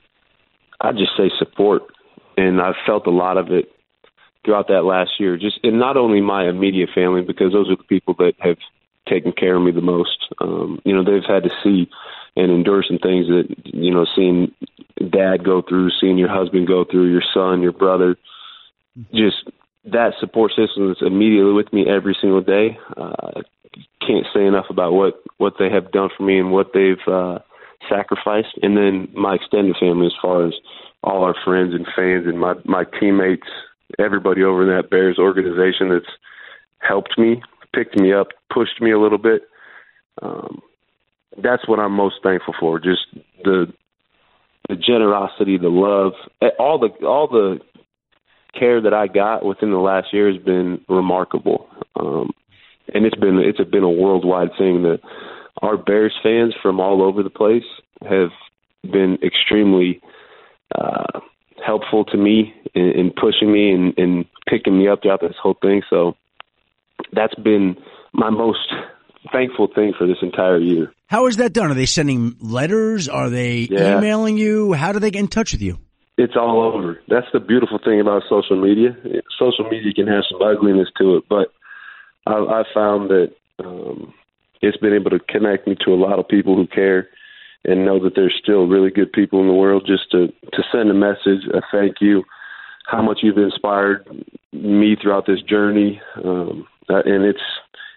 I 0.80 0.92
just 0.92 1.12
say 1.16 1.30
support, 1.38 1.82
and 2.36 2.60
I've 2.60 2.74
felt 2.86 3.06
a 3.06 3.10
lot 3.10 3.36
of 3.36 3.50
it 3.50 3.70
throughout 4.44 4.68
that 4.68 4.84
last 4.84 5.12
year. 5.18 5.36
Just 5.36 5.60
and 5.62 5.78
not 5.78 5.96
only 5.96 6.20
my 6.20 6.48
immediate 6.48 6.90
family, 6.94 7.22
because 7.22 7.52
those 7.52 7.70
are 7.70 7.76
the 7.76 7.84
people 7.84 8.14
that 8.18 8.34
have 8.40 8.58
taken 9.08 9.32
care 9.32 9.56
of 9.56 9.62
me 9.62 9.70
the 9.70 9.80
most. 9.80 10.26
Um, 10.40 10.80
you 10.84 10.94
know, 10.94 11.04
they've 11.04 11.26
had 11.26 11.44
to 11.44 11.50
see 11.62 11.88
and 12.36 12.50
endure 12.50 12.82
some 12.86 12.98
things 12.98 13.26
that 13.28 13.46
you 13.64 13.94
know 13.94 14.06
seeing 14.16 14.52
dad 14.98 15.44
go 15.44 15.62
through, 15.62 15.90
seeing 16.00 16.18
your 16.18 16.32
husband 16.32 16.66
go 16.66 16.84
through, 16.84 17.10
your 17.10 17.22
son, 17.32 17.62
your 17.62 17.72
brother, 17.72 18.16
just 19.12 19.48
that 19.86 20.14
support 20.18 20.52
system 20.52 20.88
that's 20.88 21.02
immediately 21.02 21.52
with 21.52 21.72
me 21.72 21.86
every 21.88 22.16
single 22.20 22.40
day. 22.40 22.78
Uh, 22.96 23.42
can't 24.06 24.26
say 24.34 24.44
enough 24.44 24.66
about 24.70 24.92
what 24.92 25.22
what 25.38 25.54
they 25.58 25.70
have 25.70 25.92
done 25.92 26.08
for 26.16 26.22
me 26.22 26.38
and 26.38 26.52
what 26.52 26.72
they've 26.72 27.06
uh, 27.06 27.38
sacrificed, 27.88 28.58
and 28.62 28.76
then 28.76 29.08
my 29.14 29.34
extended 29.34 29.76
family 29.78 30.06
as 30.06 30.12
far 30.20 30.46
as 30.46 30.54
all 31.02 31.24
our 31.24 31.34
friends 31.44 31.74
and 31.74 31.86
fans 31.94 32.26
and 32.26 32.38
my 32.38 32.54
my 32.64 32.84
teammates, 32.98 33.48
everybody 33.98 34.42
over 34.42 34.62
in 34.62 34.76
that 34.76 34.90
Bears 34.90 35.18
organization 35.18 35.90
that's 35.90 36.12
helped 36.78 37.18
me, 37.18 37.42
picked 37.74 37.98
me 37.98 38.12
up, 38.12 38.28
pushed 38.52 38.80
me 38.80 38.92
a 38.92 38.98
little 38.98 39.18
bit. 39.18 39.42
Um, 40.22 40.62
that's 41.42 41.66
what 41.68 41.80
I'm 41.80 41.92
most 41.92 42.16
thankful 42.22 42.54
for. 42.58 42.78
Just 42.78 43.06
the 43.42 43.72
the 44.68 44.76
generosity, 44.76 45.58
the 45.58 45.68
love, 45.68 46.12
eh, 46.40 46.48
all 46.58 46.78
the 46.78 47.06
all 47.06 47.26
the 47.26 47.60
care 48.58 48.80
that 48.80 48.94
I 48.94 49.06
got 49.06 49.44
within 49.44 49.70
the 49.70 49.78
last 49.78 50.08
year 50.12 50.32
has 50.32 50.42
been 50.42 50.80
remarkable. 50.88 51.68
Um, 51.96 52.30
and 52.92 53.06
it's 53.06 53.16
been 53.16 53.38
it's 53.38 53.70
been 53.70 53.82
a 53.82 53.90
worldwide 53.90 54.50
thing 54.58 54.82
that 54.82 55.00
our 55.62 55.76
Bears 55.76 56.14
fans 56.22 56.54
from 56.62 56.80
all 56.80 57.02
over 57.02 57.22
the 57.22 57.30
place 57.30 57.64
have 58.02 58.30
been 58.82 59.18
extremely 59.22 60.00
uh, 60.74 61.20
helpful 61.64 62.04
to 62.04 62.16
me 62.16 62.52
in, 62.74 62.82
in 62.82 63.10
pushing 63.10 63.52
me 63.52 63.70
and, 63.70 63.94
and 63.96 64.24
picking 64.48 64.78
me 64.78 64.88
up 64.88 65.02
throughout 65.02 65.20
this 65.20 65.36
whole 65.42 65.56
thing. 65.62 65.82
So 65.88 66.14
that's 67.12 67.34
been 67.36 67.76
my 68.12 68.30
most 68.30 68.72
thankful 69.32 69.68
thing 69.74 69.94
for 69.96 70.06
this 70.06 70.18
entire 70.22 70.58
year. 70.58 70.92
How 71.06 71.26
is 71.26 71.36
that 71.36 71.52
done? 71.52 71.70
Are 71.70 71.74
they 71.74 71.86
sending 71.86 72.36
letters? 72.40 73.08
Are 73.08 73.30
they 73.30 73.68
yeah. 73.70 73.98
emailing 73.98 74.36
you? 74.36 74.72
How 74.72 74.92
do 74.92 74.98
they 74.98 75.10
get 75.10 75.20
in 75.20 75.28
touch 75.28 75.52
with 75.52 75.62
you? 75.62 75.78
It's 76.16 76.36
all 76.36 76.62
over. 76.62 77.00
That's 77.08 77.26
the 77.32 77.40
beautiful 77.40 77.78
thing 77.84 78.00
about 78.00 78.22
social 78.28 78.60
media. 78.60 78.96
Social 79.38 79.68
media 79.68 79.92
can 79.92 80.06
have 80.06 80.24
some 80.30 80.40
ugliness 80.42 80.88
to 80.98 81.16
it, 81.16 81.24
but 81.28 81.52
I, 82.26 82.34
I 82.34 82.62
found 82.72 83.10
that 83.10 83.32
um, 83.58 84.14
it's 84.62 84.76
been 84.76 84.94
able 84.94 85.10
to 85.10 85.18
connect 85.18 85.66
me 85.66 85.76
to 85.84 85.92
a 85.92 85.96
lot 85.96 86.18
of 86.18 86.28
people 86.28 86.56
who 86.56 86.66
care 86.66 87.08
and 87.64 87.84
know 87.84 87.98
that 88.02 88.14
there's 88.14 88.38
still 88.40 88.66
really 88.66 88.90
good 88.90 89.12
people 89.12 89.40
in 89.40 89.48
the 89.48 89.52
world. 89.54 89.84
Just 89.86 90.10
to 90.12 90.28
to 90.28 90.62
send 90.70 90.90
a 90.90 90.94
message, 90.94 91.48
a 91.52 91.60
thank 91.72 91.96
you, 92.00 92.22
how 92.86 93.02
much 93.02 93.18
you've 93.22 93.38
inspired 93.38 94.06
me 94.52 94.96
throughout 95.00 95.26
this 95.26 95.42
journey, 95.42 96.00
um, 96.24 96.66
and 96.88 97.24
it's 97.24 97.42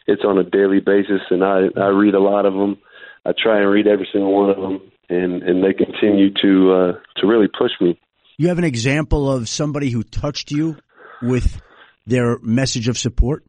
it's 0.07 0.23
on 0.23 0.37
a 0.37 0.43
daily 0.43 0.79
basis, 0.79 1.21
and 1.29 1.43
I 1.43 1.67
I 1.77 1.87
read 1.87 2.15
a 2.15 2.19
lot 2.19 2.45
of 2.45 2.53
them. 2.53 2.77
I 3.25 3.33
try 3.37 3.59
and 3.59 3.69
read 3.69 3.87
every 3.87 4.07
single 4.11 4.33
one 4.33 4.49
of 4.49 4.57
them, 4.57 4.81
and 5.09 5.43
and 5.43 5.63
they 5.63 5.73
continue 5.73 6.33
to 6.41 6.71
uh, 6.73 6.91
to 7.17 7.27
really 7.27 7.47
push 7.47 7.71
me. 7.79 7.99
You 8.39 8.49
have 8.49 8.59
an 8.59 8.65
example 8.65 9.31
of 9.31 9.49
somebody 9.49 9.89
who 9.89 10.03
touched 10.03 10.51
you 10.51 10.77
with 11.23 11.59
their 12.05 12.37
message 12.43 12.87
of 12.87 12.95
support. 12.95 13.43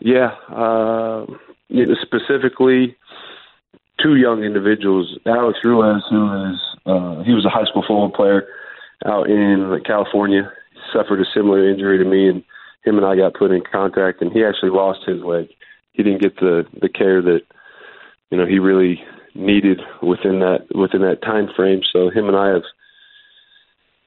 Yeah, 0.00 0.30
uh, 0.50 1.26
specifically 2.02 2.96
two 4.02 4.16
young 4.16 4.42
individuals, 4.42 5.18
Alex 5.24 5.60
Ruiz, 5.62 6.02
who 6.10 6.50
is 6.50 6.60
uh, 6.84 7.22
he 7.22 7.32
was 7.32 7.46
a 7.46 7.48
high 7.48 7.64
school 7.70 7.82
football 7.82 8.10
player 8.10 8.48
out 9.06 9.30
in 9.30 9.80
California. 9.86 10.50
Suffered 10.92 11.20
a 11.20 11.24
similar 11.32 11.70
injury 11.70 11.98
to 11.98 12.04
me, 12.04 12.28
and 12.28 12.42
him 12.84 12.96
and 12.96 13.06
I 13.06 13.14
got 13.14 13.34
put 13.34 13.52
in 13.52 13.62
contact. 13.62 14.20
And 14.20 14.32
he 14.32 14.44
actually 14.44 14.70
lost 14.70 15.00
his 15.06 15.22
leg. 15.22 15.46
He 15.92 16.02
didn't 16.02 16.22
get 16.22 16.34
the 16.40 16.64
the 16.80 16.88
care 16.88 17.22
that 17.22 17.42
you 18.30 18.38
know 18.38 18.46
he 18.46 18.58
really 18.58 19.00
needed 19.36 19.80
within 20.02 20.40
that 20.40 20.66
within 20.74 21.02
that 21.02 21.22
time 21.22 21.50
frame. 21.54 21.82
So 21.92 22.10
him 22.10 22.26
and 22.26 22.36
I 22.36 22.48
have 22.48 22.62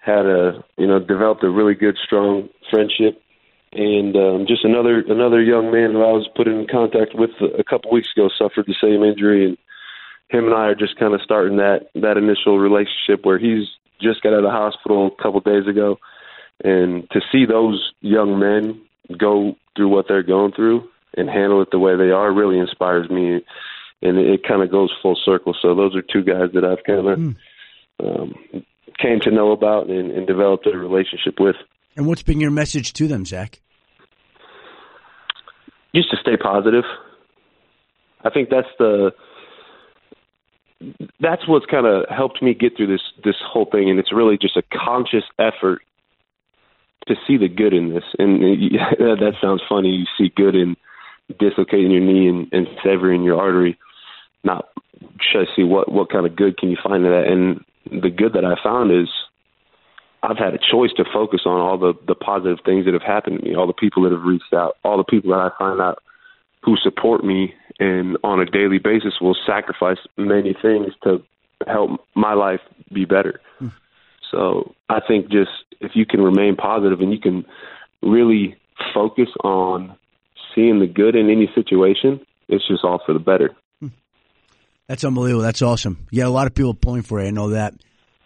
had 0.07 0.25
a 0.25 0.63
you 0.77 0.87
know 0.87 0.99
developed 0.99 1.43
a 1.43 1.49
really 1.49 1.75
good 1.75 1.97
strong 2.03 2.49
friendship 2.71 3.21
and 3.73 4.15
um, 4.15 4.45
just 4.47 4.63
another 4.63 5.03
another 5.07 5.41
young 5.41 5.71
man 5.71 5.91
who 5.91 6.01
I 6.01 6.11
was 6.11 6.27
put 6.35 6.47
in 6.47 6.67
contact 6.67 7.13
with 7.13 7.31
a 7.57 7.63
couple 7.63 7.91
weeks 7.91 8.09
ago 8.15 8.29
suffered 8.37 8.65
the 8.65 8.75
same 8.81 9.03
injury, 9.03 9.45
and 9.45 9.57
him 10.29 10.45
and 10.45 10.53
I 10.53 10.67
are 10.67 10.75
just 10.75 10.97
kind 10.97 11.13
of 11.13 11.21
starting 11.21 11.57
that 11.57 11.89
that 11.95 12.17
initial 12.17 12.59
relationship 12.59 13.25
where 13.25 13.37
he's 13.37 13.67
just 14.01 14.21
got 14.21 14.33
out 14.33 14.39
of 14.39 14.43
the 14.43 14.51
hospital 14.51 15.07
a 15.07 15.21
couple 15.21 15.39
days 15.41 15.67
ago, 15.67 15.99
and 16.63 17.09
to 17.11 17.21
see 17.31 17.45
those 17.45 17.93
young 18.01 18.39
men 18.39 18.81
go 19.17 19.55
through 19.75 19.89
what 19.89 20.07
they're 20.07 20.23
going 20.23 20.53
through 20.53 20.87
and 21.15 21.29
handle 21.29 21.61
it 21.61 21.69
the 21.71 21.79
way 21.79 21.95
they 21.95 22.11
are 22.11 22.31
really 22.31 22.59
inspires 22.59 23.09
me, 23.09 23.43
and 24.01 24.17
it, 24.17 24.27
it 24.27 24.47
kind 24.47 24.63
of 24.63 24.71
goes 24.71 24.91
full 25.01 25.17
circle. 25.25 25.55
So 25.61 25.75
those 25.75 25.95
are 25.95 26.01
two 26.01 26.23
guys 26.23 26.51
that 26.53 26.63
I've 26.63 26.83
kind 26.85 27.07
of 27.07 27.19
mm. 27.19 27.35
um, 28.01 28.65
came 28.99 29.19
to 29.21 29.31
know 29.31 29.51
about 29.51 29.89
and, 29.89 30.11
and 30.11 30.27
developed 30.27 30.67
a 30.67 30.77
relationship 30.77 31.39
with. 31.39 31.55
And 31.95 32.05
what's 32.05 32.23
been 32.23 32.39
your 32.39 32.51
message 32.51 32.93
to 32.93 33.07
them, 33.07 33.25
Zach? 33.25 33.59
Just 35.95 36.11
to 36.11 36.17
stay 36.21 36.37
positive. 36.37 36.83
I 38.23 38.29
think 38.29 38.49
that's 38.49 38.67
the 38.77 39.11
that's 41.19 41.47
what's 41.47 41.65
kind 41.65 41.87
of 41.87 42.05
helped 42.09 42.41
me 42.41 42.53
get 42.53 42.77
through 42.77 42.87
this 42.87 43.01
this 43.23 43.35
whole 43.41 43.65
thing, 43.65 43.89
and 43.89 43.99
it's 43.99 44.13
really 44.13 44.37
just 44.39 44.57
a 44.57 44.63
conscious 44.71 45.23
effort 45.39 45.81
to 47.07 47.15
see 47.25 47.37
the 47.37 47.47
good 47.47 47.73
in 47.73 47.93
this. 47.93 48.03
And 48.19 48.41
that 48.99 49.33
sounds 49.41 49.61
funny. 49.67 49.89
You 49.89 50.05
see 50.17 50.31
good 50.35 50.55
in 50.55 50.75
dislocating 51.39 51.91
your 51.91 52.01
knee 52.01 52.27
and, 52.27 52.47
and 52.51 52.67
severing 52.83 53.23
your 53.23 53.39
artery. 53.39 53.77
Not 54.43 54.67
try 55.31 55.45
to 55.45 55.51
see 55.55 55.63
what 55.63 55.91
what 55.91 56.11
kind 56.11 56.25
of 56.25 56.35
good 56.35 56.57
can 56.57 56.69
you 56.69 56.77
find 56.83 57.05
in 57.05 57.11
that. 57.11 57.27
And 57.27 57.63
the 57.91 58.09
good 58.09 58.33
that 58.33 58.45
I 58.45 58.55
found 58.63 58.91
is 58.91 59.07
I've 60.23 60.37
had 60.37 60.53
a 60.53 60.57
choice 60.59 60.91
to 60.97 61.05
focus 61.13 61.41
on 61.45 61.59
all 61.59 61.77
the 61.77 61.93
the 62.07 62.15
positive 62.15 62.59
things 62.65 62.85
that 62.85 62.93
have 62.93 63.03
happened 63.03 63.39
to 63.39 63.45
me, 63.45 63.55
all 63.55 63.67
the 63.67 63.73
people 63.73 64.03
that 64.03 64.11
have 64.11 64.23
reached 64.23 64.53
out, 64.53 64.77
all 64.83 64.97
the 64.97 65.03
people 65.03 65.31
that 65.31 65.39
I 65.39 65.49
find 65.57 65.79
out 65.79 65.99
who 66.63 66.75
support 66.77 67.23
me 67.23 67.53
and 67.79 68.17
on 68.23 68.39
a 68.39 68.45
daily 68.45 68.79
basis 68.79 69.21
will 69.21 69.37
sacrifice 69.45 69.99
many 70.17 70.55
things 70.61 70.93
to 71.03 71.23
help 71.65 72.01
my 72.15 72.33
life 72.33 72.59
be 72.91 73.05
better. 73.05 73.39
Mm. 73.61 73.71
So 74.31 74.75
I 74.89 74.99
think 75.07 75.29
just 75.29 75.51
if 75.79 75.91
you 75.93 76.05
can 76.05 76.21
remain 76.21 76.55
positive 76.55 76.99
and 76.99 77.11
you 77.11 77.19
can 77.19 77.45
really 78.01 78.57
focus 78.93 79.29
on 79.43 79.95
seeing 80.53 80.79
the 80.79 80.87
good 80.87 81.15
in 81.15 81.29
any 81.29 81.49
situation, 81.53 82.19
it's 82.47 82.67
just 82.67 82.83
all 82.83 83.01
for 83.05 83.13
the 83.13 83.19
better. 83.19 83.55
That's 84.87 85.03
unbelievable. 85.03 85.43
That's 85.43 85.61
awesome. 85.61 86.07
Yeah, 86.11 86.27
a 86.27 86.29
lot 86.29 86.47
of 86.47 86.53
people 86.53 86.73
pulling 86.73 87.01
for 87.01 87.21
you. 87.21 87.27
I 87.27 87.31
know 87.31 87.49
that. 87.49 87.73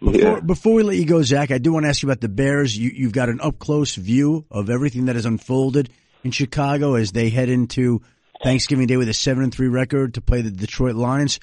Before, 0.00 0.20
yeah. 0.20 0.40
before 0.40 0.74
we 0.74 0.82
let 0.82 0.96
you 0.96 1.04
go, 1.04 1.22
Zach, 1.22 1.50
I 1.50 1.58
do 1.58 1.72
want 1.72 1.84
to 1.84 1.88
ask 1.88 2.02
you 2.02 2.08
about 2.08 2.20
the 2.20 2.28
Bears. 2.28 2.76
You, 2.76 2.90
you've 2.90 3.12
got 3.12 3.28
an 3.28 3.40
up 3.40 3.58
close 3.58 3.94
view 3.94 4.44
of 4.50 4.70
everything 4.70 5.06
that 5.06 5.16
has 5.16 5.26
unfolded 5.26 5.90
in 6.24 6.30
Chicago 6.30 6.94
as 6.94 7.12
they 7.12 7.30
head 7.30 7.48
into 7.48 8.02
Thanksgiving 8.42 8.86
Day 8.86 8.96
with 8.96 9.08
a 9.08 9.14
seven 9.14 9.44
and 9.44 9.54
three 9.54 9.68
record 9.68 10.14
to 10.14 10.20
play 10.20 10.42
the 10.42 10.50
Detroit 10.50 10.96
Lions. 10.96 11.38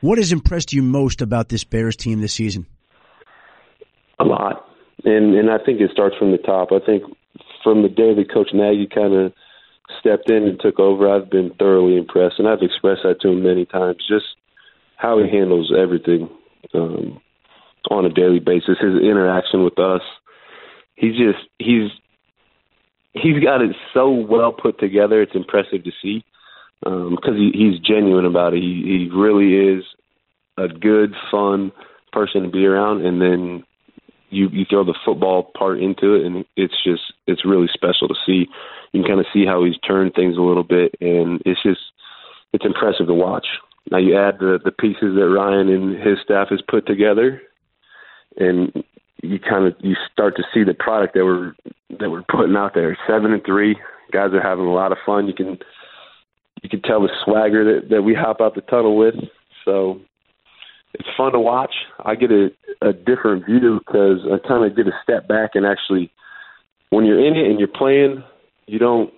What 0.00 0.18
has 0.18 0.32
impressed 0.32 0.72
you 0.72 0.82
most 0.82 1.22
about 1.22 1.48
this 1.48 1.64
Bears 1.64 1.96
team 1.96 2.20
this 2.20 2.34
season? 2.34 2.66
A 4.18 4.24
lot, 4.24 4.66
and 5.04 5.34
and 5.34 5.50
I 5.50 5.58
think 5.64 5.80
it 5.80 5.90
starts 5.92 6.16
from 6.18 6.32
the 6.32 6.38
top. 6.38 6.68
I 6.70 6.84
think 6.84 7.02
from 7.64 7.82
the 7.82 7.88
day 7.88 8.14
that 8.14 8.32
Coach 8.32 8.48
Nagy 8.52 8.88
kind 8.92 9.14
of 9.14 9.32
stepped 10.00 10.30
in 10.30 10.44
and 10.44 10.60
took 10.60 10.78
over, 10.78 11.08
I've 11.08 11.30
been 11.30 11.52
thoroughly 11.58 11.96
impressed, 11.96 12.36
and 12.38 12.48
I've 12.48 12.62
expressed 12.62 13.02
that 13.04 13.20
to 13.22 13.28
him 13.28 13.42
many 13.42 13.64
times. 13.64 13.96
Just 14.08 14.26
how 15.02 15.18
he 15.18 15.28
handles 15.28 15.72
everything. 15.76 16.30
Um, 16.72 17.20
on 17.90 18.06
a 18.06 18.10
daily 18.10 18.38
basis. 18.38 18.78
His 18.80 19.02
interaction 19.02 19.64
with 19.64 19.78
us, 19.78 20.02
he's 20.94 21.16
just 21.16 21.38
he's 21.58 21.90
he's 23.12 23.42
got 23.42 23.60
it 23.60 23.74
so 23.92 24.10
well 24.10 24.52
put 24.52 24.78
together. 24.78 25.22
It's 25.22 25.34
impressive 25.34 25.84
to 25.84 25.90
see 26.00 26.24
because 26.80 27.28
um, 27.28 27.36
he, 27.36 27.52
he's 27.54 27.78
genuine 27.78 28.24
about 28.24 28.54
it. 28.54 28.62
He, 28.62 29.08
he 29.08 29.10
really 29.14 29.78
is 29.78 29.84
a 30.58 30.68
good, 30.68 31.14
fun 31.30 31.72
person 32.12 32.42
to 32.42 32.48
be 32.48 32.66
around, 32.66 33.04
and 33.04 33.20
then 33.20 33.64
you 34.30 34.48
you 34.50 34.64
throw 34.68 34.84
the 34.84 34.98
football 35.04 35.50
part 35.56 35.80
into 35.80 36.14
it, 36.14 36.26
and 36.26 36.44
it's 36.56 36.82
just 36.84 37.02
it's 37.26 37.44
really 37.44 37.68
special 37.72 38.08
to 38.08 38.14
see. 38.26 38.46
You 38.92 39.02
can 39.02 39.08
kind 39.08 39.20
of 39.20 39.26
see 39.32 39.46
how 39.46 39.64
he's 39.64 39.78
turned 39.78 40.14
things 40.14 40.36
a 40.36 40.42
little 40.42 40.64
bit, 40.64 40.94
and 41.00 41.42
it's 41.46 41.62
just 41.62 41.80
it's 42.52 42.64
impressive 42.64 43.06
to 43.06 43.14
watch. 43.14 43.46
Now 43.90 43.98
you 43.98 44.16
add 44.16 44.38
the 44.38 44.58
the 44.64 44.72
pieces 44.72 45.16
that 45.16 45.28
Ryan 45.28 45.68
and 45.68 45.96
his 45.96 46.18
staff 46.24 46.48
has 46.50 46.62
put 46.68 46.86
together, 46.86 47.42
and 48.36 48.72
you 49.22 49.38
kind 49.38 49.66
of 49.66 49.74
you 49.80 49.94
start 50.12 50.36
to 50.36 50.42
see 50.52 50.64
the 50.64 50.74
product 50.74 51.14
that 51.14 51.24
we're 51.24 51.54
that 52.00 52.10
we're 52.10 52.24
putting 52.30 52.56
out 52.56 52.74
there. 52.74 52.96
Seven 53.06 53.32
and 53.32 53.44
three, 53.44 53.76
guys 54.12 54.32
are 54.32 54.42
having 54.42 54.66
a 54.66 54.72
lot 54.72 54.92
of 54.92 54.98
fun. 55.04 55.26
You 55.26 55.34
can 55.34 55.58
you 56.62 56.68
can 56.68 56.82
tell 56.82 57.00
the 57.00 57.10
swagger 57.24 57.64
that 57.64 57.88
that 57.90 58.02
we 58.02 58.14
hop 58.14 58.40
out 58.40 58.54
the 58.54 58.60
tunnel 58.62 58.96
with. 58.96 59.14
So 59.64 60.00
it's 60.94 61.08
fun 61.16 61.32
to 61.32 61.40
watch. 61.40 61.74
I 62.04 62.14
get 62.14 62.30
a 62.30 62.50
a 62.80 62.92
different 62.92 63.46
view 63.46 63.80
because 63.84 64.20
I 64.26 64.46
kind 64.46 64.64
of 64.64 64.76
get 64.76 64.86
a 64.86 64.98
step 65.02 65.28
back 65.28 65.50
and 65.54 65.66
actually, 65.66 66.10
when 66.90 67.04
you're 67.04 67.24
in 67.24 67.36
it 67.36 67.48
and 67.48 67.58
you're 67.58 67.68
playing, 67.68 68.22
you 68.66 68.78
don't 68.78 69.12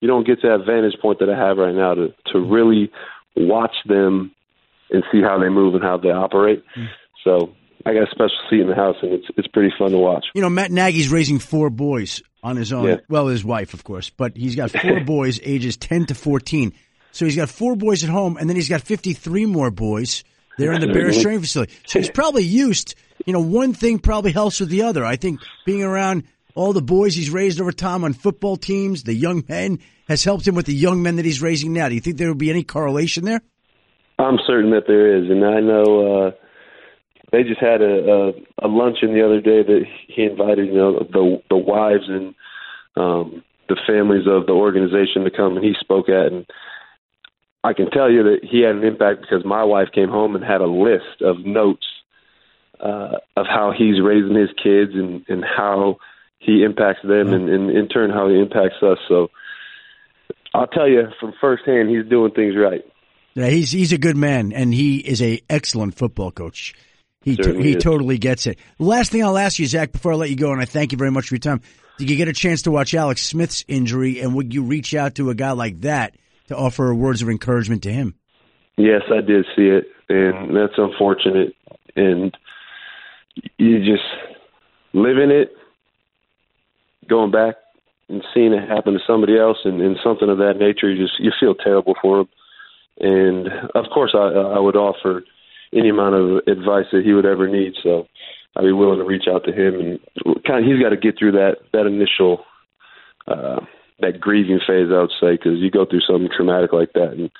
you 0.00 0.08
don't 0.08 0.26
get 0.26 0.42
that 0.42 0.64
vantage 0.66 0.98
point 1.00 1.18
that 1.18 1.28
I 1.28 1.38
have 1.38 1.58
right 1.58 1.74
now 1.74 1.94
to 1.94 2.14
to 2.32 2.40
really 2.40 2.90
watch 3.36 3.74
them 3.86 4.32
and 4.90 5.04
see 5.12 5.22
how 5.22 5.38
they 5.38 5.48
move 5.48 5.74
and 5.74 5.82
how 5.82 5.96
they 5.96 6.10
operate. 6.10 6.64
Mm. 6.76 6.88
So 7.24 7.54
I 7.86 7.94
got 7.94 8.02
a 8.02 8.10
special 8.10 8.36
seat 8.48 8.60
in 8.60 8.68
the 8.68 8.74
house, 8.74 8.96
and 9.02 9.12
it's 9.12 9.26
it's 9.36 9.48
pretty 9.48 9.72
fun 9.78 9.90
to 9.92 9.98
watch. 9.98 10.26
You 10.34 10.42
know, 10.42 10.50
Matt 10.50 10.70
Nagy's 10.70 11.08
raising 11.08 11.38
four 11.38 11.70
boys 11.70 12.22
on 12.42 12.56
his 12.56 12.72
own. 12.72 12.86
Yeah. 12.86 12.96
Well, 13.08 13.28
his 13.28 13.44
wife, 13.44 13.74
of 13.74 13.84
course, 13.84 14.10
but 14.10 14.36
he's 14.36 14.56
got 14.56 14.70
four 14.70 15.00
boys, 15.04 15.40
ages 15.42 15.76
ten 15.76 16.06
to 16.06 16.14
fourteen. 16.14 16.74
So 17.12 17.24
he's 17.24 17.36
got 17.36 17.48
four 17.48 17.76
boys 17.76 18.04
at 18.04 18.10
home, 18.10 18.36
and 18.36 18.48
then 18.48 18.56
he's 18.56 18.68
got 18.68 18.82
fifty-three 18.82 19.46
more 19.46 19.70
boys. 19.70 20.24
They're 20.58 20.72
in 20.72 20.80
the 20.82 20.88
Bears 20.88 21.22
training 21.22 21.40
facility. 21.40 21.72
So 21.86 22.00
he's 22.00 22.10
probably 22.10 22.44
used. 22.44 22.94
You 23.24 23.32
know, 23.32 23.40
one 23.40 23.72
thing 23.72 23.98
probably 23.98 24.32
helps 24.32 24.60
with 24.60 24.68
the 24.68 24.82
other. 24.82 25.04
I 25.04 25.16
think 25.16 25.40
being 25.64 25.82
around 25.82 26.24
all 26.54 26.72
the 26.72 26.82
boys 26.82 27.14
he's 27.14 27.30
raised 27.30 27.60
over 27.60 27.72
time 27.72 28.04
on 28.04 28.12
football 28.12 28.56
teams, 28.56 29.04
the 29.04 29.14
young 29.14 29.44
men, 29.48 29.78
has 30.08 30.24
helped 30.24 30.46
him 30.46 30.54
with 30.54 30.66
the 30.66 30.74
young 30.74 31.02
men 31.02 31.16
that 31.16 31.24
he's 31.24 31.42
raising 31.42 31.72
now. 31.72 31.88
Do 31.88 31.94
you 31.94 32.00
think 32.00 32.16
there 32.16 32.28
would 32.28 32.38
be 32.38 32.50
any 32.50 32.64
correlation 32.64 33.24
there? 33.24 33.40
I'm 34.18 34.38
certain 34.46 34.70
that 34.72 34.86
there 34.86 35.16
is, 35.16 35.30
and 35.30 35.44
I 35.44 35.60
know. 35.60 36.26
Uh, 36.26 36.30
they 37.32 37.42
just 37.42 37.60
had 37.60 37.80
a, 37.80 37.84
a 37.84 38.66
a 38.66 38.68
luncheon 38.68 39.14
the 39.14 39.24
other 39.24 39.40
day 39.40 39.62
that 39.62 39.84
he 40.08 40.22
invited 40.24 40.68
you 40.68 40.74
know 40.74 40.98
the 40.98 41.42
the 41.48 41.56
wives 41.56 42.08
and 42.08 42.34
um 42.96 43.42
the 43.68 43.76
families 43.86 44.26
of 44.26 44.46
the 44.46 44.52
organization 44.52 45.24
to 45.24 45.30
come 45.30 45.56
and 45.56 45.64
he 45.64 45.74
spoke 45.78 46.08
at 46.08 46.32
and 46.32 46.46
I 47.62 47.74
can 47.74 47.90
tell 47.90 48.10
you 48.10 48.22
that 48.24 48.38
he 48.42 48.62
had 48.62 48.74
an 48.74 48.84
impact 48.84 49.20
because 49.20 49.44
my 49.44 49.62
wife 49.62 49.88
came 49.94 50.08
home 50.08 50.34
and 50.34 50.44
had 50.44 50.60
a 50.60 50.66
list 50.66 51.22
of 51.22 51.44
notes 51.44 51.86
uh 52.80 53.18
of 53.36 53.46
how 53.46 53.72
he's 53.76 54.02
raising 54.02 54.34
his 54.34 54.50
kids 54.62 54.92
and 54.94 55.24
and 55.28 55.44
how 55.44 55.98
he 56.40 56.64
impacts 56.64 57.02
them 57.02 57.28
mm-hmm. 57.28 57.34
and, 57.34 57.48
and 57.48 57.70
in 57.70 57.88
turn 57.88 58.10
how 58.10 58.28
he 58.28 58.38
impacts 58.38 58.82
us 58.82 58.98
so 59.08 59.30
I'll 60.54 60.66
tell 60.66 60.88
you 60.88 61.04
from 61.18 61.32
firsthand 61.40 61.90
he's 61.90 62.08
doing 62.08 62.32
things 62.32 62.54
right. 62.56 62.84
Yeah, 63.34 63.46
he's 63.46 63.70
he's 63.70 63.92
a 63.92 63.98
good 63.98 64.16
man 64.16 64.52
and 64.52 64.74
he 64.74 64.98
is 64.98 65.22
a 65.22 65.40
excellent 65.48 65.94
football 65.94 66.32
coach. 66.32 66.74
He 67.22 67.36
to, 67.36 67.58
he 67.58 67.76
totally 67.76 68.18
gets 68.18 68.46
it. 68.46 68.58
Last 68.78 69.12
thing 69.12 69.22
I'll 69.22 69.36
ask 69.36 69.58
you, 69.58 69.66
Zach, 69.66 69.92
before 69.92 70.12
I 70.12 70.16
let 70.16 70.30
you 70.30 70.36
go, 70.36 70.52
and 70.52 70.60
I 70.60 70.64
thank 70.64 70.92
you 70.92 70.98
very 70.98 71.10
much 71.10 71.28
for 71.28 71.34
your 71.34 71.40
time. 71.40 71.60
Did 71.98 72.08
you 72.08 72.16
get 72.16 72.28
a 72.28 72.32
chance 72.32 72.62
to 72.62 72.70
watch 72.70 72.94
Alex 72.94 73.22
Smith's 73.22 73.62
injury, 73.68 74.20
and 74.20 74.34
would 74.34 74.54
you 74.54 74.62
reach 74.62 74.94
out 74.94 75.16
to 75.16 75.28
a 75.28 75.34
guy 75.34 75.50
like 75.50 75.82
that 75.82 76.16
to 76.48 76.56
offer 76.56 76.94
words 76.94 77.20
of 77.20 77.28
encouragement 77.28 77.82
to 77.82 77.92
him? 77.92 78.14
Yes, 78.78 79.02
I 79.12 79.20
did 79.20 79.44
see 79.54 79.66
it, 79.66 79.84
and 80.08 80.56
that's 80.56 80.72
unfortunate. 80.78 81.54
And 81.94 82.34
you 83.58 83.80
just 83.80 84.02
live 84.94 85.18
in 85.18 85.30
it, 85.30 85.52
going 87.10 87.30
back 87.30 87.56
and 88.08 88.24
seeing 88.32 88.52
it 88.52 88.68
happen 88.68 88.94
to 88.94 89.00
somebody 89.06 89.38
else, 89.38 89.58
and, 89.64 89.80
and 89.82 89.96
something 90.02 90.30
of 90.30 90.38
that 90.38 90.54
nature, 90.58 90.90
you 90.90 91.04
just 91.04 91.20
you 91.20 91.30
feel 91.38 91.54
terrible 91.54 91.94
for 92.00 92.20
him. 92.20 92.28
And 93.00 93.48
of 93.74 93.84
course, 93.92 94.12
I 94.14 94.56
I 94.56 94.58
would 94.58 94.76
offer 94.76 95.24
any 95.74 95.88
amount 95.90 96.14
of 96.14 96.24
advice 96.46 96.86
that 96.92 97.04
he 97.04 97.12
would 97.12 97.26
ever 97.26 97.48
need. 97.48 97.74
So 97.82 98.06
I'd 98.56 98.62
be 98.62 98.72
willing 98.72 98.98
to 98.98 99.04
reach 99.04 99.26
out 99.30 99.44
to 99.44 99.52
him 99.52 99.74
and 99.80 100.00
kind 100.44 100.64
of 100.64 100.70
he's 100.70 100.82
got 100.82 100.90
to 100.90 100.96
get 100.96 101.18
through 101.18 101.32
that 101.32 101.56
that 101.72 101.86
initial 101.86 102.44
uh, 103.28 103.60
that 104.00 104.20
grieving 104.20 104.60
phase. 104.66 104.88
I 104.90 105.00
would 105.00 105.12
say 105.20 105.32
because 105.32 105.58
you 105.58 105.70
go 105.70 105.86
through 105.86 106.00
something 106.00 106.30
traumatic 106.34 106.72
like 106.72 106.92
that, 106.94 107.12
and 107.12 107.30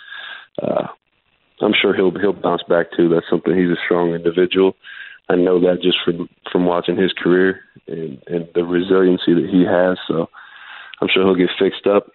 uh, 0.63 0.87
I'm 1.61 1.75
sure 1.81 1.95
he'll 1.95 2.13
he'll 2.19 2.33
bounce 2.33 2.63
back 2.69 2.87
too. 2.97 3.09
That's 3.09 3.29
something 3.29 3.57
he's 3.57 3.71
a 3.71 3.85
strong 3.85 4.15
individual. 4.15 4.77
I 5.31 5.37
know 5.37 5.61
that 5.61 5.81
just 5.81 5.99
from 6.05 6.29
from 6.51 6.65
watching 6.67 6.97
his 6.97 7.13
career 7.13 7.61
and 7.87 8.21
and 8.27 8.49
the 8.55 8.65
resiliency 8.65 9.33
that 9.35 9.49
he 9.51 9.65
has. 9.65 9.97
So 10.09 10.29
I'm 11.01 11.09
sure 11.13 11.25
he'll 11.25 11.37
get 11.37 11.51
fixed 11.57 11.87
up, 11.87 12.09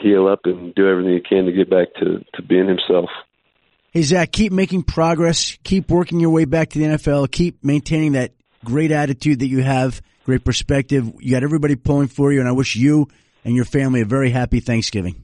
heal 0.00 0.26
up, 0.26 0.40
and 0.44 0.74
do 0.74 0.88
everything 0.88 1.12
he 1.12 1.20
can 1.20 1.44
to 1.44 1.52
get 1.52 1.68
back 1.68 1.88
to 2.00 2.24
to 2.34 2.42
being 2.42 2.66
himself. 2.66 3.10
Hey 3.90 4.02
Zach, 4.02 4.32
keep 4.32 4.50
making 4.50 4.84
progress. 4.84 5.58
Keep 5.62 5.90
working 5.90 6.20
your 6.20 6.30
way 6.30 6.46
back 6.46 6.70
to 6.70 6.78
the 6.78 6.86
NFL. 6.86 7.30
Keep 7.30 7.62
maintaining 7.62 8.12
that 8.12 8.32
great 8.64 8.90
attitude 8.90 9.40
that 9.40 9.48
you 9.48 9.62
have, 9.62 10.00
great 10.24 10.42
perspective. 10.42 11.12
You 11.20 11.32
got 11.32 11.42
everybody 11.42 11.76
pulling 11.76 12.08
for 12.08 12.32
you, 12.32 12.40
and 12.40 12.48
I 12.48 12.52
wish 12.52 12.76
you 12.76 13.08
and 13.44 13.54
your 13.54 13.66
family 13.66 14.00
a 14.00 14.06
very 14.06 14.30
happy 14.30 14.60
Thanksgiving. 14.60 15.22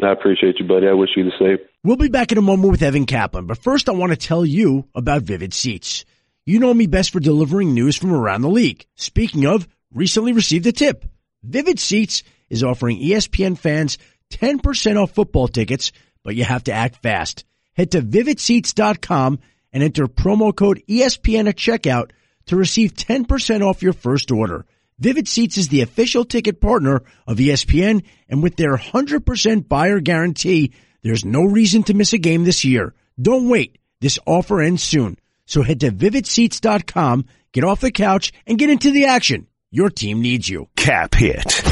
I 0.00 0.12
appreciate 0.12 0.60
you, 0.60 0.66
buddy. 0.66 0.86
I 0.86 0.92
wish 0.92 1.10
you 1.16 1.24
the 1.24 1.32
same. 1.40 1.58
We'll 1.82 1.96
be 1.96 2.08
back 2.08 2.30
in 2.30 2.38
a 2.38 2.42
moment 2.42 2.70
with 2.70 2.82
Evan 2.82 3.04
Kaplan, 3.04 3.46
but 3.46 3.58
first 3.58 3.88
I 3.88 3.92
want 3.92 4.12
to 4.12 4.16
tell 4.16 4.46
you 4.46 4.86
about 4.94 5.22
Vivid 5.22 5.52
Seats. 5.52 6.04
You 6.48 6.60
know 6.60 6.72
me 6.72 6.86
best 6.86 7.10
for 7.10 7.20
delivering 7.20 7.74
news 7.74 7.94
from 7.94 8.10
around 8.10 8.40
the 8.40 8.48
league. 8.48 8.86
Speaking 8.94 9.44
of, 9.44 9.68
recently 9.92 10.32
received 10.32 10.66
a 10.66 10.72
tip. 10.72 11.04
Vivid 11.42 11.78
Seats 11.78 12.22
is 12.48 12.64
offering 12.64 12.98
ESPN 12.98 13.58
fans 13.58 13.98
10% 14.30 14.96
off 14.96 15.10
football 15.10 15.48
tickets, 15.48 15.92
but 16.24 16.36
you 16.36 16.44
have 16.44 16.64
to 16.64 16.72
act 16.72 17.02
fast. 17.02 17.44
Head 17.74 17.90
to 17.90 18.00
vividseats.com 18.00 19.40
and 19.74 19.82
enter 19.82 20.06
promo 20.06 20.56
code 20.56 20.82
ESPN 20.88 21.50
at 21.50 21.56
checkout 21.56 22.12
to 22.46 22.56
receive 22.56 22.94
10% 22.94 23.60
off 23.60 23.82
your 23.82 23.92
first 23.92 24.30
order. 24.30 24.64
Vivid 24.98 25.28
Seats 25.28 25.58
is 25.58 25.68
the 25.68 25.82
official 25.82 26.24
ticket 26.24 26.62
partner 26.62 27.02
of 27.26 27.36
ESPN, 27.36 28.04
and 28.26 28.42
with 28.42 28.56
their 28.56 28.74
100% 28.74 29.68
buyer 29.68 30.00
guarantee, 30.00 30.72
there's 31.02 31.26
no 31.26 31.44
reason 31.44 31.82
to 31.82 31.92
miss 31.92 32.14
a 32.14 32.18
game 32.18 32.44
this 32.44 32.64
year. 32.64 32.94
Don't 33.20 33.50
wait. 33.50 33.76
This 34.00 34.18
offer 34.24 34.62
ends 34.62 34.82
soon. 34.82 35.18
So 35.48 35.62
head 35.62 35.80
to 35.80 35.90
vividseats.com, 35.90 37.24
get 37.52 37.64
off 37.64 37.80
the 37.80 37.90
couch, 37.90 38.32
and 38.46 38.58
get 38.58 38.68
into 38.68 38.90
the 38.90 39.06
action. 39.06 39.46
Your 39.70 39.88
team 39.88 40.20
needs 40.20 40.46
you. 40.46 40.68
Cap 40.76 41.14
hit. 41.14 41.64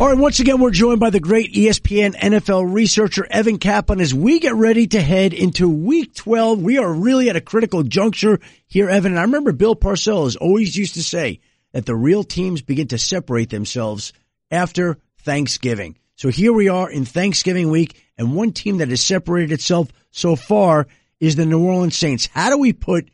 All 0.00 0.08
right, 0.08 0.18
once 0.18 0.40
again, 0.40 0.60
we're 0.60 0.72
joined 0.72 0.98
by 0.98 1.10
the 1.10 1.20
great 1.20 1.54
ESPN 1.54 2.16
NFL 2.16 2.74
researcher 2.74 3.24
Evan 3.30 3.58
Kaplan 3.58 4.00
as 4.00 4.12
we 4.12 4.40
get 4.40 4.56
ready 4.56 4.88
to 4.88 5.00
head 5.00 5.32
into 5.32 5.68
week 5.68 6.12
12. 6.16 6.60
We 6.60 6.78
are 6.78 6.92
really 6.92 7.30
at 7.30 7.36
a 7.36 7.40
critical 7.40 7.84
juncture 7.84 8.40
here, 8.66 8.90
Evan. 8.90 9.12
And 9.12 9.20
I 9.20 9.22
remember 9.22 9.52
Bill 9.52 9.76
Parcells 9.76 10.36
always 10.40 10.76
used 10.76 10.94
to 10.94 11.04
say 11.04 11.38
that 11.70 11.86
the 11.86 11.94
real 11.94 12.24
teams 12.24 12.62
begin 12.62 12.88
to 12.88 12.98
separate 12.98 13.50
themselves 13.50 14.12
after 14.50 14.98
Thanksgiving. 15.20 15.96
So 16.16 16.30
here 16.30 16.52
we 16.52 16.68
are 16.68 16.90
in 16.90 17.04
Thanksgiving 17.04 17.70
week, 17.70 18.02
and 18.18 18.34
one 18.34 18.50
team 18.50 18.78
that 18.78 18.88
has 18.88 19.00
separated 19.00 19.52
itself 19.52 19.92
so 20.10 20.34
far 20.34 20.88
is 21.26 21.36
the 21.36 21.46
New 21.46 21.64
Orleans 21.64 21.96
Saints. 21.96 22.28
How 22.32 22.50
do 22.50 22.58
we 22.58 22.72
put 22.72 23.08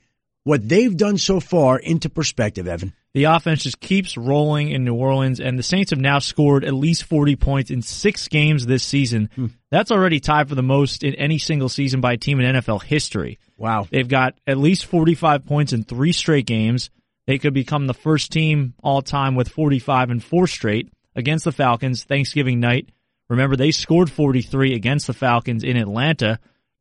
what 0.45 0.69
they've 0.69 0.97
done 0.97 1.19
so 1.19 1.41
far 1.41 1.79
into 1.79 2.09
perspective, 2.11 2.67
Evan? 2.67 2.93
The 3.13 3.25
offense 3.25 3.65
just 3.65 3.81
keeps 3.81 4.17
rolling 4.17 4.71
in 4.71 4.85
New 4.85 4.95
Orleans, 4.95 5.41
and 5.41 5.59
the 5.59 5.65
Saints 5.65 5.91
have 5.91 5.99
now 5.99 6.21
scored 6.21 6.65
at 6.65 6.75
least 6.75 7.05
40 7.05 7.37
points 7.37 7.71
in 7.71 7.83
six 7.83 8.29
games 8.29 8.67
this 8.67 8.85
season. 8.85 9.31
Hmm. 9.35 9.47
That's 9.71 9.91
already 9.91 10.21
tied 10.21 10.49
for 10.49 10.55
the 10.55 10.63
most 10.63 11.03
in 11.03 11.15
any 11.17 11.39
single 11.39 11.69
season 11.69 12.01
by 12.01 12.13
a 12.13 12.17
team 12.17 12.41
in 12.41 12.55
NFL 12.55 12.83
history. 12.83 13.39
Wow. 13.57 13.89
They've 13.91 14.07
got 14.07 14.39
at 14.47 14.59
least 14.59 14.87
45 14.87 15.45
points 15.45 15.73
in 15.73 15.83
three 15.83 16.13
straight 16.13 16.47
games. 16.47 16.91
They 17.27 17.39
could 17.39 17.55
become 17.55 17.87
the 17.87 17.95
first 17.95 18.31
team 18.31 18.75
all 18.83 19.03
time 19.03 19.35
with 19.35 19.49
45 19.49 20.11
and 20.11 20.23
four 20.23 20.47
straight 20.47 20.93
against 21.17 21.45
the 21.45 21.53
Falcons 21.53 22.05
Thanksgiving 22.05 22.61
night. 22.61 22.91
Remember, 23.29 23.57
they 23.57 23.71
scored 23.71 24.11
43 24.11 24.75
against 24.75 25.07
the 25.07 25.13
Falcons 25.13 25.63
in 25.63 25.77
Atlanta 25.77 26.39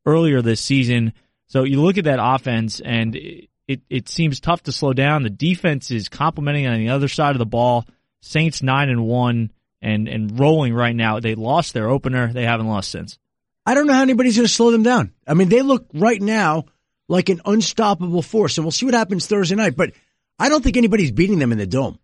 earlier 0.10 0.42
this 0.42 0.62
season. 0.62 1.14
So 1.48 1.64
you 1.64 1.82
look 1.82 1.98
at 1.98 2.06
that 2.06 2.20
offense 2.22 2.80
and 2.80 3.16
it, 3.16 3.82
it 3.90 4.10
seems 4.10 4.40
tough 4.40 4.64
to 4.64 4.72
slow 4.72 4.94
down. 4.94 5.24
The 5.24 5.30
defense 5.30 5.92
is 5.92 6.10
complementing 6.10 6.68
on 6.68 6.80
the 6.80 6.90
other 6.90 7.08
side 7.08 7.36
of 7.36 7.40
the 7.40 7.46
ball. 7.46 7.86
Saints 8.22 8.62
nine 8.62 8.90
and 8.90 9.06
one 9.06 9.52
and, 9.82 10.08
and 10.08 10.40
rolling 10.40 10.74
right 10.74 10.96
now. 10.96 11.20
They 11.20 11.36
lost 11.36 11.74
their 11.74 11.88
opener. 11.88 12.34
They 12.34 12.44
haven't 12.44 12.68
lost 12.68 12.92
since. 12.92 13.18
I 13.66 13.76
don't 13.76 13.88
know 13.88 13.94
how 13.94 14.02
anybody's 14.02 14.36
going 14.36 14.48
to 14.48 14.54
slow 14.54 14.72
them 14.72 14.84
down. 14.84 15.14
I 15.28 15.36
mean, 15.36 15.50
they 15.50 15.62
look 15.62 15.86
right 15.94 16.22
now 16.22 16.66
like 17.08 17.30
an 17.30 17.42
unstoppable 17.46 18.22
force, 18.22 18.58
and 18.58 18.66
we'll 18.66 18.72
see 18.72 18.86
what 18.86 18.96
happens 18.96 19.28
Thursday 19.28 19.56
night. 19.56 19.76
But 19.76 19.94
I 20.38 20.50
don't 20.50 20.64
think 20.64 20.76
anybody's 20.76 21.12
beating 21.12 21.40
them 21.40 21.52
in 21.52 21.58
the 21.58 21.68
dome. 21.68 22.00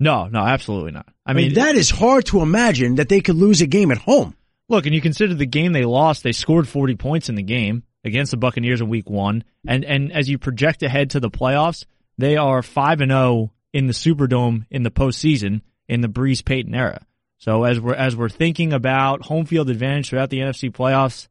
No, 0.00 0.28
no, 0.28 0.40
absolutely 0.40 0.92
not. 0.92 1.06
I 1.26 1.30
I 1.30 1.34
mean, 1.34 1.46
mean, 1.46 1.54
that 1.54 1.74
is 1.74 1.90
hard 1.90 2.26
to 2.26 2.40
imagine 2.40 2.96
that 2.96 3.08
they 3.08 3.20
could 3.20 3.36
lose 3.36 3.60
a 3.60 3.66
game 3.66 3.90
at 3.90 3.98
home. 3.98 4.36
Look, 4.68 4.86
and 4.86 4.94
you 4.94 5.00
consider 5.00 5.34
the 5.34 5.46
game 5.46 5.72
they 5.72 5.84
lost, 5.84 6.22
they 6.22 6.32
scored 6.32 6.68
40 6.68 6.96
points 6.96 7.28
in 7.28 7.34
the 7.36 7.42
game 7.42 7.84
against 8.04 8.30
the 8.30 8.36
Buccaneers 8.36 8.80
in 8.80 8.88
week 8.88 9.08
one. 9.08 9.44
And, 9.66 9.84
and 9.84 10.12
as 10.12 10.28
you 10.28 10.38
project 10.38 10.82
ahead 10.82 11.10
to 11.10 11.20
the 11.20 11.30
playoffs, 11.30 11.84
they 12.18 12.36
are 12.36 12.62
5 12.62 13.00
and 13.00 13.10
0 13.10 13.52
in 13.72 13.86
the 13.86 13.92
Superdome 13.92 14.66
in 14.70 14.82
the 14.82 14.90
postseason 14.90 15.62
in 15.88 16.00
the 16.02 16.08
Brees 16.08 16.44
Payton 16.44 16.74
era. 16.74 17.00
So 17.38 17.64
as 17.64 17.80
we're, 17.80 17.94
as 17.94 18.16
we're 18.16 18.28
thinking 18.28 18.72
about 18.72 19.22
home 19.22 19.46
field 19.46 19.70
advantage 19.70 20.10
throughout 20.10 20.28
the 20.30 20.40
NFC 20.40 20.70
playoffs, 20.70 21.28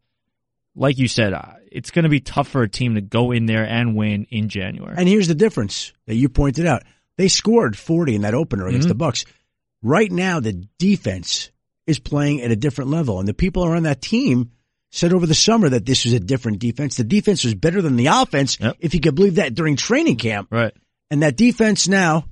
like 0.76 0.98
you 0.98 1.08
said, 1.08 1.34
uh, 1.34 1.54
it's 1.72 1.92
going 1.92 2.04
to 2.04 2.10
be 2.10 2.20
tough 2.22 2.48
for 2.48 2.62
a 2.64 2.70
team 2.70 2.96
to 2.96 3.02
go 3.02 3.32
in 3.32 3.46
there 3.46 3.66
and 3.66 3.96
win 3.96 4.26
in 4.30 4.48
January. 4.50 4.96
And 4.98 5.08
here's 5.10 5.28
the 5.28 5.36
difference 5.36 5.92
that 6.06 6.16
you 6.16 6.30
pointed 6.30 6.66
out: 6.66 6.84
they 7.18 7.28
scored 7.28 7.78
40 7.78 8.16
in 8.16 8.22
that 8.22 8.34
opener 8.36 8.68
against 8.68 8.86
Mhm. 8.86 8.92
the 8.92 8.96
Bucks. 8.96 9.26
Right 9.82 10.12
now, 10.12 10.40
the 10.40 10.54
defense 10.78 11.52
is 11.88 11.98
playing 12.00 12.42
at 12.42 12.52
a 12.52 12.56
different 12.56 12.92
level, 12.92 13.20
and 13.20 13.28
the 13.28 13.34
people 13.34 13.66
around 13.66 13.84
that 13.84 14.02
team 14.02 14.52
said 14.92 15.12
over 15.14 15.26
the 15.26 15.34
summer 15.36 15.68
that 15.70 15.86
this 15.86 16.06
was 16.06 16.14
a 16.14 16.20
different 16.20 16.60
defense. 16.60 16.96
The 16.98 17.04
defense 17.04 17.44
was 17.44 17.56
better 17.56 17.82
than 17.82 17.96
the 17.96 18.08
offense, 18.08 18.58
Yep. 18.60 18.78
if 18.80 18.94
you 18.94 19.00
could 19.00 19.16
believe 19.16 19.36
that 19.36 19.54
during 19.56 19.76
training 19.76 20.18
camp. 20.18 20.48
right. 20.52 20.74
And 21.10 21.24
that 21.24 21.36
defense 21.38 21.88
now, 21.88 22.26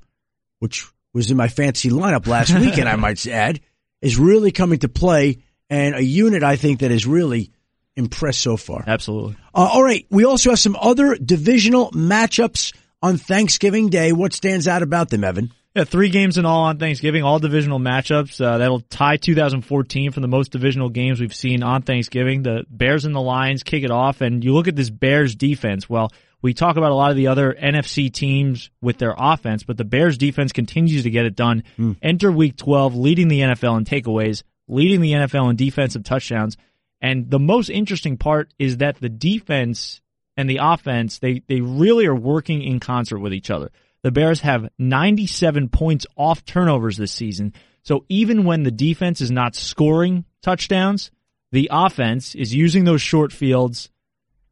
which 0.59 0.85
was 1.13 1.31
in 1.31 1.37
my 1.37 1.47
fancy 1.47 1.89
lineup 1.89 2.27
last 2.27 2.53
weekend, 2.59 2.89
I 2.89 2.95
might 2.97 3.25
add, 3.27 3.61
is 4.01 4.17
really 4.17 4.51
coming 4.51 4.79
to 4.79 4.89
play 4.89 5.37
and 5.69 5.95
a 5.95 6.03
unit 6.03 6.43
I 6.43 6.57
think 6.57 6.81
that 6.81 6.91
is 6.91 7.05
really 7.07 7.51
impressed 7.95 8.41
so 8.41 8.57
far. 8.57 8.83
Absolutely. 8.85 9.35
Uh, 9.53 9.69
all 9.73 9.81
right. 9.83 10.05
We 10.09 10.25
also 10.25 10.49
have 10.51 10.59
some 10.59 10.75
other 10.79 11.15
divisional 11.15 11.91
matchups 11.91 12.75
on 13.01 13.17
Thanksgiving 13.17 13.89
Day. 13.89 14.11
What 14.11 14.33
stands 14.33 14.67
out 14.67 14.81
about 14.83 15.09
them, 15.09 15.23
Evan? 15.23 15.51
Yeah, 15.75 15.83
three 15.83 16.07
games 16.07 16.37
in 16.37 16.45
all 16.45 16.63
on 16.63 16.77
Thanksgiving, 16.77 17.23
all 17.23 17.37
divisional 17.37 17.79
matchups. 17.79 18.39
Uh, 18.39 18.59
that'll 18.59 18.79
tie 18.79 19.17
2014 19.17 20.11
for 20.11 20.21
the 20.21 20.27
most 20.27 20.53
divisional 20.53 20.87
games 20.87 21.19
we've 21.19 21.35
seen 21.35 21.63
on 21.63 21.81
Thanksgiving. 21.81 22.43
The 22.43 22.65
Bears 22.69 23.03
and 23.03 23.13
the 23.13 23.19
Lions 23.19 23.61
kick 23.61 23.83
it 23.83 23.91
off, 23.91 24.21
and 24.21 24.41
you 24.41 24.53
look 24.53 24.69
at 24.69 24.77
this 24.77 24.89
Bears 24.89 25.35
defense. 25.35 25.89
Well, 25.89 26.13
we 26.41 26.53
talk 26.53 26.77
about 26.77 26.91
a 26.91 26.95
lot 26.95 27.11
of 27.11 27.17
the 27.17 27.27
other 27.27 27.53
NFC 27.53 28.09
teams 28.09 28.69
with 28.81 28.99
their 28.99 29.13
offense, 29.17 29.63
but 29.63 29.75
the 29.75 29.83
Bears 29.83 30.17
defense 30.17 30.53
continues 30.53 31.03
to 31.03 31.09
get 31.09 31.25
it 31.25 31.35
done. 31.35 31.63
Enter 32.01 32.31
week 32.31 32.55
12, 32.55 32.95
leading 32.95 33.27
the 33.27 33.41
NFL 33.41 33.77
in 33.77 33.83
takeaways, 33.83 34.43
leading 34.69 35.01
the 35.01 35.11
NFL 35.11 35.49
in 35.49 35.57
defensive 35.57 36.05
touchdowns. 36.05 36.55
And 37.01 37.29
the 37.29 37.39
most 37.39 37.69
interesting 37.69 38.15
part 38.15 38.53
is 38.57 38.77
that 38.77 38.95
the 39.01 39.09
defense 39.09 39.99
and 40.37 40.49
the 40.49 40.59
offense, 40.61 41.19
they, 41.19 41.41
they 41.47 41.59
really 41.59 42.05
are 42.05 42.15
working 42.15 42.61
in 42.61 42.79
concert 42.79 43.19
with 43.19 43.33
each 43.33 43.51
other. 43.51 43.71
The 44.05 44.11
Bears 44.11 44.41
have 44.41 44.69
97 44.77 45.69
points 45.69 46.05
off 46.15 46.45
turnovers 46.45 46.95
this 46.95 47.11
season. 47.11 47.53
So 47.81 48.05
even 48.07 48.43
when 48.43 48.61
the 48.61 48.69
defense 48.69 49.19
is 49.19 49.31
not 49.31 49.55
scoring 49.55 50.25
touchdowns, 50.43 51.09
the 51.51 51.69
offense 51.71 52.35
is 52.35 52.53
using 52.53 52.83
those 52.83 53.01
short 53.01 53.33
fields 53.33 53.89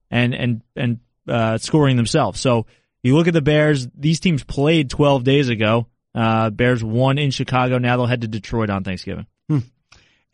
and, 0.10 0.34
and, 0.34 0.62
and, 0.76 1.00
uh, 1.28 1.60
scoring 1.60 1.98
themselves. 1.98 2.40
So 2.40 2.66
you 3.04 3.16
look 3.16 3.28
at 3.28 3.36
the 3.36 3.44
Bears, 3.44 3.88
these 3.96 4.20
teams 4.20 4.44
played 4.44 4.90
12 4.90 5.24
days 5.24 5.50
ago. 5.50 5.86
Uh, 6.16 6.50
Bears 6.50 6.84
won 6.84 7.20
in 7.20 7.30
Chicago. 7.30 7.78
Now 7.78 7.98
they'll 7.98 8.08
head 8.08 8.22
to 8.22 8.28
Detroit 8.28 8.72
on 8.72 8.84
Thanksgiving. 8.84 9.28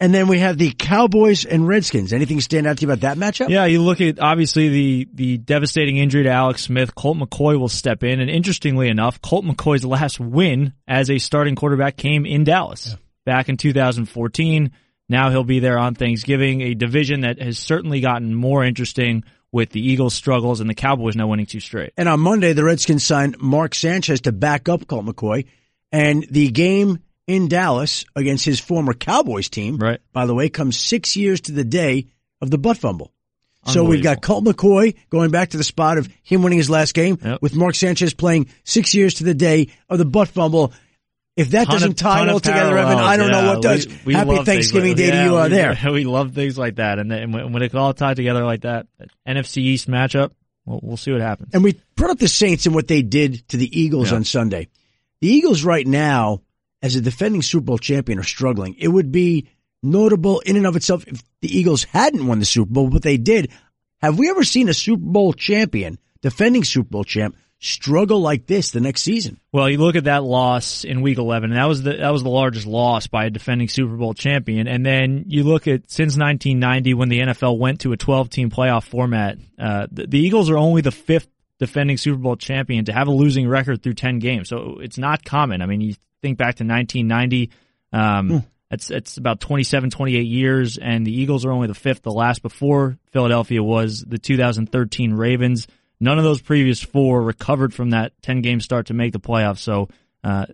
And 0.02 0.14
then 0.14 0.28
we 0.28 0.40
have 0.40 0.58
the 0.58 0.72
Cowboys 0.72 1.44
and 1.44 1.68
Redskins. 1.68 2.14
Anything 2.14 2.40
stand 2.40 2.66
out 2.66 2.78
to 2.78 2.86
you 2.86 2.92
about 2.92 3.02
that 3.02 3.18
matchup? 3.18 3.50
Yeah, 3.50 3.66
you 3.66 3.82
look 3.82 4.00
at 4.00 4.20
obviously 4.20 4.70
the 4.70 5.10
the 5.14 5.38
devastating 5.38 5.98
injury 5.98 6.24
to 6.24 6.32
Alex 6.32 6.64
Smith. 6.64 6.96
Colt 6.96 7.18
McCoy 7.18 7.60
will 7.60 7.68
step 7.68 8.04
in, 8.04 8.22
and 8.22 8.30
interestingly 8.30 8.88
enough, 8.88 9.22
Colt 9.22 9.44
McCoy's 9.44 9.84
last 9.84 10.20
win 10.20 10.74
as 10.88 11.12
a 11.12 11.18
starting 11.18 11.56
quarterback 11.56 11.98
came 11.98 12.26
in 12.26 12.46
Dallas 12.46 12.96
back 13.26 13.50
in 13.50 13.58
2014. 13.58 14.72
Now 15.10 15.32
he'll 15.32 15.44
be 15.44 15.60
there 15.60 15.78
on 15.78 15.96
Thanksgiving, 15.96 16.62
a 16.62 16.76
division 16.76 17.22
that 17.22 17.42
has 17.42 17.60
certainly 17.60 18.00
gotten 18.00 18.34
more 18.34 18.64
interesting 18.64 19.24
with 19.52 19.72
the 19.72 19.82
Eagles' 19.82 20.14
struggles 20.14 20.62
and 20.62 20.70
the 20.70 20.76
Cowboys 20.76 21.16
now 21.16 21.28
winning 21.28 21.48
two 21.48 21.60
straight. 21.60 21.92
And 21.98 22.08
on 22.08 22.20
Monday, 22.20 22.54
the 22.54 22.64
Redskins 22.64 23.04
signed 23.04 23.40
Mark 23.40 23.74
Sanchez 23.76 24.22
to 24.22 24.32
back 24.32 24.70
up 24.70 24.88
Colt 24.88 25.06
McCoy. 25.06 25.46
And 25.92 26.26
the 26.30 26.50
game 26.50 27.00
in 27.30 27.48
Dallas 27.48 28.04
against 28.16 28.44
his 28.44 28.60
former 28.60 28.94
Cowboys 28.94 29.50
team, 29.50 29.78
Right. 29.78 30.00
by 30.12 30.26
the 30.26 30.34
way, 30.34 30.50
comes 30.50 30.78
six 30.78 31.16
years 31.16 31.42
to 31.42 31.52
the 31.52 31.64
day 31.64 32.08
of 32.42 32.50
the 32.50 32.58
butt 32.58 32.78
fumble. 32.78 33.14
So 33.66 33.84
we've 33.84 34.02
got 34.02 34.22
Colt 34.22 34.46
McCoy 34.46 34.96
going 35.12 35.30
back 35.30 35.50
to 35.50 35.58
the 35.58 35.64
spot 35.64 35.98
of 36.00 36.10
him 36.24 36.42
winning 36.42 36.58
his 36.58 36.70
last 36.72 36.94
game 36.96 37.20
Yep. 37.24 37.42
with 37.42 37.56
Mark 37.56 37.76
Sanchez 37.76 38.14
playing 38.16 38.48
six 38.64 38.96
years 38.96 39.16
to 39.16 39.24
the 39.26 39.34
day 39.36 39.68
of 39.90 40.00
the 40.00 40.06
butt 40.06 40.30
fumble. 40.30 40.74
If 41.38 41.52
that 41.52 41.66
Ton 41.66 41.76
doesn't 41.76 41.90
of- 41.92 41.96
tie 41.98 42.24
it 42.24 42.30
all 42.30 42.40
together, 42.40 42.78
Evan, 42.78 42.98
I 42.98 43.16
don't 43.16 43.32
know 43.32 43.46
what 43.54 43.62
does. 43.62 43.86
We- 43.88 43.94
we 44.08 44.14
Happy 44.14 44.44
Thanksgiving 44.44 44.90
like- 44.92 44.98
Day 44.98 45.12
to 45.12 45.24
you 45.24 45.38
uh, 45.38 45.44
we- 45.44 45.50
there. 45.50 45.78
We 45.92 46.04
love 46.06 46.34
things 46.34 46.58
like 46.58 46.78
that, 46.78 46.98
and 47.00 47.12
then 47.12 47.32
when 47.32 47.52
when 47.54 47.62
it 47.62 47.76
all 47.76 47.94
tied 47.94 48.16
together 48.16 48.44
like 48.44 48.62
that, 48.62 48.88
NFC 49.28 49.58
East 49.62 49.88
matchup. 49.88 50.32
we'll, 50.66 50.80
we'll 50.82 50.98
see 50.98 51.12
what 51.12 51.22
happens. 51.22 51.50
And 51.54 51.64
we 51.64 51.80
brought 51.96 52.12
up 52.12 52.20
the 52.20 52.28
Saints 52.28 52.66
and 52.66 52.74
what 52.74 52.88
they 52.88 53.02
did 53.04 53.48
to 53.50 53.58
the 53.58 53.80
Eagles 53.80 54.10
Yeah. 54.10 54.18
on 54.18 54.24
Sunday. 54.24 54.68
The 55.22 55.28
Eagles 55.30 55.64
right 55.64 55.86
now, 55.86 56.42
as 56.82 56.96
a 56.96 57.02
defending 57.02 57.42
Super 57.42 57.66
Bowl 57.66 57.78
champion, 57.78 58.20
are 58.20 58.24
struggling. 58.24 58.76
It 58.80 58.88
would 58.88 59.12
be 59.12 59.48
notable 59.82 60.40
in 60.42 60.56
and 60.56 60.68
of 60.68 60.76
itself 60.76 61.06
if 61.08 61.22
the 61.42 61.58
Eagles 61.58 61.84
hadn't 61.86 62.28
won 62.28 62.40
the 62.40 62.46
Super 62.46 62.72
Bowl, 62.72 62.90
but 62.90 63.02
they 63.02 63.18
did. 63.18 63.52
Have 64.02 64.18
we 64.18 64.30
ever 64.30 64.44
seen 64.44 64.70
a 64.70 64.74
Super 64.74 65.06
Bowl 65.06 65.34
champion, 65.34 66.00
defending 66.22 66.64
Super 66.64 66.90
Bowl 66.90 67.04
champ, 67.04 67.36
struggle 67.62 68.22
like 68.22 68.46
this 68.48 68.72
the 68.72 68.80
next 68.80 69.02
season? 69.02 69.40
Well, 69.52 69.70
you 69.70 69.78
look 69.78 69.96
at 69.96 70.06
that 70.06 70.24
loss 70.24 70.86
in 70.86 71.02
Week 71.02 71.18
11, 71.18 71.52
and 71.52 71.60
that 71.60 71.66
was 71.66 71.84
the 71.84 71.98
that 71.98 72.10
was 72.12 72.24
the 72.24 72.30
largest 72.30 72.66
loss 72.66 73.08
by 73.08 73.26
a 73.26 73.30
defending 73.30 73.68
Super 73.68 73.96
Bowl 73.96 74.14
champion. 74.14 74.68
And 74.68 74.86
then 74.86 75.26
you 75.28 75.44
look 75.44 75.68
at 75.68 75.90
since 75.92 76.18
1990, 76.18 76.94
when 76.94 77.10
the 77.10 77.20
NFL 77.20 77.58
went 77.58 77.82
to 77.82 77.92
a 77.92 77.98
12 77.98 78.30
team 78.30 78.50
playoff 78.50 78.84
format, 78.84 79.38
uh, 79.58 79.88
the, 79.92 80.08
the 80.08 80.20
Eagles 80.20 80.50
are 80.50 80.58
only 80.58 80.82
the 80.82 80.92
fifth 80.92 81.30
defending 81.60 81.98
Super 81.98 82.18
Bowl 82.18 82.38
champion 82.38 82.86
to 82.86 82.94
have 82.94 83.08
a 83.08 83.12
losing 83.12 83.48
record 83.48 83.84
through 83.84 83.94
10 83.94 84.20
games. 84.20 84.48
So 84.48 84.80
it's 84.82 84.98
not 84.98 85.26
common. 85.26 85.62
I 85.62 85.66
mean, 85.66 85.82
you 85.82 85.96
think 86.22 86.38
back 86.38 86.56
to 86.56 86.64
1990. 86.64 87.50
Um, 87.94 88.44
It's 88.72 88.92
it's 88.92 89.18
about 89.18 89.40
27, 89.40 89.90
28 89.90 90.28
years, 90.28 90.78
and 90.78 91.04
the 91.06 91.12
Eagles 91.12 91.44
are 91.44 91.52
only 91.52 91.66
the 91.68 91.74
fifth. 91.74 92.04
The 92.04 92.12
last 92.12 92.44
before 92.44 93.00
Philadelphia 93.12 93.64
was 93.64 94.06
the 94.08 94.20
2013 94.20 95.14
Ravens. 95.14 95.66
None 96.00 96.20
of 96.20 96.24
those 96.24 96.40
previous 96.40 96.80
four 96.80 97.24
recovered 97.24 97.74
from 97.74 97.90
that 97.90 98.14
10 98.22 98.42
game 98.42 98.62
start 98.62 98.86
to 98.88 98.94
make 98.94 99.12
the 99.12 99.20
playoffs. 99.20 99.58
So, 99.58 99.90
uh, 100.24 100.46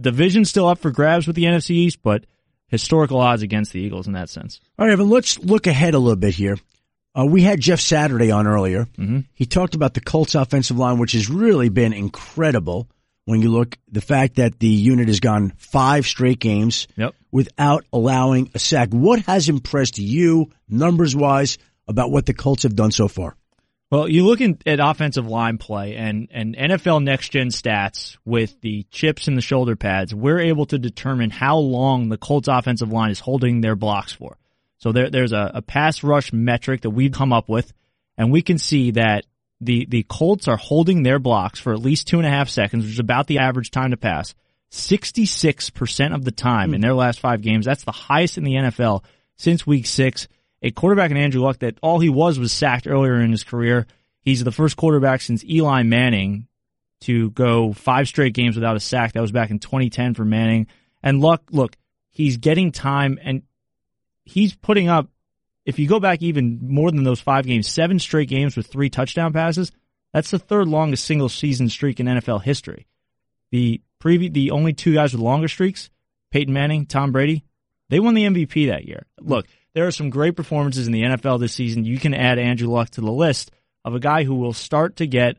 division's 0.00 0.50
still 0.50 0.66
up 0.66 0.78
for 0.80 0.90
grabs 0.90 1.28
with 1.28 1.36
the 1.36 1.44
NFC 1.44 1.70
East, 1.70 2.00
but 2.02 2.24
historical 2.66 3.18
odds 3.20 3.42
against 3.42 3.72
the 3.72 3.78
Eagles 3.80 4.08
in 4.08 4.14
that 4.14 4.28
sense. 4.28 4.60
All 4.76 4.86
right, 4.86 4.92
Evan, 4.92 5.08
let's 5.08 5.38
look 5.38 5.68
ahead 5.68 5.94
a 5.94 5.98
little 6.00 6.16
bit 6.16 6.34
here. 6.34 6.56
Uh, 7.16 7.24
we 7.26 7.42
had 7.42 7.60
Jeff 7.60 7.78
Saturday 7.80 8.32
on 8.32 8.48
earlier. 8.48 8.86
Mhm. 8.98 9.26
He 9.32 9.46
talked 9.46 9.76
about 9.76 9.94
the 9.94 10.00
Colts 10.00 10.34
offensive 10.34 10.76
line, 10.78 10.98
which 10.98 11.12
has 11.12 11.30
really 11.30 11.68
been 11.68 11.92
incredible 11.92 12.88
when 13.24 13.42
you 13.42 13.50
look 13.50 13.78
the 13.90 14.00
fact 14.00 14.36
that 14.36 14.58
the 14.58 14.68
unit 14.68 15.08
has 15.08 15.20
gone 15.20 15.52
five 15.56 16.06
straight 16.06 16.38
games 16.40 16.88
Yep. 16.96 17.14
without 17.30 17.84
allowing 17.92 18.50
a 18.54 18.58
sack. 18.58 18.90
What 18.90 19.20
has 19.20 19.48
impressed 19.48 19.98
you 19.98 20.50
numbers 20.68 21.14
wise 21.14 21.58
about 21.86 22.10
what 22.10 22.26
the 22.26 22.34
Colts 22.34 22.62
have 22.64 22.74
done 22.74 22.90
so 22.90 23.08
far? 23.08 23.36
Well, 23.90 24.08
you 24.08 24.24
look 24.24 24.40
in, 24.40 24.56
at 24.66 24.78
offensive 24.78 25.26
line 25.26 25.58
play 25.58 25.96
and, 25.96 26.28
and 26.30 26.54
NFL 26.56 27.02
next 27.02 27.30
gen 27.30 27.48
stats 27.48 28.16
with 28.24 28.60
the 28.60 28.84
chips 28.92 29.26
and 29.26 29.36
the 29.36 29.42
shoulder 29.42 29.74
pads, 29.74 30.14
we're 30.14 30.38
able 30.38 30.66
to 30.66 30.78
determine 30.78 31.30
how 31.30 31.58
long 31.58 32.08
the 32.08 32.16
Colts 32.16 32.46
offensive 32.46 32.92
line 32.92 33.10
is 33.10 33.18
holding 33.18 33.60
their 33.60 33.74
blocks 33.74 34.12
for. 34.12 34.36
So 34.78 34.92
there, 34.92 35.10
there's 35.10 35.32
a, 35.32 35.50
a 35.54 35.62
pass 35.62 36.04
rush 36.04 36.32
metric 36.32 36.82
that 36.82 36.90
we've 36.90 37.12
come 37.12 37.32
up 37.32 37.48
with, 37.48 37.72
and 38.16 38.30
we 38.30 38.42
can 38.42 38.58
see 38.58 38.92
that 38.92 39.26
the, 39.60 39.86
the 39.86 40.04
Colts 40.08 40.48
are 40.48 40.56
holding 40.56 41.02
their 41.02 41.18
blocks 41.18 41.60
for 41.60 41.72
at 41.72 41.80
least 41.80 42.08
two 42.08 42.18
and 42.18 42.26
a 42.26 42.30
half 42.30 42.48
seconds, 42.48 42.84
which 42.84 42.94
is 42.94 42.98
about 42.98 43.26
the 43.26 43.38
average 43.38 43.70
time 43.70 43.90
to 43.90 43.96
pass. 43.96 44.34
66% 44.70 46.14
of 46.14 46.24
the 46.24 46.30
time 46.30 46.74
in 46.74 46.80
their 46.80 46.94
last 46.94 47.20
five 47.20 47.42
games. 47.42 47.66
That's 47.66 47.84
the 47.84 47.92
highest 47.92 48.38
in 48.38 48.44
the 48.44 48.54
NFL 48.54 49.04
since 49.36 49.66
week 49.66 49.86
six. 49.86 50.28
A 50.62 50.70
quarterback 50.70 51.10
in 51.10 51.16
Andrew 51.16 51.42
Luck 51.42 51.58
that 51.60 51.78
all 51.82 51.98
he 51.98 52.08
was 52.08 52.38
was 52.38 52.52
sacked 52.52 52.86
earlier 52.86 53.20
in 53.20 53.30
his 53.30 53.44
career. 53.44 53.86
He's 54.22 54.44
the 54.44 54.52
first 54.52 54.76
quarterback 54.76 55.22
since 55.22 55.44
Eli 55.44 55.82
Manning 55.82 56.46
to 57.02 57.30
go 57.30 57.72
five 57.72 58.06
straight 58.06 58.34
games 58.34 58.54
without 58.54 58.76
a 58.76 58.80
sack. 58.80 59.12
That 59.12 59.22
was 59.22 59.32
back 59.32 59.50
in 59.50 59.58
2010 59.58 60.14
for 60.14 60.24
Manning. 60.24 60.66
And 61.02 61.20
Luck, 61.20 61.42
look, 61.50 61.76
he's 62.10 62.36
getting 62.36 62.72
time 62.72 63.18
and 63.22 63.42
he's 64.24 64.54
putting 64.54 64.88
up, 64.88 65.08
if 65.70 65.78
you 65.78 65.88
go 65.88 66.00
back 66.00 66.20
even 66.20 66.58
more 66.62 66.90
than 66.90 67.04
those 67.04 67.20
five 67.20 67.46
games, 67.46 67.66
seven 67.68 67.98
straight 67.98 68.28
games 68.28 68.56
with 68.56 68.66
three 68.66 68.90
touchdown 68.90 69.32
passes. 69.32 69.72
That's 70.12 70.30
the 70.30 70.38
third 70.38 70.66
longest 70.66 71.04
single 71.04 71.28
season 71.28 71.68
streak 71.68 72.00
in 72.00 72.06
NFL 72.06 72.42
history. 72.42 72.86
The 73.52 73.80
previ- 74.02 74.32
the 74.32 74.50
only 74.50 74.72
two 74.72 74.94
guys 74.94 75.12
with 75.12 75.22
longer 75.22 75.48
streaks, 75.48 75.88
Peyton 76.32 76.52
Manning, 76.52 76.86
Tom 76.86 77.12
Brady, 77.12 77.44
they 77.88 78.00
won 78.00 78.14
the 78.14 78.24
MVP 78.24 78.68
that 78.68 78.86
year. 78.86 79.06
Look, 79.20 79.46
there 79.72 79.86
are 79.86 79.92
some 79.92 80.10
great 80.10 80.36
performances 80.36 80.86
in 80.86 80.92
the 80.92 81.02
NFL 81.02 81.38
this 81.38 81.52
season. 81.52 81.84
You 81.84 81.98
can 81.98 82.14
add 82.14 82.38
Andrew 82.38 82.68
Luck 82.68 82.90
to 82.90 83.00
the 83.00 83.12
list 83.12 83.52
of 83.84 83.94
a 83.94 84.00
guy 84.00 84.24
who 84.24 84.34
will 84.34 84.52
start 84.52 84.96
to 84.96 85.06
get 85.06 85.36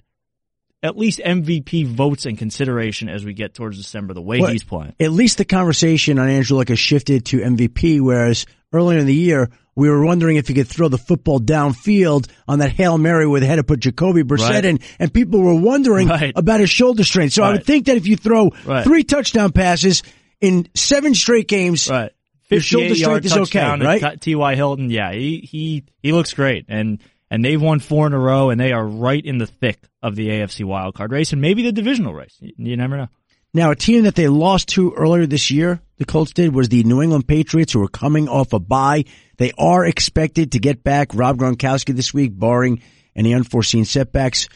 at 0.84 0.98
least 0.98 1.20
MVP 1.20 1.86
votes 1.86 2.26
and 2.26 2.38
consideration 2.38 3.08
as 3.10 3.24
we 3.24 3.34
get 3.34 3.54
towards 3.54 3.78
December, 3.78 4.14
the 4.14 4.22
way 4.22 4.40
Well, 4.40 4.52
he's 4.52 4.64
playing. 4.64 4.96
At 5.00 5.12
least 5.12 5.38
the 5.38 5.46
conversation 5.46 6.18
on 6.18 6.30
Andrew 6.30 6.58
Luck 6.58 6.70
has 6.70 6.80
shifted 6.80 7.26
to 7.28 7.40
MVP, 7.40 8.02
whereas 8.02 8.46
earlier 8.74 9.00
in 9.00 9.06
the 9.06 9.14
year, 9.14 9.50
we 9.76 9.90
were 9.90 10.04
wondering 10.06 10.38
if 10.38 10.48
he 10.48 10.54
could 10.54 10.68
throw 10.68 10.88
the 10.90 10.98
football 10.98 11.40
downfield 11.40 12.28
on 12.48 12.60
that 12.60 12.72
Hail 12.72 12.98
Mary 12.98 13.26
where 13.28 13.40
they 13.40 13.46
had 13.48 13.56
to 13.58 13.64
put 13.64 13.80
Jacoby 13.80 14.24
Brissett 14.24 14.50
Right. 14.50 14.66
in, 14.66 14.80
and 15.00 15.14
people 15.14 15.40
were 15.42 15.56
wondering 15.56 16.08
Right. 16.08 16.34
about 16.36 16.60
his 16.60 16.70
shoulder 16.70 17.04
strain. 17.04 17.30
So 17.30 17.44
I 17.44 17.52
would 17.54 17.66
think 17.66 17.86
that 17.86 17.98
if 17.98 18.08
you 18.08 18.16
throw 18.16 18.52
Right. 18.66 18.84
three 18.84 19.04
touchdown 19.04 19.52
passes 19.52 20.04
in 20.42 20.68
seven 20.76 21.14
straight 21.16 21.48
games, 21.48 21.90
Right. 21.90 22.12
Your 22.50 22.60
shoulder 22.60 22.90
58 22.90 23.04
strength 23.06 23.26
is 23.28 23.38
okay, 23.38 23.78
right? 23.80 24.20
T.Y. 24.22 24.56
Hilton, 24.56 24.90
yeah, 24.90 25.14
he, 25.14 25.38
he, 25.40 25.84
he 26.04 26.12
looks 26.12 26.34
great. 26.34 26.66
And, 26.68 27.00
and 27.30 27.46
they've 27.46 27.62
won 27.62 27.80
four 27.80 28.08
in 28.08 28.14
a 28.14 28.20
row 28.20 28.50
and 28.50 28.60
they 28.60 28.74
are 28.74 28.86
right 28.86 29.24
in 29.26 29.38
the 29.38 29.48
thick 29.48 29.80
of 30.04 30.18
the 30.18 30.28
AFC 30.28 30.66
wildcard 30.66 31.12
race 31.12 31.32
and 31.32 31.42
maybe 31.42 31.64
the 31.64 31.72
divisional 31.72 32.14
race. 32.14 32.36
You 32.42 32.76
never 32.76 32.98
know. 32.98 33.08
Now, 33.54 33.72
a 33.72 33.76
team 33.76 34.04
that 34.04 34.16
they 34.16 34.30
lost 34.30 34.70
to 34.70 34.94
earlier 34.94 35.26
this 35.26 35.52
year, 35.52 35.82
the 35.98 36.06
Colts 36.06 36.32
did, 36.32 36.56
was 36.56 36.70
the 36.70 36.84
New 36.84 37.02
England 37.02 37.28
Patriots, 37.28 37.74
who 37.74 37.84
are 37.84 37.90
coming 37.90 38.30
off 38.30 38.54
a 38.54 38.60
bye. 38.60 39.04
They 39.38 39.52
are 39.58 39.86
expected 39.86 40.54
to 40.54 40.60
get 40.60 40.84
back 40.84 41.10
Rob 41.14 41.38
Gronkowski 41.38 41.94
this 41.94 42.14
week, 42.14 42.32
barring 42.34 42.82
any 43.14 43.34
unforeseen 43.34 43.84
setbacks. 43.84 44.48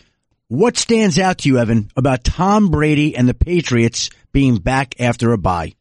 What 0.47 0.77
stands 0.77 1.19
out 1.19 1.39
to 1.39 1.49
you, 1.49 1.57
Evan, 1.57 1.89
about 1.97 2.23
Tom 2.23 2.69
Brady 2.69 3.17
and 3.17 3.27
the 3.27 3.33
Patriots 3.33 4.11
being 4.31 4.57
back 4.57 4.95
after 5.01 5.33
a 5.33 5.37
bye? 5.37 5.73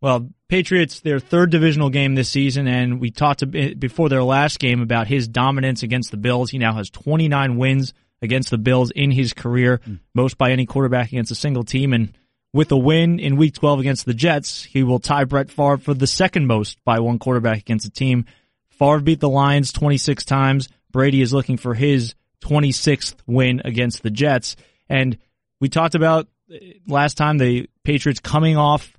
Well, 0.00 0.28
Patriots, 0.48 1.00
their 1.00 1.18
third 1.18 1.50
divisional 1.50 1.90
game 1.90 2.14
this 2.14 2.28
season, 2.28 2.68
and 2.68 3.00
we 3.00 3.10
talked 3.10 3.50
before 3.50 4.08
their 4.08 4.22
last 4.22 4.60
game 4.60 4.80
about 4.80 5.08
his 5.08 5.26
dominance 5.26 5.82
against 5.82 6.12
the 6.12 6.18
Bills. 6.18 6.50
He 6.50 6.58
now 6.58 6.74
has 6.74 6.90
29 6.90 7.56
wins 7.56 7.94
against 8.22 8.50
the 8.50 8.58
Bills 8.58 8.92
in 8.92 9.10
his 9.10 9.32
career, 9.32 9.80
hmm. 9.84 9.94
most 10.14 10.38
by 10.38 10.52
any 10.52 10.66
quarterback 10.66 11.08
against 11.08 11.32
a 11.32 11.34
single 11.34 11.64
team. 11.64 11.92
And 11.92 12.16
with 12.54 12.72
a 12.72 12.76
win 12.76 13.18
in 13.18 13.36
Week 13.36 13.52
12 13.52 13.80
against 13.80 14.06
the 14.06 14.14
Jets, 14.14 14.62
he 14.64 14.82
will 14.82 15.00
tie 15.00 15.24
Brett 15.24 15.50
Favre 15.50 15.76
for 15.76 15.92
the 15.92 16.06
second 16.06 16.46
most 16.46 16.78
by 16.84 17.00
one 17.00 17.18
quarterback 17.18 17.58
against 17.58 17.84
a 17.86 17.90
team. 17.90 18.24
Favre 18.70 19.00
beat 19.00 19.20
the 19.20 19.28
Lions 19.28 19.72
26 19.72 20.24
times. 20.24 20.68
Brady 20.92 21.20
is 21.20 21.32
looking 21.34 21.56
for 21.58 21.74
his 21.74 22.14
26th 22.42 23.16
win 23.26 23.60
against 23.64 24.02
the 24.02 24.10
Jets. 24.10 24.54
And 24.88 25.18
we 25.60 25.68
talked 25.68 25.94
about 25.94 26.28
uh, 26.50 26.56
last 26.86 27.16
time 27.16 27.38
the 27.38 27.68
Patriots 27.82 28.20
coming 28.20 28.56
off 28.56 28.96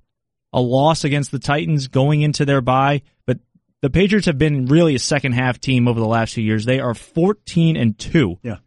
a 0.51 0.59
loss 0.61 1.03
against 1.03 1.31
the 1.31 1.39
Titans 1.39 1.87
going 1.87 2.21
into 2.21 2.45
their 2.45 2.61
bye, 2.61 3.01
but 3.25 3.39
the 3.81 3.89
Patriots 3.89 4.25
have 4.27 4.37
been 4.37 4.65
really 4.65 4.95
a 4.95 4.99
second 4.99 5.33
half 5.33 5.59
team 5.59 5.87
over 5.87 5.99
the 5.99 6.05
last 6.07 6.33
few 6.33 6.43
years. 6.43 6.65
They 6.65 6.79
are 6.79 6.93
14 6.93 7.75
and 7.77 7.97
2 7.97 8.39
Yeah. 8.43 8.57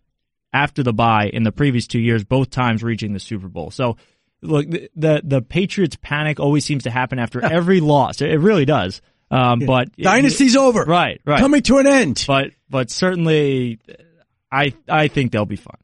after 0.52 0.82
the 0.82 0.92
bye 0.92 1.28
in 1.32 1.42
the 1.44 1.52
previous 1.52 1.86
two 1.86 1.98
years, 2.00 2.24
both 2.24 2.50
times 2.50 2.82
reaching 2.82 3.12
the 3.12 3.20
Super 3.20 3.48
Bowl. 3.48 3.70
So 3.70 3.96
look, 4.42 4.68
the, 4.70 4.90
the, 4.96 5.20
the 5.24 5.42
Patriots 5.42 5.96
panic 6.00 6.40
always 6.40 6.64
seems 6.64 6.84
to 6.84 6.90
happen 6.90 7.18
after 7.18 7.44
every 7.52 7.80
loss. 7.80 8.20
It, 8.20 8.30
it 8.30 8.38
really 8.38 8.64
does. 8.64 9.00
Um, 9.30 9.58
but 9.60 9.94
Dynasty's 9.96 10.56
over. 10.56 10.84
right, 10.84 11.20
right. 11.26 11.38
Coming 11.40 11.60
to 11.62 11.76
an 11.78 11.86
end. 11.86 12.24
but, 12.26 12.50
but 12.70 12.90
certainly 12.90 13.78
I, 14.50 14.72
I 14.88 15.08
think 15.08 15.32
they'll 15.32 15.44
be 15.44 15.56
fine. 15.56 15.76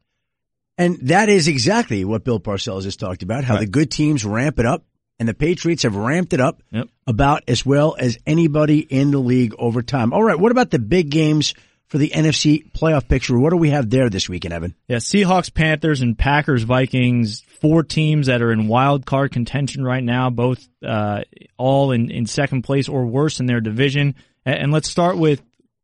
And 0.77 0.97
that 1.09 1.29
is 1.29 1.47
exactly 1.47 2.03
what 2.05 2.23
Bill 2.23 2.39
Parcells 2.39 2.83
has 2.83 2.95
talked 2.97 3.23
about, 3.23 3.43
how 3.43 3.57
the 3.57 3.67
good 3.67 3.91
teams 3.91 4.25
ramp 4.25 4.59
it 4.59 4.65
up, 4.65 4.83
and 5.19 5.29
the 5.29 5.33
Patriots 5.33 5.83
have 5.83 5.95
ramped 5.95 6.33
it 6.33 6.41
up 6.41 6.61
Yep. 6.71 6.87
about 7.07 7.43
as 7.47 7.65
well 7.65 7.95
as 7.97 8.17
anybody 8.25 8.79
in 8.79 9.11
the 9.11 9.19
league 9.19 9.53
over 9.57 9.81
time. 9.81 10.11
All 10.11 10.21
right, 10.23 10.37
what 10.37 10.51
about 10.51 10.71
the 10.71 10.79
big 10.79 11.09
games 11.09 11.53
for 11.87 11.97
the 11.97 12.09
NFC 12.09 12.69
playoff 12.73 13.07
picture? 13.07 13.39
What 13.39 13.51
do 13.51 13.57
we 13.57 13.69
have 13.69 13.89
there 13.89 14.09
this 14.09 14.27
weekend, 14.27 14.53
Evan? 14.53 14.75
Yeah, 14.89 14.97
Seahawks, 14.97 15.53
Panthers, 15.53 16.01
and 16.01 16.17
Packers, 16.17 16.63
Vikings, 16.63 17.44
four 17.61 17.83
teams 17.83 18.27
that 18.27 18.41
are 18.41 18.51
in 18.51 18.67
wild 18.67 19.05
card 19.05 19.31
contention 19.31 19.83
right 19.83 20.03
now, 20.03 20.29
both 20.29 20.67
uh, 20.85 21.21
all 21.57 21.91
in, 21.91 22.09
in 22.11 22.25
second 22.25 22.63
place 22.63 22.87
or 22.87 23.05
worse 23.05 23.39
in 23.39 23.45
their 23.45 23.61
division. 23.61 24.15
And, 24.45 24.55
and 24.55 24.71
let's 24.71 24.89
start 24.89 25.17
with 25.17 25.41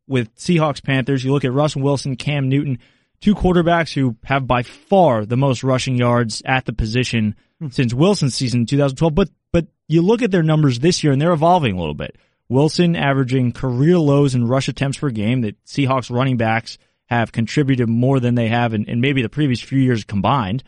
with 0.08 0.36
Seahawks, 0.36 0.84
Panthers. 0.84 1.24
You 1.24 1.32
look 1.32 1.46
at 1.46 1.54
Russell 1.54 1.82
Wilson, 1.82 2.16
Cam 2.16 2.50
Newton, 2.50 2.80
two 3.22 3.36
quarterbacks 3.36 3.94
who 3.94 4.18
have 4.24 4.46
by 4.46 4.64
far 4.64 5.26
the 5.26 5.38
most 5.38 5.64
rushing 5.64 5.96
yards 5.96 6.42
at 6.46 6.66
the 6.66 6.74
position 6.74 7.36
since 7.70 7.94
Wilson's 7.94 8.36
season 8.36 8.62
in 8.62 8.66
2012. 8.66 9.16
But 9.16 9.30
but 9.52 9.68
you 9.88 10.02
look 10.02 10.22
at 10.22 10.32
their 10.32 10.44
numbers 10.44 10.80
this 10.80 11.04
year, 11.04 11.14
and 11.14 11.22
they're 11.22 11.32
evolving 11.32 11.76
a 11.76 11.80
little 11.80 11.94
bit. 11.94 12.18
Wilson 12.50 12.98
averaging 12.98 13.54
career 13.54 13.98
lows 13.98 14.36
in 14.36 14.46
rush 14.46 14.68
attempts 14.68 14.98
per 14.98 15.10
game 15.10 15.42
that 15.42 15.64
Seahawks 15.66 16.14
running 16.14 16.36
backs 16.36 16.78
have 17.06 17.32
contributed 17.32 17.88
more 17.90 18.20
than 18.20 18.36
they 18.36 18.48
have 18.48 18.74
in, 18.74 18.86
in 18.86 19.02
maybe 19.02 19.22
the 19.22 19.30
previous 19.30 19.62
few 19.62 19.80
years 19.80 20.04
combined. 20.04 20.64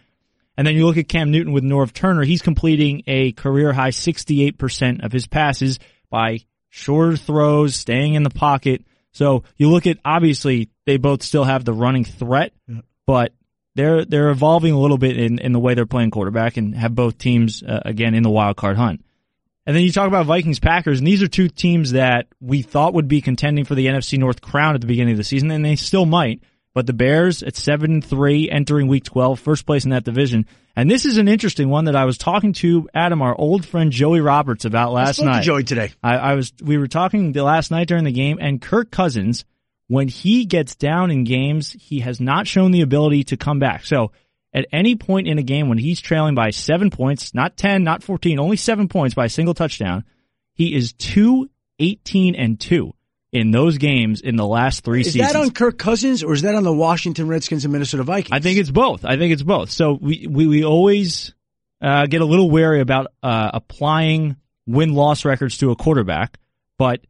And 0.58 0.68
then 0.68 0.76
you 0.76 0.86
look 0.86 0.97
at 0.97 1.08
Cam 1.08 1.32
Newton 1.32 1.54
with 1.54 1.64
Norv 1.64 1.93
Turner. 1.93 2.24
He's 2.24 2.41
completing 2.41 3.04
a 3.08 3.32
career 3.32 3.74
high 3.74 3.89
68% 3.89 5.04
of 5.04 5.12
his 5.12 5.28
passes 5.28 5.80
by 6.10 6.39
shorter 6.70 7.18
throws, 7.18 7.76
staying 7.76 8.14
in 8.14 8.24
the 8.24 8.30
pocket. 8.30 8.86
So 9.12 9.43
you 9.58 9.70
look 9.70 9.88
at, 9.88 9.97
obviously, 10.06 10.70
they 10.86 10.97
both 10.97 11.24
still 11.24 11.43
have 11.43 11.66
the 11.66 11.74
running 11.74 12.04
threat, 12.04 12.54
but 13.06 13.34
they're 13.76 14.06
they're 14.06 14.30
evolving 14.30 14.74
a 14.74 14.80
little 14.80 14.97
bit 14.97 15.18
in, 15.18 15.39
in 15.39 15.51
the 15.51 15.60
way 15.60 15.74
they're 15.74 15.86
playing 15.86 16.12
quarterback 16.12 16.58
and 16.58 16.76
have 16.76 16.93
both 16.93 17.18
teams 17.18 17.64
uh, 17.64 17.82
again 17.86 18.14
in 18.14 18.24
the 18.24 18.30
wild 18.30 18.56
card 18.56 18.78
hunt. 18.78 19.04
And 19.66 19.76
then 19.76 19.84
you 19.84 19.91
talk 19.91 20.08
about 20.08 20.26
Vikings 20.26 20.60
Packers, 20.60 20.99
and 20.99 21.08
these 21.08 21.24
are 21.24 21.28
two 21.28 21.47
teams 21.47 21.93
that 21.93 22.28
we 22.41 22.62
thought 22.62 22.93
would 22.93 23.08
be 23.08 23.22
contending 23.22 23.64
for 23.64 23.76
the 23.76 23.86
NFC 23.86 24.20
North 24.20 24.41
crown 24.41 24.76
at 24.76 24.82
the 24.82 24.88
beginning 24.88 25.14
of 25.14 25.18
the 25.18 25.24
season, 25.24 25.51
and 25.51 25.64
they 25.64 25.78
still 25.78 26.06
might. 26.06 26.41
But 26.74 26.88
the 26.88 26.93
Bears 26.93 27.43
at 27.43 27.55
seven 27.55 27.91
and 27.91 28.05
three 28.05 28.49
entering 28.49 28.88
week 28.88 29.03
12, 29.03 29.39
first 29.39 29.65
place 29.65 29.84
in 29.84 29.91
that 29.91 30.03
division. 30.03 30.47
And 30.76 30.89
this 30.89 31.05
is 31.05 31.17
an 31.17 31.28
interesting 31.28 31.69
one 31.69 31.86
that 31.86 31.95
I 31.95 32.05
was 32.05 32.17
talking 32.17 32.53
to 32.53 32.89
Adam, 32.95 33.21
our 33.21 33.36
old 33.38 33.63
friend 33.63 33.91
Joey 33.91 34.21
Roberts 34.21 34.65
about 34.65 34.91
last 34.91 35.17
spoke 35.17 35.26
to 35.26 35.32
night. 35.32 35.43
Joey 35.43 35.63
today. 35.63 35.91
I, 36.01 36.15
I 36.17 36.34
was, 36.34 36.51
we 36.63 36.80
were 36.80 36.88
talking 36.88 37.32
the 37.32 37.43
last 37.43 37.69
night 37.69 37.88
during 37.88 38.05
the 38.05 38.11
game 38.11 38.39
and 38.41 38.59
Kirk 38.59 38.89
Cousins, 38.89 39.45
when 39.88 40.07
he 40.07 40.45
gets 40.45 40.76
down 40.76 41.11
in 41.11 41.26
games, 41.26 41.76
he 41.80 41.99
has 41.99 42.19
not 42.19 42.47
shown 42.47 42.71
the 42.71 42.82
ability 42.82 43.26
to 43.26 43.38
come 43.38 43.59
back. 43.59 43.86
So 43.86 44.11
at 44.51 44.65
any 44.71 44.95
point 44.95 45.28
in 45.28 45.38
a 45.38 45.43
game 45.43 45.69
when 45.69 45.78
he's 45.78 46.01
trailing 46.01 46.34
by 46.34 46.49
seven 46.49 46.89
points, 46.89 47.36
not 47.36 47.55
10, 47.57 47.84
not 47.84 48.01
14, 48.01 48.39
only 48.39 48.57
seven 48.57 48.88
points 48.88 49.13
by 49.13 49.26
a 49.26 49.30
single 49.30 49.53
touchdown, 49.53 50.05
he 50.55 50.74
is 50.74 50.93
2, 50.93 51.49
18 51.78 52.34
and 52.34 52.59
2 52.59 52.93
in 53.34 53.49
those 53.49 53.79
games 53.79 54.21
in 54.21 54.36
the 54.36 54.45
last 54.45 54.84
three 54.86 55.01
Is 55.01 55.07
seasons. 55.07 55.27
Is 55.27 55.34
that 55.34 55.39
on 55.39 55.51
Kirk 55.51 55.79
Cousins 55.79 56.23
or 56.23 56.34
is 56.34 56.43
that 56.43 56.53
on 56.53 56.63
the 56.63 56.71
Washington 56.71 57.27
Redskins 57.27 57.65
and 57.65 57.73
Minnesota 57.73 58.03
Vikings? 58.03 58.31
I 58.31 58.39
think 58.39 58.59
it's 58.59 58.69
both. 58.69 59.03
I 59.03 59.17
think 59.17 59.34
it's 59.34 59.41
both. 59.41 59.71
So 59.71 59.97
we 59.99 60.27
we, 60.29 60.47
we 60.47 60.63
always 60.63 61.34
uh, 61.81 62.05
get 62.05 62.21
a 62.21 62.25
little 62.25 62.49
wary 62.49 62.79
about 62.79 63.07
uh, 63.23 63.49
applying 63.53 64.38
win 64.67 64.93
loss 64.93 65.25
records 65.25 65.57
to 65.57 65.71
a 65.71 65.75
quarterback, 65.75 66.38
but 66.77 67.01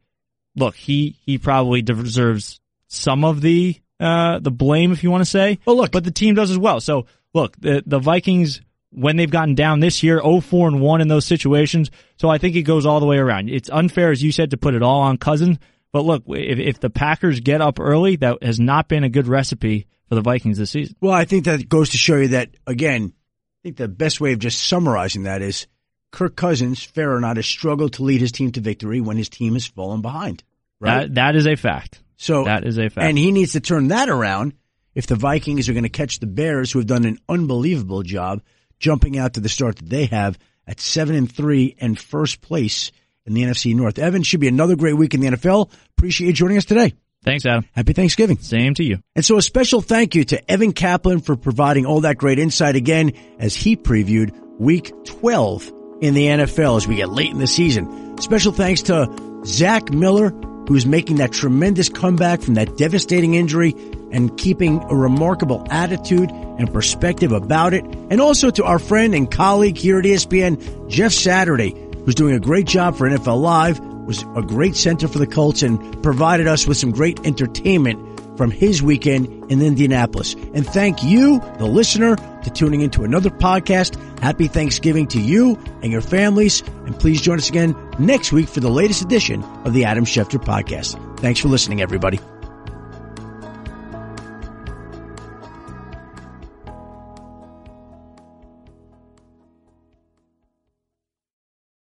look, 0.56 0.74
he 0.74 1.16
he 1.24 1.36
probably 1.36 1.82
deserves 1.82 2.58
some 2.88 3.24
of 3.24 3.42
the 3.42 3.76
uh, 4.00 4.38
the 4.38 4.50
blame, 4.50 4.92
if 4.92 5.04
you 5.04 5.10
want 5.10 5.20
to 5.20 5.30
say. 5.30 5.58
Well, 5.66 5.76
look, 5.76 5.92
but 5.92 6.04
the 6.04 6.10
team 6.10 6.34
does 6.34 6.50
as 6.50 6.58
well. 6.58 6.80
So 6.80 7.06
look, 7.34 7.54
the 7.60 7.82
the 7.84 7.98
Vikings 7.98 8.62
when 8.90 9.16
they've 9.16 9.30
gotten 9.30 9.56
down 9.56 9.80
this 9.80 10.04
year, 10.04 10.20
0-4 10.20 10.68
and 10.68 10.80
one 10.80 11.00
in 11.00 11.08
those 11.08 11.26
situations. 11.26 11.90
So 12.16 12.28
I 12.28 12.38
think 12.38 12.54
it 12.54 12.62
goes 12.62 12.86
all 12.86 13.00
the 13.00 13.06
way 13.06 13.18
around. 13.18 13.50
It's 13.50 13.68
unfair, 13.68 14.12
as 14.12 14.22
you 14.22 14.30
said, 14.30 14.52
to 14.52 14.56
put 14.56 14.74
it 14.74 14.84
all 14.84 15.00
on 15.00 15.18
Cousins. 15.18 15.58
But 15.94 16.04
look, 16.04 16.24
if, 16.26 16.58
if 16.58 16.80
the 16.80 16.90
Packers 16.90 17.38
get 17.38 17.60
up 17.60 17.78
early, 17.78 18.16
that 18.16 18.42
has 18.42 18.58
not 18.58 18.88
been 18.88 19.04
a 19.04 19.08
good 19.08 19.28
recipe 19.28 19.86
for 20.08 20.16
the 20.16 20.22
Vikings 20.22 20.58
this 20.58 20.72
season. 20.72 20.96
Well, 21.00 21.12
I 21.12 21.24
think 21.24 21.44
that 21.44 21.68
goes 21.68 21.90
to 21.90 21.98
show 21.98 22.16
you 22.16 22.28
that 22.28 22.50
again. 22.66 23.12
I 23.14 23.58
think 23.62 23.76
the 23.76 23.86
best 23.86 24.20
way 24.20 24.32
of 24.32 24.40
just 24.40 24.60
summarizing 24.60 25.22
that 25.22 25.40
is 25.40 25.68
Kirk 26.10 26.34
Cousins, 26.34 26.82
fair 26.82 27.14
or 27.14 27.20
not, 27.20 27.36
has 27.36 27.46
struggled 27.46 27.92
to 27.92 28.02
lead 28.02 28.20
his 28.20 28.32
team 28.32 28.50
to 28.50 28.60
victory 28.60 29.00
when 29.00 29.16
his 29.16 29.28
team 29.28 29.52
has 29.52 29.66
fallen 29.66 30.02
behind. 30.02 30.42
Right. 30.80 31.02
That 31.02 31.14
that 31.14 31.36
is 31.36 31.46
a 31.46 31.54
fact. 31.54 32.02
so 32.16 32.42
That 32.42 32.64
is 32.66 32.76
a 32.76 32.90
fact. 32.90 33.06
and 33.06 33.16
he 33.16 33.30
needs 33.30 33.52
to 33.52 33.60
turn 33.60 33.86
that 33.88 34.08
around 34.08 34.54
if 34.96 35.06
the 35.06 35.14
Vikings 35.14 35.68
are 35.68 35.74
going 35.74 35.84
to 35.84 35.88
catch 35.88 36.18
the 36.18 36.26
Bears, 36.26 36.72
who 36.72 36.80
have 36.80 36.88
done 36.88 37.04
an 37.04 37.20
unbelievable 37.28 38.02
job 38.02 38.42
jumping 38.80 39.16
out 39.16 39.34
to 39.34 39.40
the 39.40 39.48
start 39.48 39.76
that 39.76 39.88
they 39.88 40.06
have 40.06 40.40
at 40.66 40.80
seven 40.80 41.14
and 41.14 41.30
three 41.32 41.76
and 41.78 41.96
first 41.96 42.40
place 42.40 42.90
in 43.26 43.34
the 43.34 43.42
NFC 43.42 43.74
North. 43.74 43.98
Evan 43.98 44.22
should 44.22 44.40
be 44.40 44.48
another 44.48 44.76
great 44.76 44.96
week 44.96 45.14
in 45.14 45.20
the 45.20 45.28
NFL. 45.28 45.70
Appreciate 45.96 46.28
you 46.28 46.32
joining 46.32 46.58
us 46.58 46.64
today. 46.64 46.94
Thanks, 47.24 47.46
Adam. 47.46 47.64
Happy 47.72 47.94
Thanksgiving. 47.94 48.38
Same 48.38 48.74
to 48.74 48.84
you. 48.84 48.98
And 49.16 49.24
so 49.24 49.38
a 49.38 49.42
special 49.42 49.80
thank 49.80 50.14
you 50.14 50.24
to 50.24 50.50
Evan 50.50 50.72
Kaplan 50.72 51.20
for 51.20 51.36
providing 51.36 51.86
all 51.86 52.02
that 52.02 52.18
great 52.18 52.38
insight 52.38 52.76
again 52.76 53.12
as 53.38 53.56
he 53.56 53.76
previewed 53.76 54.38
week 54.58 54.92
12 55.06 55.72
in 56.02 56.12
the 56.12 56.26
NFL 56.26 56.76
as 56.76 56.86
we 56.86 56.96
get 56.96 57.08
late 57.08 57.30
in 57.30 57.38
the 57.38 57.46
season. 57.46 58.18
Special 58.20 58.52
thanks 58.52 58.82
to 58.82 59.40
Zach 59.46 59.90
Miller, 59.90 60.30
who's 60.68 60.84
making 60.84 61.16
that 61.16 61.32
tremendous 61.32 61.88
comeback 61.88 62.42
from 62.42 62.54
that 62.54 62.76
devastating 62.76 63.34
injury 63.34 63.74
and 64.12 64.36
keeping 64.36 64.82
a 64.84 64.94
remarkable 64.94 65.66
attitude 65.70 66.30
and 66.30 66.72
perspective 66.72 67.32
about 67.32 67.74
it. 67.74 67.84
And 67.84 68.20
also 68.20 68.50
to 68.50 68.64
our 68.64 68.78
friend 68.78 69.14
and 69.14 69.30
colleague 69.30 69.76
here 69.76 69.98
at 69.98 70.04
ESPN, 70.04 70.88
Jeff 70.88 71.12
Saturday, 71.12 71.74
who's 72.04 72.14
doing 72.14 72.34
a 72.34 72.40
great 72.40 72.66
job 72.66 72.96
for 72.96 73.08
NFL 73.08 73.40
Live, 73.40 73.80
was 73.80 74.22
a 74.36 74.42
great 74.42 74.76
center 74.76 75.08
for 75.08 75.18
the 75.18 75.26
Colts 75.26 75.62
and 75.62 76.02
provided 76.02 76.46
us 76.46 76.66
with 76.66 76.76
some 76.76 76.90
great 76.90 77.24
entertainment 77.26 78.14
from 78.36 78.50
his 78.50 78.82
weekend 78.82 79.26
in 79.50 79.62
Indianapolis. 79.62 80.34
And 80.54 80.66
thank 80.66 81.02
you, 81.02 81.40
the 81.58 81.66
listener, 81.66 82.16
to 82.16 82.50
tuning 82.50 82.80
into 82.80 83.04
another 83.04 83.30
podcast. 83.30 83.96
Happy 84.20 84.48
Thanksgiving 84.48 85.06
to 85.08 85.20
you 85.20 85.58
and 85.82 85.92
your 85.92 86.00
families. 86.00 86.62
And 86.86 86.98
please 86.98 87.20
join 87.20 87.38
us 87.38 87.48
again 87.48 87.76
next 87.98 88.32
week 88.32 88.48
for 88.48 88.60
the 88.60 88.70
latest 88.70 89.02
edition 89.02 89.42
of 89.64 89.72
the 89.72 89.84
Adam 89.84 90.04
Schefter 90.04 90.42
podcast. 90.42 90.98
Thanks 91.20 91.40
for 91.40 91.48
listening, 91.48 91.80
everybody. 91.80 92.18